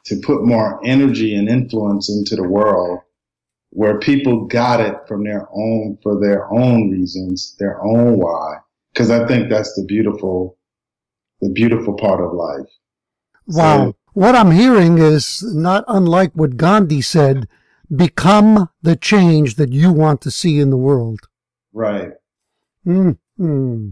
to 0.06 0.20
put 0.24 0.44
more 0.44 0.80
energy 0.84 1.34
and 1.34 1.48
influence 1.48 2.10
into 2.10 2.34
the 2.34 2.48
world 2.48 3.00
where 3.70 3.98
people 3.98 4.46
got 4.46 4.80
it 4.80 4.96
from 5.08 5.24
their 5.24 5.48
own 5.54 5.98
for 6.02 6.20
their 6.20 6.52
own 6.52 6.90
reasons, 6.90 7.56
their 7.58 7.82
own 7.82 8.18
why. 8.18 8.56
Because 8.92 9.10
I 9.10 9.26
think 9.26 9.48
that's 9.48 9.74
the 9.74 9.84
beautiful, 9.84 10.58
the 11.40 11.48
beautiful 11.48 11.94
part 11.94 12.20
of 12.20 12.34
life. 12.34 12.68
Wow. 13.46 13.86
So, 13.86 13.96
what 14.14 14.34
I'm 14.34 14.50
hearing 14.50 14.98
is 14.98 15.42
not 15.42 15.84
unlike 15.88 16.32
what 16.34 16.56
Gandhi 16.56 17.00
said 17.00 17.48
become 17.94 18.68
the 18.82 18.96
change 18.96 19.56
that 19.56 19.72
you 19.72 19.92
want 19.92 20.20
to 20.22 20.30
see 20.30 20.58
in 20.58 20.70
the 20.70 20.76
world. 20.76 21.20
Right. 21.72 22.12
hmm 22.84 23.90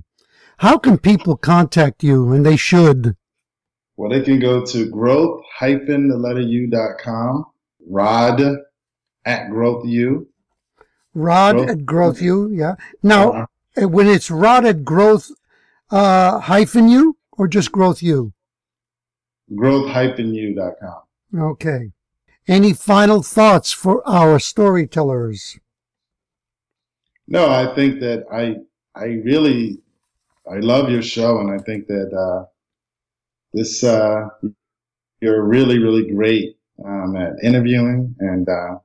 How 0.59 0.79
can 0.79 0.99
people 0.99 1.37
contact 1.37 2.03
you? 2.03 2.33
And 2.33 2.45
they 2.45 2.57
should. 2.57 3.17
Well, 3.97 4.11
they 4.11 4.23
can 4.23 4.41
go 4.41 4.65
to 4.65 4.91
growth-the 4.91 6.17
letter 6.19 6.41
u.com 6.41 7.47
Rod 7.87 8.41
at 9.25 9.51
Growth 9.51 9.85
U. 9.87 10.29
Rod 11.15 11.57
growth. 11.57 11.71
at 11.71 11.87
Growth 11.87 12.23
U, 12.23 12.51
yeah. 12.53 12.77
Now, 13.03 13.33
uh-huh. 13.33 13.89
when 13.89 14.07
it's 14.07 14.31
Rod 14.31 14.65
at 14.65 14.85
Growth 14.85 15.31
uh, 15.91 16.39
hyphen 16.41 16.89
U 16.89 17.17
or 17.33 17.49
just 17.49 17.73
Growth 17.73 18.03
U? 18.03 18.33
Growth-U.com. 19.55 21.03
Okay. 21.39 21.93
Any 22.49 22.73
final 22.73 23.23
thoughts 23.23 23.73
for 23.73 24.07
our 24.09 24.39
storytellers? 24.39 25.59
No, 27.29 27.49
I 27.49 27.73
think 27.75 28.01
that 28.01 28.25
I 28.33 28.57
I 28.99 29.21
really 29.25 29.79
I 30.51 30.57
love 30.59 30.91
your 30.91 31.03
show, 31.03 31.39
and 31.39 31.51
I 31.51 31.63
think 31.63 31.87
that 31.87 32.13
uh, 32.13 32.47
this 33.53 33.85
uh, 33.85 34.29
you're 35.21 35.45
really 35.45 35.79
really 35.79 36.11
great 36.11 36.57
um, 36.85 37.17
at 37.17 37.35
interviewing 37.45 38.17
and 38.19 38.49
uh, 38.49 38.79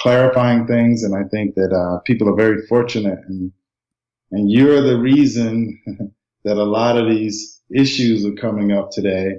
clarifying 0.00 0.66
things, 0.66 1.02
and 1.02 1.14
I 1.14 1.24
think 1.28 1.56
that 1.56 1.72
uh, 1.72 1.98
people 2.00 2.28
are 2.28 2.36
very 2.36 2.64
fortunate, 2.68 3.18
and 3.26 3.50
and 4.30 4.48
you're 4.48 4.80
the 4.80 4.98
reason 4.98 5.80
that 6.44 6.56
a 6.56 6.62
lot 6.62 6.96
of 6.96 7.08
these 7.08 7.60
issues 7.74 8.24
are 8.24 8.40
coming 8.40 8.70
up 8.70 8.90
today. 8.92 9.38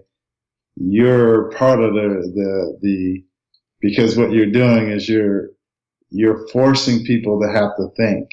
You're 0.83 1.51
part 1.51 1.79
of 1.79 1.93
the 1.93 2.31
the 2.33 2.77
the 2.81 3.23
because 3.81 4.17
what 4.17 4.31
you're 4.31 4.51
doing 4.51 4.89
is 4.89 5.07
you're 5.07 5.49
you're 6.09 6.47
forcing 6.49 7.05
people 7.05 7.39
to 7.41 7.47
have 7.51 7.75
to 7.77 7.89
think. 7.95 8.29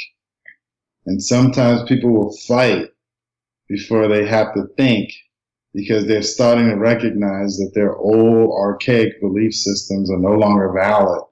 And 1.07 1.23
sometimes 1.23 1.89
people 1.89 2.11
will 2.11 2.37
fight 2.47 2.89
before 3.69 4.09
they 4.09 4.27
have 4.27 4.55
to 4.55 4.67
think 4.77 5.11
because 5.75 6.07
they're 6.07 6.23
starting 6.23 6.69
to 6.69 6.77
recognize 6.77 7.57
that 7.59 7.73
their 7.75 7.97
old 7.97 8.51
archaic 8.59 9.21
belief 9.21 9.55
systems 9.55 10.11
are 10.11 10.19
no 10.19 10.33
longer 10.33 10.73
valid 10.73 11.23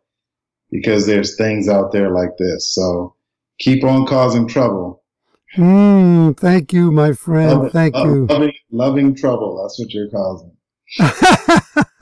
because 0.70 1.06
there's 1.06 1.36
things 1.36 1.68
out 1.68 1.92
there 1.92 2.10
like 2.10 2.36
this. 2.38 2.74
So 2.74 3.14
keep 3.58 3.84
on 3.84 4.06
causing 4.06 4.46
trouble. 4.46 5.02
Mm, 5.56 6.36
thank 6.38 6.72
you, 6.72 6.92
my 6.92 7.12
friend. 7.12 7.50
Loving, 7.50 7.70
thank 7.70 7.96
you. 7.96 8.26
Loving, 8.26 8.52
loving 8.70 9.14
trouble. 9.14 9.62
That's 9.62 9.78
what 9.78 9.92
you're 9.92 10.10
causing. 10.10 10.55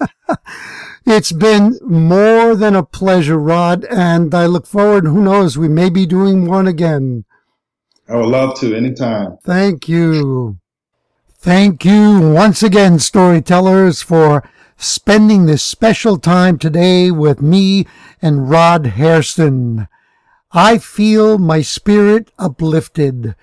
It's 1.07 1.33
been 1.33 1.79
more 1.83 2.55
than 2.55 2.75
a 2.75 2.83
pleasure, 2.83 3.39
Rod, 3.39 3.85
and 3.85 4.35
I 4.35 4.47
look 4.47 4.67
forward. 4.67 5.05
Who 5.05 5.21
knows? 5.21 5.59
We 5.59 5.69
may 5.69 5.91
be 5.91 6.07
doing 6.07 6.47
one 6.47 6.67
again. 6.67 7.27
I 8.09 8.17
would 8.17 8.27
love 8.27 8.59
to 8.61 8.75
anytime. 8.75 9.37
Thank 9.45 9.87
you. 9.87 10.59
Thank 11.39 11.85
you 11.85 12.33
once 12.33 12.63
again, 12.63 12.99
storytellers, 12.99 14.01
for 14.01 14.49
spending 14.79 15.45
this 15.45 15.63
special 15.63 16.17
time 16.17 16.57
today 16.57 17.11
with 17.11 17.43
me 17.43 17.87
and 18.23 18.49
Rod 18.49 18.87
Hairston. 18.87 19.89
I 20.53 20.79
feel 20.79 21.37
my 21.37 21.61
spirit 21.61 22.31
uplifted, 22.39 23.35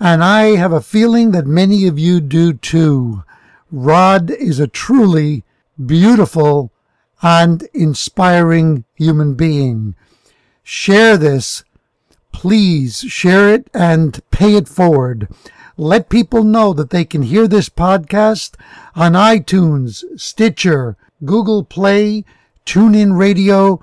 and 0.00 0.24
I 0.24 0.56
have 0.56 0.72
a 0.72 0.80
feeling 0.80 1.30
that 1.30 1.46
many 1.46 1.86
of 1.86 1.96
you 1.96 2.20
do 2.20 2.54
too. 2.54 3.22
Rod 3.76 4.30
is 4.30 4.60
a 4.60 4.68
truly 4.68 5.42
beautiful 5.84 6.70
and 7.22 7.64
inspiring 7.74 8.84
human 8.94 9.34
being. 9.34 9.96
Share 10.62 11.16
this. 11.16 11.64
Please 12.30 13.00
share 13.00 13.52
it 13.52 13.68
and 13.74 14.20
pay 14.30 14.54
it 14.54 14.68
forward. 14.68 15.26
Let 15.76 16.08
people 16.08 16.44
know 16.44 16.72
that 16.72 16.90
they 16.90 17.04
can 17.04 17.22
hear 17.22 17.48
this 17.48 17.68
podcast 17.68 18.54
on 18.94 19.14
iTunes, 19.14 20.04
Stitcher, 20.20 20.96
Google 21.24 21.64
Play, 21.64 22.24
TuneIn 22.64 23.18
Radio, 23.18 23.80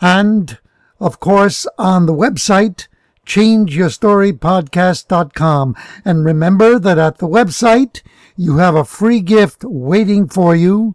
and 0.00 0.58
of 0.98 1.20
course 1.20 1.64
on 1.78 2.06
the 2.06 2.12
website 2.12 2.88
changeyourstorypodcast.com. 3.24 5.76
And 6.04 6.24
remember 6.24 6.80
that 6.80 6.98
at 6.98 7.18
the 7.18 7.28
website 7.28 8.02
you 8.40 8.58
have 8.58 8.76
a 8.76 8.84
free 8.84 9.20
gift 9.20 9.64
waiting 9.64 10.28
for 10.28 10.54
you 10.54 10.94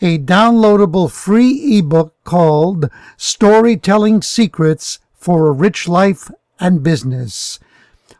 a 0.00 0.18
downloadable 0.18 1.08
free 1.08 1.78
ebook 1.78 2.12
called 2.24 2.90
Storytelling 3.16 4.20
Secrets 4.20 4.98
for 5.14 5.46
a 5.46 5.52
Rich 5.52 5.86
Life 5.86 6.28
and 6.58 6.82
Business. 6.82 7.60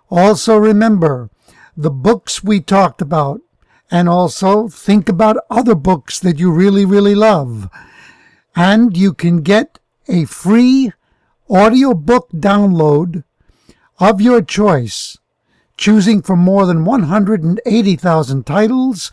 Also 0.09 0.57
remember 0.57 1.29
the 1.77 1.91
books 1.91 2.45
we 2.45 2.61
talked 2.61 3.03
about 3.03 3.41
and 3.91 4.09
also 4.09 4.69
think 4.69 5.09
about 5.09 5.45
other 5.51 5.75
books 5.75 6.21
that 6.21 6.39
you 6.39 6.53
really, 6.53 6.85
really 6.85 7.17
love. 7.17 7.69
And 8.55 8.97
you 8.97 9.13
can 9.13 9.43
get 9.43 9.81
a 10.07 10.25
free 10.27 10.93
audiobook 11.51 12.31
download 12.31 13.25
of 13.99 14.21
your 14.21 14.41
choice, 14.41 15.19
choosing 15.77 16.23
from 16.23 16.39
more 16.39 16.65
than 16.67 16.85
180,000 16.85 18.47
titles 18.47 19.11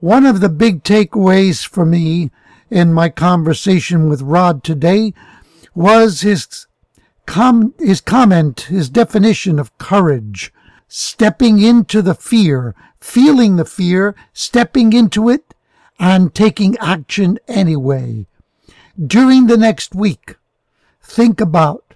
One 0.00 0.26
of 0.26 0.40
the 0.40 0.48
big 0.48 0.82
takeaways 0.82 1.64
for 1.66 1.86
me 1.86 2.30
in 2.70 2.92
my 2.92 3.08
conversation 3.08 4.08
with 4.08 4.22
Rod 4.22 4.64
today 4.64 5.14
was 5.74 6.22
his 6.22 6.66
com- 7.26 7.74
his 7.78 8.00
comment, 8.00 8.62
his 8.62 8.88
definition 8.88 9.58
of 9.58 9.76
courage, 9.78 10.52
stepping 10.88 11.60
into 11.60 12.02
the 12.02 12.14
fear, 12.14 12.74
feeling 13.00 13.56
the 13.56 13.64
fear, 13.64 14.14
stepping 14.32 14.92
into 14.92 15.28
it, 15.28 15.51
and 16.02 16.34
taking 16.34 16.76
action 16.78 17.38
anyway. 17.46 18.26
During 19.00 19.46
the 19.46 19.56
next 19.56 19.94
week, 19.94 20.34
think 21.00 21.40
about 21.40 21.94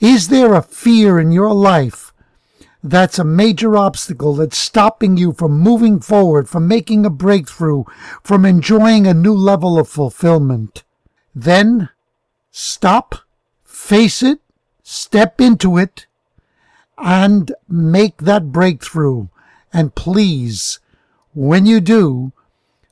is 0.00 0.28
there 0.28 0.54
a 0.54 0.62
fear 0.62 1.20
in 1.20 1.30
your 1.30 1.52
life 1.52 2.14
that's 2.82 3.18
a 3.18 3.24
major 3.24 3.76
obstacle 3.76 4.34
that's 4.34 4.56
stopping 4.56 5.18
you 5.18 5.34
from 5.34 5.60
moving 5.60 6.00
forward, 6.00 6.48
from 6.48 6.66
making 6.66 7.04
a 7.04 7.10
breakthrough, 7.10 7.84
from 8.24 8.46
enjoying 8.46 9.06
a 9.06 9.12
new 9.12 9.34
level 9.34 9.78
of 9.78 9.86
fulfillment? 9.86 10.82
Then 11.34 11.90
stop, 12.50 13.16
face 13.62 14.22
it, 14.22 14.40
step 14.82 15.42
into 15.42 15.76
it, 15.76 16.06
and 16.96 17.52
make 17.68 18.22
that 18.22 18.50
breakthrough. 18.50 19.28
And 19.74 19.94
please, 19.94 20.80
when 21.34 21.66
you 21.66 21.80
do, 21.80 22.32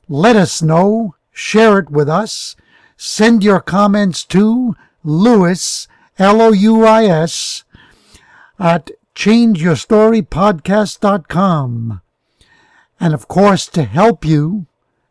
let 0.09 0.35
us 0.35 0.61
know, 0.61 1.15
share 1.31 1.79
it 1.79 1.89
with 1.89 2.09
us, 2.09 2.57
send 2.97 3.41
your 3.43 3.61
comments 3.61 4.25
to 4.25 4.75
Louis, 5.03 5.87
L 6.17 6.41
O 6.41 6.51
U 6.51 6.83
I 6.83 7.05
S, 7.05 7.63
at 8.59 8.91
changeyourstorypodcast.com. 9.15 12.01
And 12.99 13.13
of 13.13 13.29
course, 13.29 13.67
to 13.67 13.83
help 13.83 14.25
you 14.25 14.65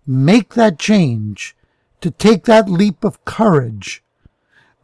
make 0.06 0.52
that 0.54 0.78
change, 0.78 1.56
to 2.00 2.10
take 2.10 2.44
that 2.44 2.68
leap 2.68 3.02
of 3.04 3.24
courage, 3.24 4.02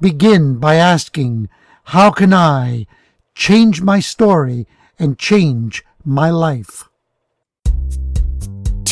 begin 0.00 0.58
by 0.58 0.76
asking, 0.76 1.50
How 1.84 2.10
can 2.10 2.32
I 2.32 2.86
change 3.34 3.82
my 3.82 4.00
story 4.00 4.66
and 4.98 5.18
change 5.18 5.84
my 6.04 6.30
life? 6.30 6.88